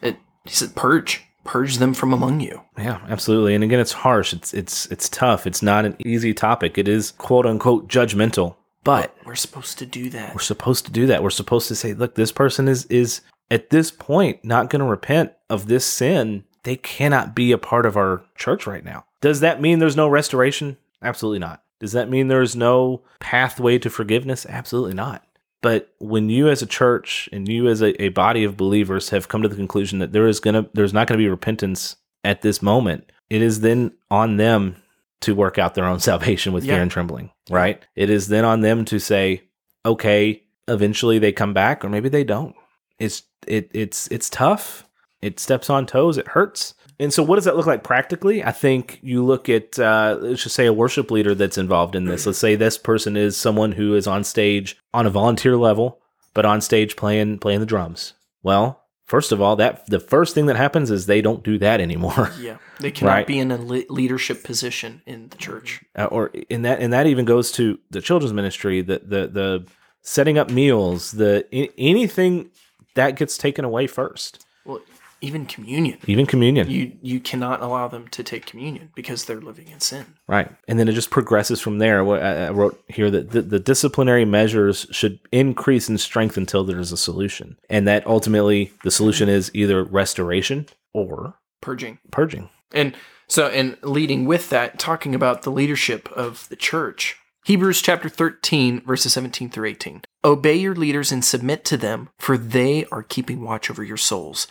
it, 0.00 0.16
he 0.44 0.50
said, 0.50 0.76
purge, 0.76 1.24
purge 1.44 1.78
them 1.78 1.92
from 1.92 2.12
among 2.12 2.40
you. 2.40 2.62
Yeah, 2.78 3.00
absolutely. 3.08 3.54
And 3.54 3.64
again, 3.64 3.80
it's 3.80 3.92
harsh. 3.92 4.32
It's 4.32 4.54
it's 4.54 4.86
it's 4.86 5.08
tough. 5.08 5.46
It's 5.46 5.62
not 5.62 5.84
an 5.84 5.96
easy 6.04 6.32
topic. 6.34 6.78
It 6.78 6.86
is 6.88 7.12
quote 7.12 7.46
unquote 7.46 7.88
judgmental. 7.88 8.56
But 8.84 9.16
We're 9.24 9.34
supposed 9.34 9.78
to 9.78 9.86
do 9.86 10.08
that. 10.10 10.32
we're 10.32 10.40
supposed 10.40 10.84
to 10.86 10.92
do 10.92 11.06
that. 11.06 11.20
We're 11.20 11.30
supposed 11.30 11.66
to 11.68 11.74
say, 11.74 11.92
look, 11.94 12.14
this 12.14 12.30
person 12.30 12.68
is 12.68 12.84
is 12.86 13.22
at 13.50 13.70
this 13.70 13.90
point 13.90 14.44
not 14.44 14.70
going 14.70 14.80
to 14.80 14.86
repent 14.88 15.32
of 15.50 15.66
this 15.66 15.84
sin. 15.84 16.44
They 16.66 16.76
cannot 16.76 17.32
be 17.32 17.52
a 17.52 17.58
part 17.58 17.86
of 17.86 17.96
our 17.96 18.24
church 18.34 18.66
right 18.66 18.84
now. 18.84 19.04
Does 19.20 19.38
that 19.38 19.60
mean 19.60 19.78
there's 19.78 19.94
no 19.94 20.08
restoration? 20.08 20.76
Absolutely 21.00 21.38
not. 21.38 21.62
Does 21.78 21.92
that 21.92 22.10
mean 22.10 22.26
there's 22.26 22.56
no 22.56 23.02
pathway 23.20 23.78
to 23.78 23.88
forgiveness? 23.88 24.44
Absolutely 24.48 24.94
not. 24.94 25.24
But 25.62 25.94
when 26.00 26.28
you 26.28 26.48
as 26.48 26.62
a 26.62 26.66
church 26.66 27.28
and 27.30 27.46
you 27.48 27.68
as 27.68 27.82
a, 27.82 28.02
a 28.02 28.08
body 28.08 28.42
of 28.42 28.56
believers 28.56 29.10
have 29.10 29.28
come 29.28 29.42
to 29.42 29.48
the 29.48 29.54
conclusion 29.54 30.00
that 30.00 30.10
there 30.12 30.26
is 30.26 30.40
gonna 30.40 30.68
there's 30.74 30.92
not 30.92 31.06
gonna 31.06 31.18
be 31.18 31.28
repentance 31.28 31.94
at 32.24 32.42
this 32.42 32.60
moment, 32.60 33.12
it 33.30 33.42
is 33.42 33.60
then 33.60 33.92
on 34.10 34.36
them 34.36 34.74
to 35.20 35.36
work 35.36 35.58
out 35.58 35.76
their 35.76 35.84
own 35.84 36.00
salvation 36.10 36.52
with 36.52 36.64
fear 36.64 36.82
and 36.82 36.90
trembling, 36.90 37.30
right? 37.48 37.80
It 37.94 38.10
is 38.10 38.26
then 38.26 38.44
on 38.44 38.62
them 38.62 38.84
to 38.86 38.98
say, 38.98 39.44
okay, 39.84 40.42
eventually 40.66 41.20
they 41.20 41.30
come 41.30 41.54
back, 41.54 41.84
or 41.84 41.88
maybe 41.88 42.08
they 42.08 42.24
don't. 42.24 42.56
It's 42.98 43.22
it 43.46 43.70
it's 43.72 44.08
it's 44.08 44.28
tough. 44.28 44.85
It 45.22 45.40
steps 45.40 45.70
on 45.70 45.86
toes. 45.86 46.18
It 46.18 46.28
hurts. 46.28 46.74
And 46.98 47.12
so, 47.12 47.22
what 47.22 47.36
does 47.36 47.44
that 47.44 47.56
look 47.56 47.66
like 47.66 47.82
practically? 47.84 48.42
I 48.42 48.52
think 48.52 48.98
you 49.02 49.22
look 49.24 49.48
at, 49.48 49.78
uh, 49.78 50.16
let's 50.20 50.42
just 50.42 50.54
say, 50.54 50.66
a 50.66 50.72
worship 50.72 51.10
leader 51.10 51.34
that's 51.34 51.58
involved 51.58 51.94
in 51.94 52.04
this. 52.06 52.24
Let's 52.26 52.38
say 52.38 52.54
this 52.56 52.78
person 52.78 53.16
is 53.16 53.36
someone 53.36 53.72
who 53.72 53.94
is 53.94 54.06
on 54.06 54.24
stage 54.24 54.76
on 54.94 55.06
a 55.06 55.10
volunteer 55.10 55.56
level, 55.56 56.00
but 56.32 56.46
on 56.46 56.60
stage 56.62 56.96
playing 56.96 57.38
playing 57.38 57.60
the 57.60 57.66
drums. 57.66 58.14
Well, 58.42 58.82
first 59.04 59.30
of 59.32 59.42
all, 59.42 59.56
that 59.56 59.84
the 59.90 60.00
first 60.00 60.34
thing 60.34 60.46
that 60.46 60.56
happens 60.56 60.90
is 60.90 61.04
they 61.04 61.20
don't 61.20 61.42
do 61.42 61.58
that 61.58 61.80
anymore. 61.82 62.30
Yeah. 62.40 62.56
They 62.80 62.90
cannot 62.90 63.12
Right. 63.12 63.26
be 63.26 63.38
in 63.38 63.50
a 63.50 63.56
le- 63.56 63.84
leadership 63.90 64.44
position 64.44 65.00
in 65.06 65.28
the 65.30 65.36
church. 65.38 65.82
uh, 65.96 66.04
or 66.06 66.30
in 66.50 66.62
that 66.62 66.80
and 66.80 66.92
that 66.92 67.06
even 67.06 67.24
goes 67.24 67.50
to 67.52 67.78
the 67.90 68.00
children's 68.02 68.32
ministry 68.34 68.80
the 68.82 68.98
the 69.04 69.26
the 69.26 69.66
setting 70.02 70.36
up 70.38 70.50
meals 70.50 71.10
the 71.12 71.46
anything 71.78 72.50
that 72.94 73.16
gets 73.16 73.36
taken 73.38 73.64
away 73.64 73.86
first 73.86 74.44
Well, 74.64 74.80
even 75.26 75.44
communion. 75.46 75.98
even 76.06 76.26
communion 76.26 76.70
You 76.70 76.92
you 77.02 77.18
cannot 77.20 77.60
allow 77.66 77.86
them 77.88 78.04
to 78.16 78.22
take 78.22 78.46
communion 78.46 78.90
because 78.94 79.24
they're 79.24 79.40
living 79.50 79.68
in 79.74 79.80
sin. 79.80 80.04
right 80.28 80.48
and 80.68 80.78
then 80.78 80.88
it 80.88 80.92
just 81.00 81.10
progresses 81.10 81.60
from 81.60 81.78
there 81.78 81.98
What 82.04 82.22
i 82.22 82.50
wrote 82.50 82.76
here 82.88 83.10
that 83.10 83.30
the, 83.30 83.42
the 83.42 83.58
disciplinary 83.72 84.24
measures 84.24 84.86
should 84.98 85.18
increase 85.32 85.88
in 85.88 85.98
strength 85.98 86.36
until 86.36 86.62
there 86.64 86.80
is 86.80 86.92
a 86.92 86.96
solution 87.08 87.56
and 87.68 87.86
that 87.88 88.06
ultimately 88.06 88.72
the 88.84 88.90
solution 88.90 89.28
is 89.28 89.50
either 89.54 89.78
restoration 89.84 90.66
or 90.92 91.34
Purging. 91.62 91.98
purging 92.12 92.48
And 92.72 92.94
so, 93.28 93.48
and 93.48 93.76
leading 93.82 94.24
with 94.24 94.50
that, 94.50 94.78
talking 94.78 95.12
about 95.14 95.42
the 95.42 95.50
leadership 95.50 96.08
of 96.12 96.48
the 96.48 96.54
church. 96.54 97.16
Hebrews 97.44 97.82
chapter 97.82 98.08
13, 98.08 98.82
verses 98.86 99.12
17 99.14 99.50
through 99.50 99.68
18. 99.68 100.02
Obey 100.24 100.54
your 100.54 100.76
leaders 100.76 101.10
and 101.10 101.24
submit 101.24 101.64
to 101.66 101.76
them, 101.76 102.08
for 102.20 102.38
they 102.38 102.84
are 102.92 103.02
keeping 103.02 103.42
watch 103.42 103.68
over 103.70 103.82
your 103.82 103.96
souls, 103.96 104.46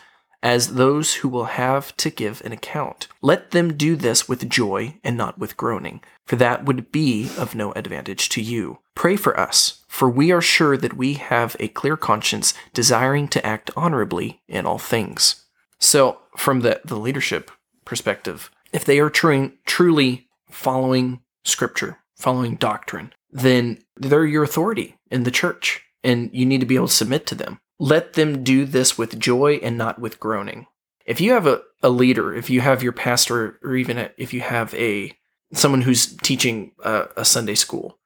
as 0.46 0.76
those 0.76 1.16
who 1.16 1.28
will 1.28 1.46
have 1.46 1.98
to 1.98 2.12
give 2.12 2.40
an 2.46 2.52
account. 2.52 3.08
Let 3.24 3.50
them 3.50 3.76
do 3.76 3.96
this 3.96 4.30
with 4.30 4.48
joy 4.48 4.94
and 5.04 5.18
not 5.18 5.40
with 5.40 5.58
groaning, 5.58 6.02
for 6.28 6.36
that 6.36 6.66
would 6.66 6.92
be 6.92 7.32
of 7.36 7.56
no 7.56 7.72
advantage 7.72 8.30
to 8.30 8.42
you. 8.44 8.78
Pray 8.94 9.16
for 9.16 9.38
us, 9.40 9.84
for 9.88 10.08
we 10.08 10.32
are 10.32 10.42
sure 10.42 10.78
that 10.78 10.96
we 10.96 11.16
have 11.16 11.56
a 11.60 11.70
clear 11.70 11.98
conscience, 11.98 12.54
desiring 12.76 13.28
to 13.30 13.44
act 13.44 13.72
honorably 13.76 14.40
in 14.48 14.68
all 14.68 14.78
things. 14.78 15.46
So, 15.80 16.20
from 16.38 16.62
the, 16.62 16.80
the 16.86 17.00
leadership 17.00 17.50
perspective, 17.84 18.52
if 18.72 18.86
they 18.86 19.00
are 19.00 19.10
tru- 19.10 19.54
truly 19.66 20.28
following 20.52 21.22
scripture, 21.44 21.98
following 22.16 22.56
doctrine, 22.56 23.14
then 23.32 23.80
they're 23.98 24.26
your 24.26 24.44
authority 24.44 24.96
in 25.10 25.24
the 25.24 25.32
church 25.32 25.82
and 26.04 26.30
you 26.32 26.46
need 26.46 26.60
to 26.60 26.68
be 26.68 26.76
able 26.76 26.88
to 26.88 26.94
submit 26.94 27.26
to 27.26 27.36
them. 27.36 27.60
Let 27.80 28.14
them 28.14 28.44
do 28.44 28.66
this 28.66 28.98
with 28.98 29.20
joy 29.20 29.60
and 29.62 29.78
not 29.78 30.00
with 30.00 30.20
groaning. 30.20 30.68
If 31.06 31.22
you 31.22 31.34
have 31.34 31.46
a, 31.46 31.62
a 31.84 31.90
leader, 31.90 32.34
if 32.34 32.50
you 32.50 32.62
have 32.62 32.82
your 32.82 32.92
pastor, 32.92 33.60
or 33.64 33.76
even 33.76 33.98
a, 33.98 34.12
if 34.18 34.34
you 34.34 34.42
have 34.42 34.74
a 34.76 35.12
someone 35.54 35.84
who's 35.84 36.16
teaching 36.18 36.72
a, 36.84 37.08
a 37.18 37.26
Sunday 37.26 37.56
school, 37.56 38.00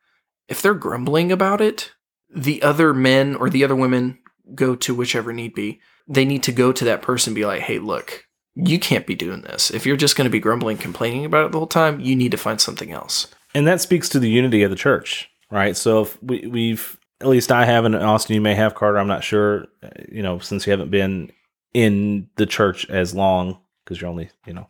if 0.48 0.62
they're 0.62 0.74
grumbling 0.74 1.32
about 1.32 1.62
it, 1.62 1.92
the 2.34 2.62
other 2.62 2.94
men 2.94 3.36
or 3.36 3.50
the 3.50 3.64
other 3.64 3.76
women 3.76 4.20
go 4.54 4.76
to 4.76 4.96
whichever 4.96 5.32
need 5.34 5.54
be. 5.54 5.80
They 6.08 6.26
need 6.26 6.44
to 6.44 6.52
go 6.52 6.72
to 6.72 6.86
that 6.86 7.02
person 7.02 7.32
and 7.32 7.36
be 7.36 7.46
like, 7.46 7.62
hey, 7.62 7.80
look, 7.80 8.26
you 8.56 8.80
can't 8.80 9.06
be 9.06 9.16
doing 9.16 9.42
this. 9.42 9.72
If 9.72 9.86
you're 9.86 9.96
just 9.96 10.16
going 10.16 10.26
to 10.26 10.32
be 10.32 10.40
grumbling, 10.40 10.78
complaining 10.78 11.26
about 11.26 11.46
it 11.46 11.52
the 11.52 11.60
whole 11.60 11.68
time, 11.68 12.00
you 12.00 12.16
need 12.16 12.32
to 12.32 12.38
find 12.38 12.60
something 12.60 12.92
else. 12.92 13.28
and 13.54 13.68
that 13.68 13.82
speaks 13.82 14.10
to 14.10 14.20
the 14.20 14.30
unity 14.30 14.64
of 14.64 14.70
the 14.70 14.76
church, 14.76 15.30
right? 15.52 15.76
So 15.78 16.02
if 16.02 16.22
we, 16.22 16.48
we've 16.48 16.99
at 17.22 17.28
least 17.28 17.52
I 17.52 17.66
haven't, 17.66 17.96
Austin, 17.96 18.36
you 18.36 18.42
may 18.42 18.56
have 18.56 18.76
Carter. 18.76 18.98
I'm 18.98 19.08
not 19.08 19.24
sure, 19.24 19.68
uh, 19.84 19.90
you 20.12 20.24
know, 20.24 20.40
since 20.40 20.66
you 20.66 20.72
haven't 20.72 20.92
been 20.92 21.32
in 21.74 22.30
the 22.36 22.46
church 22.46 22.90
as 22.90 23.14
long 23.14 23.60
because 23.84 24.00
you're 24.02 24.10
only, 24.10 24.30
you 24.46 24.54
know, 24.54 24.68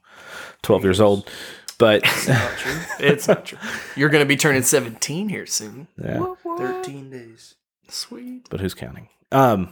12 0.64 0.84
years 0.84 1.00
old. 1.02 1.30
But 1.78 2.02
it's 2.04 2.28
Not 2.28 2.52
true. 2.58 2.80
It's 3.00 3.28
not 3.28 3.46
true. 3.46 3.58
You're 3.96 4.10
going 4.10 4.24
to 4.24 4.28
be 4.28 4.36
turning 4.36 4.64
17 4.64 5.30
here 5.30 5.46
soon. 5.46 5.88
yeah, 6.04 6.34
13 6.58 7.10
days. 7.10 7.56
Sweet. 7.88 8.48
but 8.50 8.60
who's 8.60 8.74
counting? 8.74 9.08
Um, 9.32 9.72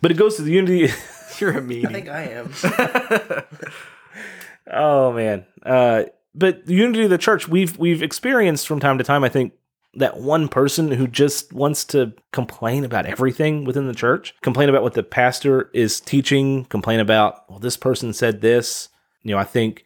but 0.00 0.10
it 0.10 0.14
goes 0.16 0.36
to 0.36 0.42
the 0.42 0.52
unity. 0.52 0.92
You're 1.38 1.58
a 1.58 1.60
meanie. 1.60 1.86
I 1.86 1.92
think 1.92 2.08
I 2.08 2.22
am. 2.22 3.44
oh 4.72 5.12
man, 5.12 5.44
uh, 5.64 6.04
but 6.34 6.66
the 6.66 6.74
unity 6.74 7.04
of 7.04 7.10
the 7.10 7.18
church 7.18 7.48
we've 7.48 7.76
we've 7.78 8.02
experienced 8.02 8.66
from 8.68 8.80
time 8.80 8.98
to 8.98 9.04
time. 9.04 9.24
I 9.24 9.28
think 9.28 9.52
that 9.96 10.18
one 10.18 10.48
person 10.48 10.90
who 10.90 11.06
just 11.06 11.52
wants 11.52 11.84
to 11.86 12.12
complain 12.32 12.84
about 12.84 13.06
everything 13.06 13.64
within 13.64 13.86
the 13.86 13.94
church, 13.94 14.34
complain 14.42 14.68
about 14.68 14.82
what 14.82 14.94
the 14.94 15.02
pastor 15.02 15.70
is 15.72 16.00
teaching, 16.00 16.64
complain 16.66 17.00
about, 17.00 17.48
well, 17.48 17.58
this 17.58 17.76
person 17.76 18.12
said 18.12 18.40
this. 18.40 18.88
You 19.22 19.32
know, 19.32 19.38
I 19.38 19.44
think 19.44 19.84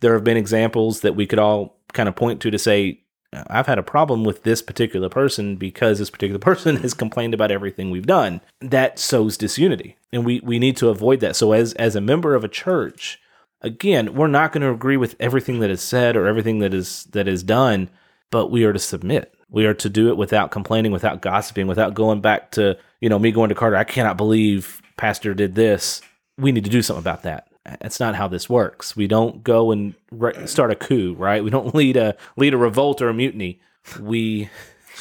there 0.00 0.14
have 0.14 0.24
been 0.24 0.36
examples 0.36 1.00
that 1.00 1.14
we 1.14 1.26
could 1.26 1.38
all 1.38 1.78
kind 1.92 2.08
of 2.08 2.16
point 2.16 2.40
to 2.42 2.50
to 2.50 2.58
say, 2.58 3.00
uh, 3.32 3.44
I've 3.48 3.66
had 3.66 3.78
a 3.78 3.82
problem 3.82 4.24
with 4.24 4.42
this 4.42 4.62
particular 4.62 5.08
person 5.08 5.56
because 5.56 5.98
this 5.98 6.10
particular 6.10 6.38
person 6.40 6.76
has 6.76 6.94
complained 6.94 7.34
about 7.34 7.50
everything 7.50 7.90
we've 7.90 8.06
done. 8.06 8.40
That 8.60 8.98
sows 8.98 9.36
disunity. 9.36 9.96
And 10.12 10.24
we, 10.24 10.40
we 10.40 10.58
need 10.58 10.76
to 10.78 10.88
avoid 10.88 11.20
that. 11.20 11.36
So 11.36 11.52
as 11.52 11.72
as 11.74 11.94
a 11.94 12.00
member 12.00 12.34
of 12.34 12.44
a 12.44 12.48
church, 12.48 13.20
again, 13.62 14.14
we're 14.14 14.26
not 14.26 14.52
going 14.52 14.62
to 14.62 14.70
agree 14.70 14.96
with 14.96 15.16
everything 15.20 15.60
that 15.60 15.70
is 15.70 15.82
said 15.82 16.16
or 16.16 16.26
everything 16.26 16.58
that 16.60 16.74
is 16.74 17.04
that 17.12 17.28
is 17.28 17.42
done, 17.42 17.90
but 18.30 18.50
we 18.50 18.64
are 18.64 18.72
to 18.72 18.78
submit. 18.78 19.34
We 19.50 19.66
are 19.66 19.74
to 19.74 19.88
do 19.88 20.08
it 20.08 20.16
without 20.16 20.50
complaining, 20.50 20.92
without 20.92 21.20
gossiping, 21.20 21.66
without 21.66 21.94
going 21.94 22.20
back 22.20 22.52
to, 22.52 22.78
you 23.00 23.08
know, 23.08 23.18
me 23.18 23.32
going 23.32 23.48
to 23.48 23.54
Carter, 23.54 23.76
I 23.76 23.84
cannot 23.84 24.16
believe 24.16 24.80
pastor 24.96 25.34
did 25.34 25.54
this. 25.54 26.00
We 26.38 26.52
need 26.52 26.64
to 26.64 26.70
do 26.70 26.82
something 26.82 27.02
about 27.02 27.22
that. 27.24 27.48
That's 27.64 28.00
not 28.00 28.14
how 28.14 28.28
this 28.28 28.48
works. 28.48 28.96
We 28.96 29.06
don't 29.06 29.44
go 29.44 29.70
and 29.70 29.94
re- 30.10 30.46
start 30.46 30.70
a 30.70 30.76
coup, 30.76 31.14
right? 31.18 31.44
We 31.44 31.50
don't 31.50 31.74
lead 31.74 31.96
a 31.96 32.16
lead 32.36 32.54
a 32.54 32.58
revolt 32.58 33.02
or 33.02 33.08
a 33.08 33.14
mutiny. 33.14 33.60
We 34.00 34.48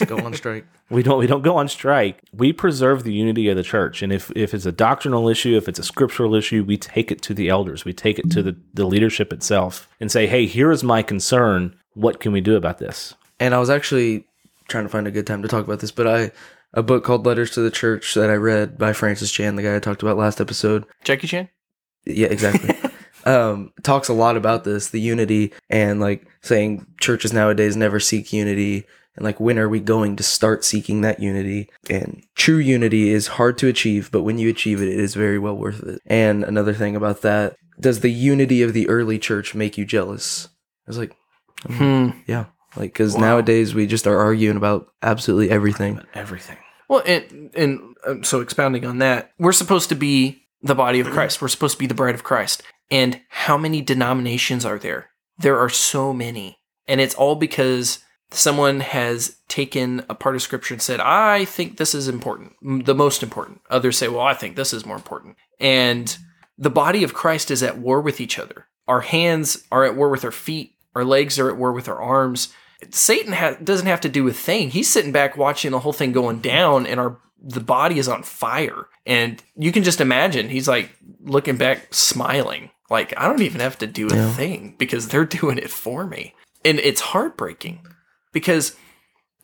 go 0.06 0.18
on 0.18 0.34
strike. 0.34 0.66
we 0.89 1.04
don't 1.04 1.20
we 1.20 1.28
don't 1.28 1.41
go 1.41 1.58
on 1.58 1.68
strike. 1.68 2.22
We 2.34 2.52
preserve 2.52 3.04
the 3.04 3.14
unity 3.14 3.47
of 3.50 3.56
the 3.56 3.64
church. 3.64 4.02
And 4.02 4.12
if 4.12 4.32
if 4.36 4.54
it's 4.54 4.66
a 4.66 4.72
doctrinal 4.72 5.30
issue, 5.30 5.56
if 5.56 5.70
it's 5.70 5.80
a 5.80 5.84
scriptural 5.84 6.36
issue, 6.36 6.64
we 6.64 6.78
take 6.78 7.12
it 7.12 7.22
to 7.24 7.34
the 7.34 7.50
elders. 7.50 7.86
We 7.86 7.93
take 7.93 8.20
it 8.20 8.30
to 8.32 8.43
the, 8.43 8.58
the 8.74 8.86
leadership 8.86 9.32
itself 9.32 9.88
and 10.00 10.12
say, 10.12 10.28
"Hey, 10.28 10.45
here 10.45 10.72
is 10.72 10.84
my 10.84 11.02
concern. 11.02 11.76
What 11.93 12.20
can 12.20 12.32
we 12.32 12.41
do 12.41 12.56
about 12.56 12.80
this?" 12.80 13.16
And 13.39 13.54
I 13.54 13.60
was 13.60 13.70
actually 13.70 14.26
trying 14.70 14.86
to 14.86 14.90
find 14.90 15.08
a 15.08 15.12
good 15.12 15.28
time 15.28 15.42
to 15.42 15.48
talk 15.48 15.66
about 15.66 15.80
this, 15.80 15.92
but 15.92 16.08
I 16.08 16.32
a 16.74 16.84
book 16.84 17.04
called 17.04 17.26
Letters 17.26 17.52
to 17.52 17.62
the 17.62 17.72
Church 17.72 18.14
that 18.14 18.30
I 18.30 18.36
read 18.36 18.78
by 18.78 18.94
Francis 18.94 19.32
Chan, 19.32 19.56
the 19.56 19.64
guy 19.64 19.76
I 19.76 19.80
talked 19.80 20.04
about 20.04 20.18
last 20.18 20.40
episode. 20.40 20.86
Jackie 21.04 21.28
Chan? 21.28 21.50
Yeah, 22.06 22.28
exactly. 22.28 22.76
um, 23.26 23.74
talks 23.84 24.08
a 24.08 24.14
lot 24.14 24.38
about 24.38 24.64
this, 24.64 24.90
the 24.90 25.02
unity, 25.02 25.52
and 25.70 26.00
like 26.00 26.28
saying 26.42 26.86
churches 27.02 27.34
nowadays 27.34 27.76
never 27.76 28.00
seek 28.00 28.32
unity, 28.32 28.86
and 29.16 29.26
like 29.26 29.40
when 29.40 29.58
are 29.58 29.68
we 29.68 29.80
going 29.80 30.16
to 30.18 30.24
start 30.24 30.64
seeking 30.64 31.02
that 31.02 31.20
unity? 31.20 31.70
And 31.90 32.24
true 32.36 32.58
unity 32.58 33.10
is 33.10 33.28
hard 33.28 33.58
to 33.60 33.68
achieve, 33.68 34.12
but 34.12 34.24
when 34.24 34.38
you 34.38 34.50
achieve 34.50 34.82
it, 34.82 34.90
it 34.90 35.00
is 35.00 35.16
very 35.16 35.40
well 35.40 35.58
worth 35.58 35.82
it. 35.84 36.02
And 36.06 36.44
another 36.44 36.74
thing 36.74 36.96
about 36.96 37.22
that, 37.24 37.56
does 37.80 38.02
the 38.02 38.12
unity 38.12 38.62
of 38.62 38.74
the 38.74 38.88
early 38.90 39.18
church 39.18 39.56
make 39.56 39.78
you 39.78 39.86
jealous? 39.86 40.48
I 40.88 40.90
was 40.92 40.98
like, 40.98 41.16
Hmm. 41.68 42.12
yeah, 42.26 42.46
like 42.76 42.94
because 42.94 43.16
Wow. 43.16 43.22
nowadays 43.22 43.74
we 43.74 43.88
just 43.88 44.08
are 44.08 44.18
arguing 44.20 44.58
about 44.58 44.88
absolutely 45.02 45.50
everything. 45.50 46.02
Everything. 46.14 46.58
Well, 46.88 47.04
and 47.06 47.52
and 47.56 47.96
um, 48.08 48.24
so 48.24 48.42
expounding 48.42 48.86
on 48.86 48.98
that, 49.00 49.32
we're 49.40 49.52
supposed 49.52 49.90
to 49.90 49.96
be 49.96 50.44
the 50.62 50.76
body 50.76 51.00
of 51.00 51.08
Christ. 51.12 51.42
We're 51.42 51.48
supposed 51.48 51.76
to 51.76 51.80
be 51.80 51.88
the 51.88 51.94
bride 51.94 52.16
of 52.16 52.24
Christ. 52.24 52.64
And 52.92 53.22
how 53.30 53.58
many 53.58 53.82
denominations 53.82 54.66
are 54.66 54.80
there? 54.80 55.10
There 55.38 55.60
are 55.60 55.70
so 55.70 56.12
many, 56.14 56.58
and 56.88 57.00
it's 57.00 57.16
all 57.16 57.36
because 57.36 58.00
someone 58.32 58.80
has 58.80 59.38
taken 59.48 60.04
a 60.10 60.16
part 60.16 60.36
of 60.36 60.42
Scripture 60.42 60.74
and 60.74 60.82
said, 60.82 61.00
"I 61.00 61.46
think 61.46 61.78
this 61.78 61.94
is 61.96 62.08
important, 62.08 62.54
the 62.86 62.96
most 62.96 63.22
important." 63.24 63.62
Others 63.70 63.98
say, 63.98 64.08
"Well, 64.08 64.22
I 64.22 64.34
think 64.34 64.56
this 64.56 64.74
is 64.74 64.86
more 64.86 64.96
important." 64.96 65.36
And 65.60 66.16
the 66.58 66.70
body 66.70 67.04
of 67.04 67.14
Christ 67.14 67.52
is 67.52 67.64
at 67.64 67.78
war 67.78 68.02
with 68.02 68.20
each 68.20 68.38
other. 68.40 68.66
Our 68.88 69.02
hands 69.02 69.64
are 69.72 69.86
at 69.86 69.96
war 69.96 70.10
with 70.10 70.26
our 70.26 70.32
feet. 70.32 70.74
Our 71.00 71.06
legs 71.06 71.39
are 71.39 71.50
at 71.50 71.56
war 71.56 71.72
with 71.72 71.88
our 71.88 72.02
arms. 72.02 72.54
Satan 72.91 73.32
ha- 73.32 73.56
doesn't 73.64 73.88
have 73.88 74.02
to 74.02 74.10
do 74.10 74.28
a 74.28 74.34
thing. 74.34 74.72
He's 74.72 74.89
sitting 74.89 75.14
back 75.14 75.38
watching 75.38 75.72
the 75.72 75.80
whole 75.80 75.93
thing 75.93 76.12
going 76.12 76.39
down, 76.39 76.86
and 76.86 77.00
our 77.00 77.18
the 77.41 77.62
body 77.62 77.97
is 78.00 78.10
on 78.10 78.22
fire. 78.24 78.88
And 79.06 79.41
you 79.56 79.72
can 79.72 79.84
just 79.84 80.02
imagine 80.02 80.50
he's 80.50 80.68
like 80.68 80.89
looking 81.22 81.56
back, 81.56 81.93
smiling, 81.93 82.70
like 82.89 83.14
I 83.18 83.30
don't 83.30 83.41
even 83.41 83.62
have 83.62 83.78
to 83.78 83.88
do 83.88 84.10
a 84.10 84.14
Yeah. 84.16 84.34
thing 84.34 84.76
because 84.78 85.08
they're 85.08 85.24
doing 85.39 85.58
it 85.58 85.70
for 85.70 86.06
me. 86.06 86.34
And 86.66 86.80
it's 86.80 87.00
heartbreaking 87.00 87.80
because 88.34 88.76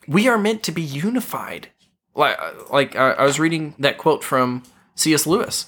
we 0.06 0.28
are 0.28 0.36
meant 0.36 0.62
to 0.64 0.72
be 0.72 0.82
unified. 0.82 1.68
Like, 2.14 2.36
like 2.70 2.96
I 2.96 3.12
I 3.12 3.24
was 3.24 3.40
reading 3.40 3.74
that 3.78 3.96
quote 3.96 4.22
from 4.22 4.62
C.S. 4.94 5.26
Lewis: 5.26 5.64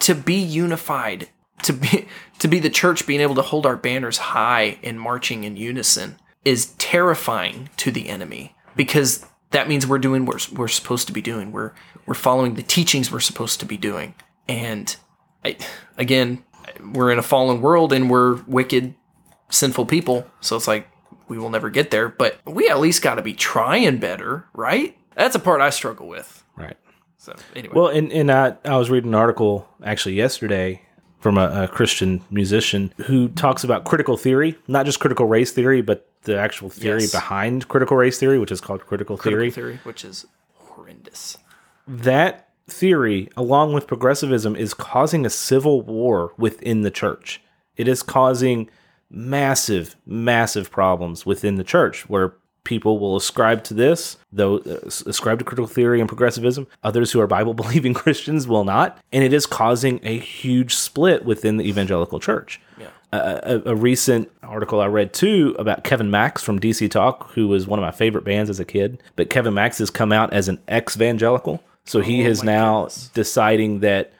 "To 0.00 0.14
be 0.16 0.34
unified, 0.34 1.28
to 1.62 1.72
be 1.72 2.06
to 2.38 2.48
be 2.48 2.60
the 2.60 2.70
church, 2.70 3.06
being 3.06 3.20
able 3.20 3.34
to 3.34 3.42
hold 3.42 3.66
our 3.66 3.76
banners 3.76 4.18
high 4.18 4.78
and 4.82 5.00
marching 5.00 5.44
in 5.44 5.56
unison, 5.56 6.16
is 6.44 6.74
terrifying 6.78 7.68
to 7.78 7.90
the 7.90 8.08
enemy 8.08 8.54
because 8.76 9.24
that 9.50 9.68
means 9.68 9.86
we're 9.86 9.98
doing 9.98 10.24
what 10.24 10.50
we're 10.52 10.68
supposed 10.68 11.06
to 11.06 11.12
be 11.12 11.22
doing. 11.22 11.52
We're 11.52 11.72
we're 12.06 12.14
following 12.14 12.54
the 12.54 12.62
teachings 12.62 13.10
we're 13.10 13.20
supposed 13.20 13.60
to 13.60 13.66
be 13.66 13.76
doing. 13.76 14.14
And 14.48 14.94
I, 15.44 15.56
again, 15.96 16.42
we're 16.92 17.12
in 17.12 17.18
a 17.18 17.22
fallen 17.22 17.60
world 17.60 17.92
and 17.92 18.08
we're 18.08 18.36
wicked, 18.44 18.94
sinful 19.50 19.86
people. 19.86 20.26
So 20.40 20.56
it's 20.56 20.66
like 20.66 20.88
we 21.28 21.38
will 21.38 21.50
never 21.50 21.68
get 21.70 21.90
there. 21.90 22.08
But 22.08 22.38
we 22.46 22.68
at 22.68 22.80
least 22.80 23.02
got 23.02 23.16
to 23.16 23.22
be 23.22 23.34
trying 23.34 23.98
better, 23.98 24.46
right? 24.54 24.96
That's 25.14 25.34
a 25.34 25.38
part 25.38 25.60
I 25.60 25.70
struggle 25.70 26.08
with. 26.08 26.44
Right. 26.56 26.76
So 27.18 27.34
anyway, 27.54 27.74
Well, 27.74 27.88
and, 27.88 28.10
and 28.12 28.30
I, 28.30 28.56
I 28.64 28.76
was 28.76 28.90
reading 28.90 29.10
an 29.10 29.14
article 29.14 29.68
actually 29.84 30.14
yesterday 30.14 30.82
from 31.20 31.36
a, 31.38 31.64
a 31.64 31.68
Christian 31.68 32.22
musician 32.30 32.92
who 33.06 33.28
talks 33.28 33.64
about 33.64 33.84
critical 33.84 34.16
theory, 34.16 34.56
not 34.68 34.86
just 34.86 35.00
critical 35.00 35.26
race 35.26 35.50
theory, 35.52 35.82
but 35.82 36.06
the 36.22 36.38
actual 36.38 36.68
theory 36.70 37.02
Yes. 37.02 37.12
behind 37.12 37.68
critical 37.68 37.96
race 37.96 38.18
theory, 38.18 38.38
which 38.38 38.52
is 38.52 38.60
called 38.60 38.86
critical, 38.86 39.16
critical 39.16 39.40
theory. 39.40 39.50
theory, 39.50 39.80
which 39.84 40.04
is 40.04 40.26
horrendous. 40.54 41.38
That 41.86 42.48
theory, 42.68 43.28
along 43.36 43.72
with 43.72 43.86
progressivism, 43.86 44.54
is 44.54 44.74
causing 44.74 45.24
a 45.24 45.30
civil 45.30 45.80
war 45.82 46.32
within 46.36 46.82
the 46.82 46.90
church. 46.90 47.40
It 47.76 47.88
is 47.88 48.02
causing 48.02 48.68
massive, 49.10 49.96
massive 50.06 50.70
problems 50.70 51.24
within 51.24 51.54
the 51.56 51.64
church 51.64 52.08
where 52.08 52.34
people 52.68 52.98
will 53.00 53.16
ascribe 53.16 53.64
to 53.64 53.74
this, 53.74 54.16
though 54.32 54.58
uh, 54.58 54.78
ascribe 55.06 55.38
to 55.40 55.44
critical 55.44 55.66
theory 55.66 55.98
and 56.00 56.08
progressivism. 56.08 56.66
Others 56.84 57.10
who 57.12 57.20
are 57.20 57.26
Bible 57.26 57.54
believing 57.54 57.94
Christians 58.04 58.46
will 58.46 58.64
not, 58.64 58.96
and 59.12 59.24
it 59.24 59.32
is 59.32 59.46
causing 59.46 59.98
a 60.04 60.18
huge 60.18 60.74
split 60.76 61.24
within 61.24 61.56
the 61.56 61.68
evangelical 61.68 62.20
church. 62.20 62.60
Yeah. 62.78 62.88
A, 63.10 63.16
a, 63.66 63.70
a 63.72 63.74
recent 63.74 64.30
article 64.42 64.80
I 64.82 64.86
read 64.86 65.14
too 65.14 65.56
about 65.58 65.82
Kevin 65.82 66.10
Max 66.10 66.42
from 66.42 66.60
DC 66.60 66.90
Talk, 66.90 67.32
who 67.32 67.48
was 67.48 67.66
one 67.66 67.78
of 67.78 67.82
my 67.82 67.90
favorite 67.90 68.24
bands 68.24 68.50
as 68.50 68.60
a 68.60 68.66
kid. 68.66 69.02
But 69.16 69.30
Kevin 69.30 69.54
Max 69.54 69.78
has 69.78 69.88
come 69.90 70.12
out 70.12 70.30
as 70.34 70.46
an 70.48 70.60
ex-evangelical, 70.68 71.62
so 71.86 72.00
he 72.02 72.22
Oh 72.24 72.28
is 72.30 72.44
now 72.44 72.82
goodness. 72.82 73.08
deciding 73.14 73.80
that. 73.80 74.12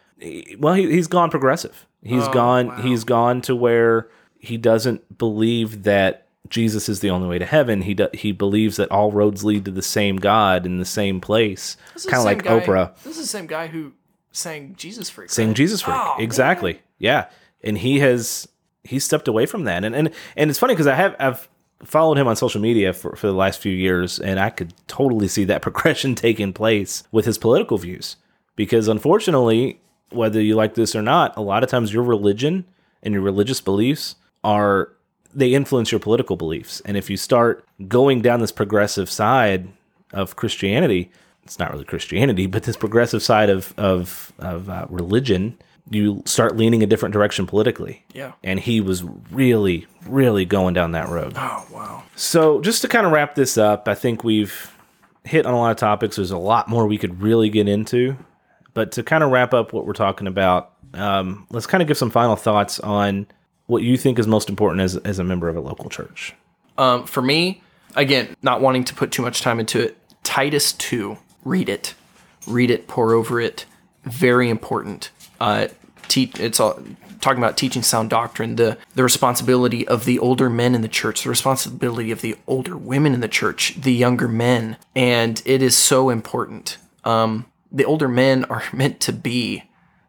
Well, 0.59 0.73
he, 0.75 0.91
he's 0.91 1.07
gone 1.07 1.31
progressive. 1.31 1.87
He's 2.03 2.25
Oh, 2.25 2.33
gone. 2.33 2.69
wow. 2.69 2.77
He's 2.83 3.05
gone 3.05 3.43
to 3.43 3.55
where 3.55 4.09
he 4.41 4.57
doesn't 4.57 5.19
believe 5.19 5.83
that 5.83 6.28
Jesus 6.51 6.89
is 6.89 7.01
the 7.01 7.11
only 7.11 7.29
way 7.29 7.39
to 7.39 7.47
heaven. 7.47 7.83
He 7.83 7.95
do, 7.95 8.09
he 8.15 8.33
believes 8.33 8.77
that 8.77 8.91
all 8.91 9.13
roads 9.13 9.45
lead 9.45 9.65
to 9.67 9.71
the 9.71 9.83
same 9.83 10.17
God 10.17 10.67
in 10.67 10.79
the 10.79 10.85
same 10.85 11.21
place, 11.21 11.77
kind 12.07 12.19
of 12.19 12.25
like 12.25 12.43
guy- 12.45 12.61
Oprah 12.61 12.95
This 13.03 13.17
is 13.17 13.23
the 13.23 13.27
same 13.27 13.47
guy 13.47 13.67
who 13.69 13.93
sang 14.33 14.75
Jesus 14.77 15.11
Freak. 15.11 15.31
saying 15.31 15.49
right? 15.51 15.57
Jesus 15.57 15.83
freak. 15.83 15.97
Oh, 15.99 16.17
exactly. 16.19 16.81
Yeah. 16.99 17.27
And 17.63 17.79
he 17.79 17.99
has 18.01 18.49
he 18.85 18.99
stepped 18.99 19.29
away 19.29 19.47
from 19.47 19.65
that. 19.65 19.85
And 19.85 19.95
and 19.95 20.11
and 20.37 20.51
it's 20.51 20.59
funny 20.59 20.75
because 20.75 20.87
I 20.87 20.95
have 20.95 21.17
I've 21.19 21.49
followed 21.85 22.19
him 22.19 22.27
on 22.27 22.35
social 22.37 22.61
media 22.61 22.93
for, 22.93 23.15
for 23.17 23.27
the 23.29 23.33
last 23.33 23.61
few 23.61 23.73
years 23.73 24.19
and 24.19 24.41
I 24.41 24.51
could 24.51 24.75
totally 24.89 25.29
see 25.29 25.45
that 25.45 25.63
progression 25.69 26.15
taking 26.15 26.53
place 26.53 27.05
with 27.13 27.25
his 27.25 27.39
political 27.39 27.79
views. 27.79 28.17
Because 28.57 28.89
unfortunately, 28.89 29.81
whether 30.11 30.41
you 30.41 30.55
like 30.57 30.75
this 30.75 30.97
or 30.97 31.03
not, 31.03 31.37
a 31.37 31.41
lot 31.41 31.63
of 31.63 31.69
times 31.71 31.93
your 31.93 32.03
religion 32.03 32.65
and 33.03 33.15
your 33.15 33.23
religious 33.23 33.61
beliefs 33.61 34.17
are 34.43 34.93
they 35.35 35.55
influence 35.55 35.93
your 35.93 36.01
political 36.01 36.37
beliefs. 36.37 36.81
And 36.85 36.97
if 36.97 37.11
you 37.11 37.17
start 37.17 37.65
going 37.87 38.23
down 38.23 38.41
this 38.41 38.53
progressive 38.53 39.11
side 39.11 39.69
of 40.13 40.37
Christianity, 40.37 41.11
it's 41.45 41.59
not 41.59 41.73
really 41.73 41.85
Christianity, 41.85 42.47
but 42.47 42.65
this 42.65 42.77
progressive 42.77 43.23
side 43.23 43.51
of 43.51 43.73
of 43.79 44.33
of 44.39 44.69
uh, 44.69 44.87
religion, 44.91 45.59
you 45.91 46.23
start 46.27 46.57
leaning 46.57 46.83
a 46.83 46.87
different 46.87 47.13
direction 47.13 47.47
politically. 47.47 48.05
Yeah. 48.13 48.33
And 48.45 48.61
he 48.61 48.81
was 48.81 49.03
really, 49.31 49.87
really 50.07 50.45
going 50.45 50.75
down 50.75 50.93
that 50.93 51.09
road. 51.09 51.33
Oh 51.37 51.67
wow. 51.73 52.03
So, 52.17 52.61
just 52.61 52.83
to 52.83 52.89
kind 52.89 53.07
of 53.07 53.13
wrap 53.13 53.35
this 53.35 53.57
up, 53.57 53.89
I 53.89 53.95
think 53.95 54.25
we've 54.25 54.75
hit 55.25 55.47
on 55.47 55.55
a 55.55 55.59
lot 55.59 55.71
of 55.71 55.77
topics. 55.77 56.17
There's 56.17 56.31
a 56.31 56.39
lot 56.39 56.69
more 56.69 56.87
we 56.87 56.99
could 56.99 57.23
really 57.23 57.51
get 57.51 57.69
into. 57.69 58.17
But 58.75 58.93
to 58.93 59.03
kind 59.03 59.25
of 59.25 59.31
wrap 59.31 59.55
up 59.55 59.73
what 59.73 59.87
we're 59.87 59.93
talking 59.93 60.27
about, 60.27 60.73
um, 60.95 61.47
let's 61.51 61.67
kind 61.67 61.83
of 61.83 61.89
give 61.89 61.97
some 61.97 62.11
final 62.11 62.37
thoughts 62.37 62.79
on 62.81 63.27
what 63.69 63.83
you 63.83 63.97
think 63.97 64.19
is 64.19 64.27
most 64.27 64.49
important 64.49 64.81
as, 64.81 64.97
as 64.97 65.21
a 65.21 65.25
member 65.25 65.49
of 65.49 65.57
a 65.57 65.61
local 65.61 65.89
church. 65.89 66.35
Um, 66.77 67.07
for 67.07 67.23
me, 67.23 67.63
again, 67.95 68.35
not 68.43 68.61
wanting 68.61 68.83
to 68.85 68.95
put 68.95 69.13
too 69.13 69.23
much 69.23 69.43
time 69.43 69.61
into 69.61 69.81
it, 69.81 69.97
Titus 70.25 70.73
2, 70.73 71.17
read 71.45 71.69
it. 71.69 71.95
Read 72.47 72.71
it, 72.71 72.89
pore 72.89 73.13
over 73.13 73.41
it. 73.41 73.67
Very 74.05 74.49
important. 74.49 75.11
Uh, 75.41 75.69
te- 76.09 76.33
it's 76.39 76.59
all 76.59 76.83
talking 77.21 77.39
about 77.39 77.57
teaching 77.57 77.83
sound 77.83 78.11
doctrine, 78.11 78.57
the, 78.57 78.79
the 78.95 79.03
responsibility 79.03 79.87
of 79.87 80.05
the 80.05 80.19
older 80.19 80.49
men 80.49 80.75
in 80.75 80.83
the 80.83 80.89
church, 80.89 81.25
the 81.25 81.29
responsibility 81.29 82.11
of 82.11 82.21
the 82.21 82.37
older 82.47 82.77
women 82.77 83.13
in 83.13 83.21
the 83.21 83.29
church, 83.29 83.75
the 83.81 83.93
younger 83.93 84.29
men. 84.29 84.77
And 84.95 85.43
it 85.45 85.63
is 85.63 85.77
so 85.77 86.11
important. 86.11 86.79
Um, 87.05 87.47
the 87.71 87.85
older 87.85 88.09
men 88.09 88.45
are 88.45 88.65
meant 88.73 89.01
to 89.01 89.13
be 89.13 89.65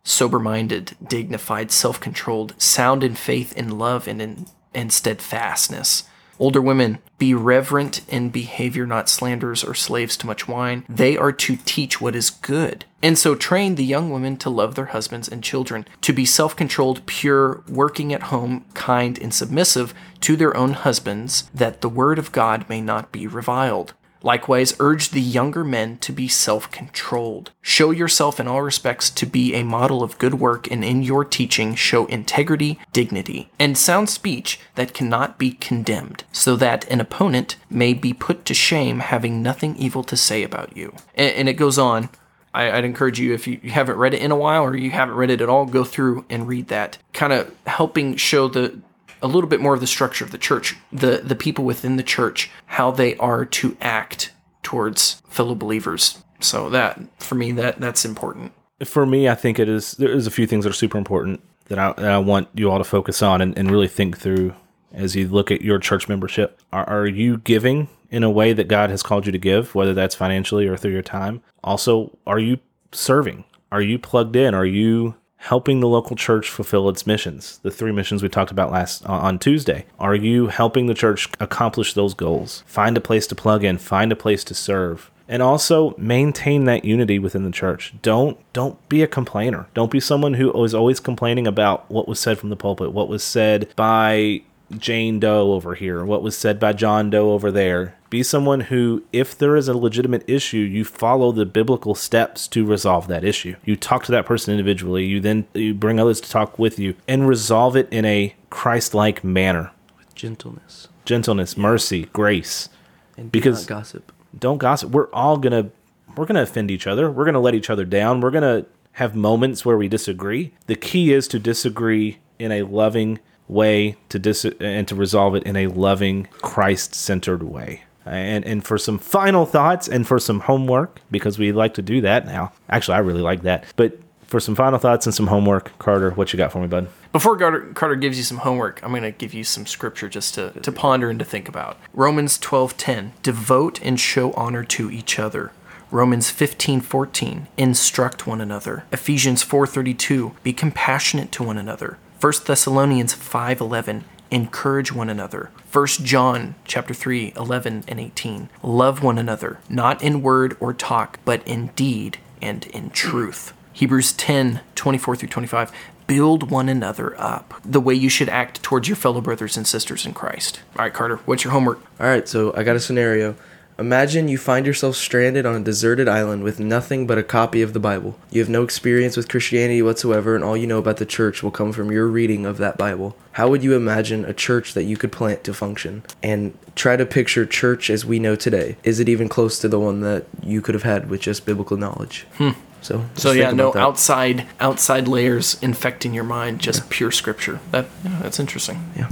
sober 0.09 0.39
minded, 0.39 0.95
dignified, 1.07 1.71
self 1.71 1.99
controlled, 1.99 2.53
sound 2.57 3.03
in 3.03 3.15
faith, 3.15 3.55
in 3.57 3.77
love, 3.77 4.07
and 4.07 4.21
in 4.21 4.45
and 4.73 4.91
steadfastness. 4.93 6.03
Older 6.37 6.61
women, 6.61 6.99
be 7.17 7.33
reverent 7.33 8.01
in 8.07 8.29
behavior, 8.29 8.87
not 8.87 9.09
slanderers 9.09 9.61
or 9.61 9.73
slaves 9.73 10.15
to 10.17 10.25
much 10.25 10.47
wine. 10.47 10.85
They 10.87 11.17
are 11.17 11.33
to 11.33 11.57
teach 11.57 11.99
what 11.99 12.15
is 12.15 12.29
good. 12.29 12.85
And 13.03 13.17
so 13.17 13.35
train 13.35 13.75
the 13.75 13.83
young 13.83 14.09
women 14.09 14.37
to 14.37 14.49
love 14.49 14.75
their 14.75 14.87
husbands 14.87 15.27
and 15.27 15.43
children, 15.43 15.85
to 15.99 16.13
be 16.13 16.25
self 16.25 16.55
controlled, 16.55 17.05
pure, 17.05 17.61
working 17.67 18.13
at 18.13 18.23
home, 18.23 18.63
kind, 18.73 19.19
and 19.19 19.33
submissive 19.33 19.93
to 20.21 20.37
their 20.37 20.55
own 20.55 20.73
husbands, 20.73 21.49
that 21.53 21.81
the 21.81 21.89
word 21.89 22.17
of 22.17 22.31
God 22.31 22.67
may 22.69 22.79
not 22.79 23.11
be 23.11 23.27
reviled. 23.27 23.93
Likewise, 24.21 24.75
urge 24.79 25.09
the 25.09 25.21
younger 25.21 25.63
men 25.63 25.97
to 25.99 26.11
be 26.11 26.27
self 26.27 26.69
controlled. 26.71 27.51
Show 27.61 27.91
yourself 27.91 28.39
in 28.39 28.47
all 28.47 28.61
respects 28.61 29.09
to 29.11 29.25
be 29.25 29.53
a 29.53 29.63
model 29.63 30.03
of 30.03 30.17
good 30.17 30.35
work, 30.35 30.69
and 30.69 30.83
in 30.83 31.03
your 31.03 31.23
teaching, 31.23 31.75
show 31.75 32.05
integrity, 32.07 32.79
dignity, 32.91 33.49
and 33.59 33.77
sound 33.77 34.09
speech 34.09 34.59
that 34.75 34.93
cannot 34.93 35.37
be 35.37 35.51
condemned, 35.51 36.23
so 36.31 36.55
that 36.55 36.89
an 36.89 36.99
opponent 36.99 37.55
may 37.69 37.93
be 37.93 38.13
put 38.13 38.45
to 38.45 38.53
shame 38.53 38.99
having 38.99 39.41
nothing 39.41 39.75
evil 39.77 40.03
to 40.03 40.17
say 40.17 40.43
about 40.43 40.75
you. 40.75 40.93
And, 41.15 41.33
and 41.35 41.49
it 41.49 41.53
goes 41.53 41.77
on. 41.77 42.09
I, 42.53 42.71
would 42.71 42.83
encourage 42.83 43.19
you, 43.19 43.33
if 43.33 43.47
you 43.47 43.59
haven't 43.69 43.97
read 43.97 44.15
it 44.15 44.21
in 44.21 44.31
a 44.31 44.35
while 44.35 44.63
or 44.63 44.75
you 44.75 44.89
haven't 44.89 45.15
read 45.15 45.29
it 45.29 45.39
at 45.39 45.49
all, 45.49 45.65
go 45.65 45.83
through 45.83 46.25
and 46.29 46.47
read 46.47 46.67
that. 46.69 46.97
Kind 47.13 47.31
of 47.31 47.55
helping 47.67 48.15
show 48.15 48.47
the 48.47 48.79
a 49.21 49.27
little 49.27 49.49
bit 49.49 49.61
more 49.61 49.73
of 49.73 49.79
the 49.79 49.87
structure 49.87 50.23
of 50.23 50.31
the 50.31 50.37
church, 50.37 50.75
the 50.91 51.21
the 51.23 51.35
people 51.35 51.65
within 51.65 51.95
the 51.95 52.03
church, 52.03 52.49
how 52.67 52.91
they 52.91 53.15
are 53.17 53.45
to 53.45 53.77
act 53.81 54.31
towards 54.63 55.21
fellow 55.27 55.55
believers. 55.55 56.23
So 56.39 56.69
that 56.69 56.99
for 57.21 57.35
me 57.35 57.51
that 57.53 57.79
that's 57.79 58.05
important. 58.05 58.53
For 58.83 59.05
me, 59.05 59.27
I 59.27 59.35
think 59.35 59.59
it 59.59 59.67
is 59.67 59.93
there 59.93 60.11
is 60.11 60.27
a 60.27 60.31
few 60.31 60.47
things 60.47 60.63
that 60.63 60.71
are 60.71 60.73
super 60.73 60.97
important 60.97 61.41
that 61.65 61.79
I, 61.79 61.93
that 61.93 62.11
I 62.11 62.17
want 62.17 62.47
you 62.53 62.69
all 62.69 62.77
to 62.77 62.83
focus 62.83 63.21
on 63.21 63.41
and, 63.41 63.57
and 63.57 63.69
really 63.71 63.87
think 63.87 64.17
through 64.17 64.53
as 64.93 65.15
you 65.15 65.27
look 65.27 65.51
at 65.51 65.61
your 65.61 65.79
church 65.79 66.09
membership. 66.09 66.59
Are, 66.73 66.87
are 66.89 67.07
you 67.07 67.37
giving 67.37 67.89
in 68.09 68.23
a 68.23 68.29
way 68.29 68.53
that 68.53 68.67
God 68.67 68.89
has 68.89 69.03
called 69.03 69.25
you 69.25 69.31
to 69.31 69.37
give, 69.37 69.75
whether 69.75 69.93
that's 69.93 70.15
financially 70.15 70.67
or 70.67 70.77
through 70.77 70.93
your 70.93 71.01
time? 71.01 71.41
Also, 71.63 72.17
are 72.25 72.39
you 72.39 72.57
serving? 72.91 73.43
Are 73.71 73.81
you 73.81 73.99
plugged 73.99 74.35
in? 74.35 74.55
Are 74.55 74.65
you 74.65 75.15
helping 75.39 75.79
the 75.79 75.87
local 75.87 76.15
church 76.15 76.49
fulfill 76.49 76.89
its 76.89 77.07
missions? 77.07 77.59
The 77.63 77.71
three 77.71 77.91
missions 77.91 78.21
we 78.21 78.29
talked 78.29 78.51
about 78.51 78.71
last 78.71 79.05
uh, 79.05 79.13
on 79.13 79.39
Tuesday. 79.39 79.85
Are 79.99 80.15
you 80.15 80.47
helping 80.47 80.85
the 80.85 80.93
church 80.93 81.27
accomplish 81.39 81.93
those 81.93 82.13
goals? 82.13 82.63
Find 82.67 82.95
a 82.97 83.01
place 83.01 83.25
to 83.27 83.35
plug 83.35 83.63
in, 83.63 83.77
find 83.77 84.11
a 84.11 84.15
place 84.15 84.43
to 84.45 84.53
serve. 84.53 85.09
And 85.27 85.43
also 85.43 85.93
maintain 85.95 86.65
that 86.65 86.85
unity 86.85 87.19
within 87.19 87.43
the 87.43 87.51
church. 87.51 87.93
Don't 88.01 88.37
don't 88.51 88.89
be 88.89 89.03
a 89.03 89.07
complainer. 89.07 89.67
Don't 89.75 89.91
be 89.91 89.99
someone 89.99 90.33
who 90.33 90.63
is 90.63 90.73
always 90.73 90.99
complaining 90.99 91.45
about 91.45 91.89
what 91.91 92.07
was 92.07 92.19
said 92.19 92.39
from 92.39 92.49
the 92.49 92.55
pulpit, 92.55 92.93
what 92.93 93.07
was 93.07 93.23
said 93.23 93.71
by 93.75 94.41
Jane 94.77 95.19
Doe 95.19 95.53
over 95.53 95.75
here, 95.75 96.05
what 96.05 96.21
was 96.21 96.37
said 96.37 96.59
by 96.59 96.73
John 96.73 97.09
Doe 97.09 97.31
over 97.31 97.51
there. 97.51 97.95
Be 98.09 98.23
someone 98.23 98.61
who, 98.61 99.03
if 99.13 99.37
there 99.37 99.55
is 99.55 99.67
a 99.67 99.77
legitimate 99.77 100.23
issue, 100.27 100.57
you 100.57 100.83
follow 100.83 101.31
the 101.31 101.45
biblical 101.45 101.95
steps 101.95 102.47
to 102.49 102.65
resolve 102.65 103.07
that 103.07 103.23
issue. 103.23 103.55
You 103.65 103.75
talk 103.75 104.03
to 104.05 104.11
that 104.11 104.25
person 104.25 104.51
individually, 104.53 105.05
you 105.05 105.19
then 105.19 105.47
you 105.53 105.73
bring 105.73 105.99
others 105.99 106.19
to 106.21 106.29
talk 106.29 106.57
with 106.57 106.79
you 106.79 106.95
and 107.07 107.27
resolve 107.27 107.75
it 107.75 107.87
in 107.91 108.05
a 108.05 108.35
Christ-like 108.49 109.23
manner. 109.23 109.71
With 109.97 110.13
gentleness. 110.15 110.87
Gentleness, 111.05 111.57
mercy, 111.57 112.05
grace. 112.13 112.69
And 113.17 113.31
Because- 113.31 113.65
gossip. 113.65 114.11
Don't 114.37 114.59
gossip. 114.59 114.91
We're 114.91 115.11
all 115.11 115.37
going 115.37 115.63
to 115.63 115.71
we're 116.15 116.25
to 116.25 116.41
offend 116.41 116.69
each 116.69 116.87
other. 116.87 117.09
We're 117.09 117.23
going 117.23 117.33
to 117.33 117.39
let 117.39 117.55
each 117.55 117.69
other 117.69 117.85
down. 117.85 118.19
We're 118.21 118.31
going 118.31 118.63
to 118.63 118.69
have 118.93 119.15
moments 119.15 119.63
where 119.65 119.77
we 119.77 119.87
disagree. 119.87 120.53
The 120.67 120.75
key 120.75 121.13
is 121.13 121.27
to 121.29 121.39
disagree 121.39 122.17
in 122.37 122.51
a 122.51 122.63
loving 122.63 123.19
way 123.49 123.97
to 124.09 124.19
dis- 124.19 124.45
and 124.45 124.87
to 124.87 124.95
resolve 124.95 125.35
it 125.35 125.43
in 125.43 125.55
a 125.55 125.67
loving 125.67 126.27
Christ-centered 126.41 127.43
way. 127.43 127.83
And 128.05 128.45
and 128.45 128.65
for 128.65 128.77
some 128.77 128.97
final 128.97 129.45
thoughts 129.45 129.87
and 129.87 130.07
for 130.07 130.19
some 130.19 130.41
homework 130.41 131.01
because 131.11 131.37
we 131.37 131.51
like 131.51 131.73
to 131.75 131.81
do 131.81 132.01
that 132.01 132.25
now. 132.25 132.53
Actually, 132.69 132.95
I 132.95 132.99
really 132.99 133.21
like 133.21 133.43
that. 133.43 133.65
But 133.75 133.99
for 134.29 134.39
some 134.39 134.55
final 134.55 134.77
thoughts 134.77 135.05
and 135.07 135.13
some 135.13 135.27
homework, 135.27 135.77
Carter, 135.79 136.11
what 136.11 136.31
you 136.31 136.37
got 136.37 136.51
for 136.51 136.61
me, 136.61 136.67
bud? 136.67 136.87
Before 137.11 137.35
Carter, 137.35 137.71
Carter 137.73 137.95
gives 137.95 138.17
you 138.17 138.23
some 138.23 138.37
homework, 138.37 138.81
I'm 138.83 138.91
going 138.91 139.01
to 139.01 139.11
give 139.11 139.33
you 139.33 139.43
some 139.43 139.65
scripture 139.65 140.07
just 140.07 140.35
to, 140.35 140.51
to 140.51 140.71
ponder 140.71 141.09
and 141.09 141.17
to 141.17 141.25
think 141.25 141.49
about. 141.49 141.77
Romans 141.93 142.37
12:10, 142.37 143.11
devote 143.23 143.81
and 143.81 143.99
show 143.99 144.31
honor 144.33 144.63
to 144.65 144.91
each 144.91 145.17
other. 145.17 145.51
Romans 145.91 146.31
15:14, 146.31 147.47
instruct 147.57 148.27
one 148.27 148.39
another. 148.39 148.85
Ephesians 148.91 149.43
4:32, 149.43 150.33
be 150.43 150.53
compassionate 150.53 151.31
to 151.31 151.43
one 151.43 151.57
another. 151.57 151.97
1 152.19 152.33
Thessalonians 152.45 153.13
5:11, 153.13 154.03
encourage 154.29 154.91
one 154.91 155.09
another. 155.09 155.51
1 155.71 156.03
John 156.03 156.55
chapter 156.65 156.93
3, 156.93 157.31
11 157.37 157.85
and 157.87 157.97
18, 157.97 158.49
love 158.61 159.01
one 159.01 159.17
another, 159.17 159.59
not 159.69 160.03
in 160.03 160.21
word 160.21 160.57
or 160.59 160.73
talk, 160.73 161.19
but 161.23 161.41
in 161.47 161.67
deed 161.77 162.17
and 162.41 162.65
in 162.67 162.89
truth. 162.89 163.53
Hebrews 163.71 164.11
10, 164.11 164.59
24 164.75 165.15
through 165.15 165.29
25. 165.29 165.71
Build 166.07 166.51
one 166.51 166.67
another 166.67 167.15
up 167.17 167.53
the 167.63 167.79
way 167.79 167.93
you 167.93 168.09
should 168.09 168.27
act 168.27 168.61
towards 168.61 168.89
your 168.89 168.97
fellow 168.97 169.21
brothers 169.21 169.55
and 169.55 169.65
sisters 169.65 170.05
in 170.05 170.13
Christ. 170.13 170.59
All 170.75 170.83
right, 170.83 170.93
Carter, 170.93 171.17
what's 171.23 171.45
your 171.45 171.53
homework? 171.53 171.79
All 172.01 172.07
right, 172.07 172.27
so 172.27 172.53
I 172.53 172.63
got 172.63 172.75
a 172.75 172.81
scenario. 172.81 173.35
Imagine 173.79 174.27
you 174.27 174.37
find 174.37 174.65
yourself 174.65 174.97
stranded 174.97 175.45
on 175.45 175.55
a 175.55 175.63
deserted 175.63 176.09
island 176.09 176.43
with 176.43 176.59
nothing 176.59 177.07
but 177.07 177.17
a 177.17 177.23
copy 177.23 177.61
of 177.61 177.71
the 177.71 177.79
Bible. 177.79 178.19
You 178.29 178.41
have 178.41 178.49
no 178.49 178.61
experience 178.63 179.15
with 179.15 179.29
Christianity 179.29 179.81
whatsoever, 179.81 180.35
and 180.35 180.43
all 180.43 180.57
you 180.57 180.67
know 180.67 180.79
about 180.79 180.97
the 180.97 181.05
church 181.05 181.41
will 181.41 181.51
come 181.51 181.71
from 181.71 181.89
your 181.89 182.07
reading 182.07 182.45
of 182.45 182.57
that 182.57 182.77
Bible. 182.77 183.15
How 183.33 183.47
would 183.47 183.63
you 183.63 183.75
imagine 183.75 184.25
a 184.25 184.33
church 184.33 184.73
that 184.73 184.83
you 184.83 184.97
could 184.97 185.13
plant 185.13 185.45
to 185.45 185.53
function? 185.53 186.03
And 186.21 186.57
try 186.75 186.97
to 186.97 187.05
picture 187.05 187.45
church 187.45 187.89
as 187.89 188.05
we 188.05 188.19
know 188.19 188.35
today. 188.35 188.75
Is 188.83 188.99
it 188.99 189.07
even 189.07 189.29
close 189.29 189.59
to 189.59 189.69
the 189.69 189.79
one 189.79 190.01
that 190.01 190.25
you 190.43 190.61
could 190.61 190.75
have 190.75 190.83
had 190.83 191.09
with 191.09 191.21
just 191.21 191.45
biblical 191.45 191.77
knowledge? 191.77 192.25
Hmm. 192.33 192.49
So, 192.81 193.05
So 193.15 193.31
yeah, 193.31 193.51
no 193.51 193.71
that. 193.71 193.79
outside 193.79 194.45
outside 194.59 195.07
layers 195.07 195.57
infecting 195.61 196.13
your 196.13 196.23
mind, 196.23 196.59
just 196.59 196.89
pure 196.89 197.11
scripture. 197.11 197.59
That 197.71 197.87
yeah, 198.03 198.19
that's 198.21 198.39
interesting. 198.39 198.91
Yeah. 198.95 199.07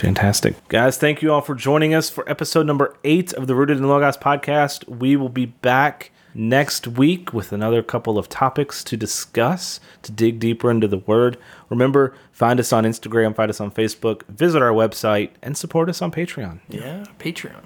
Fantastic. 0.00 0.56
Guys, 0.68 0.96
thank 0.96 1.20
you 1.20 1.30
all 1.30 1.42
for 1.42 1.54
joining 1.54 1.92
us 1.92 2.08
for 2.08 2.26
episode 2.28 2.66
number 2.66 2.96
eight 3.04 3.34
of 3.34 3.46
the 3.46 3.54
Rooted 3.54 3.76
in 3.76 3.86
Logos 3.86 4.16
podcast. 4.16 4.88
We 4.88 5.14
will 5.14 5.28
be 5.28 5.44
back 5.44 6.10
next 6.32 6.88
week 6.88 7.34
with 7.34 7.52
another 7.52 7.82
couple 7.82 8.16
of 8.16 8.26
topics 8.30 8.82
to 8.84 8.96
discuss, 8.96 9.78
to 10.00 10.10
dig 10.10 10.38
deeper 10.38 10.70
into 10.70 10.88
the 10.88 10.96
Word. 10.96 11.36
Remember, 11.68 12.14
find 12.32 12.58
us 12.58 12.72
on 12.72 12.84
Instagram, 12.84 13.36
find 13.36 13.50
us 13.50 13.60
on 13.60 13.70
Facebook, 13.70 14.26
visit 14.28 14.62
our 14.62 14.72
website, 14.72 15.32
and 15.42 15.54
support 15.54 15.90
us 15.90 16.00
on 16.00 16.10
Patreon. 16.10 16.60
Yeah, 16.70 17.04
Patreon. 17.18 17.64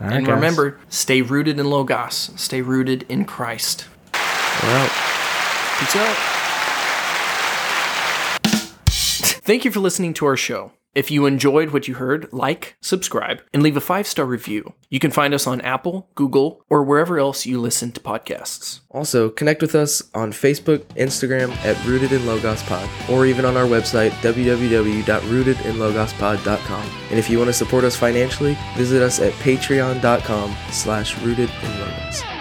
All 0.00 0.08
right, 0.08 0.16
and 0.16 0.26
guys. 0.26 0.34
remember, 0.34 0.80
stay 0.88 1.22
rooted 1.22 1.60
in 1.60 1.70
Logos. 1.70 2.32
Stay 2.34 2.62
rooted 2.62 3.06
in 3.08 3.24
Christ. 3.26 3.86
We're. 4.12 4.90
Peace 5.78 5.94
out. 5.94 6.16
Thank 9.46 9.64
you 9.64 9.70
for 9.70 9.78
listening 9.78 10.14
to 10.14 10.26
our 10.26 10.36
show. 10.36 10.72
If 10.96 11.10
you 11.10 11.26
enjoyed 11.26 11.72
what 11.74 11.86
you 11.86 11.96
heard, 11.96 12.32
like, 12.32 12.78
subscribe, 12.80 13.42
and 13.52 13.62
leave 13.62 13.76
a 13.76 13.82
five 13.82 14.06
star 14.06 14.24
review. 14.24 14.72
You 14.88 14.98
can 14.98 15.10
find 15.10 15.34
us 15.34 15.46
on 15.46 15.60
Apple, 15.60 16.08
Google, 16.14 16.64
or 16.70 16.82
wherever 16.82 17.18
else 17.18 17.44
you 17.44 17.60
listen 17.60 17.92
to 17.92 18.00
podcasts. 18.00 18.80
Also, 18.90 19.28
connect 19.28 19.60
with 19.60 19.74
us 19.74 20.02
on 20.14 20.32
Facebook, 20.32 20.84
Instagram 20.96 21.54
at 21.66 21.76
Rooted 21.84 22.12
in 22.12 22.24
Logos 22.24 22.62
Pod, 22.62 22.88
or 23.10 23.26
even 23.26 23.44
on 23.44 23.58
our 23.58 23.66
website, 23.66 24.12
www.rootedinlogospod.com. 24.22 26.90
And 27.10 27.18
if 27.18 27.28
you 27.28 27.36
want 27.36 27.48
to 27.48 27.52
support 27.52 27.84
us 27.84 27.94
financially, 27.94 28.56
visit 28.74 29.02
us 29.02 29.20
at 29.20 29.34
patreon.com 29.34 30.56
slash 30.70 31.18
rooted 31.18 31.50
in 31.62 31.78
logos. 31.78 32.35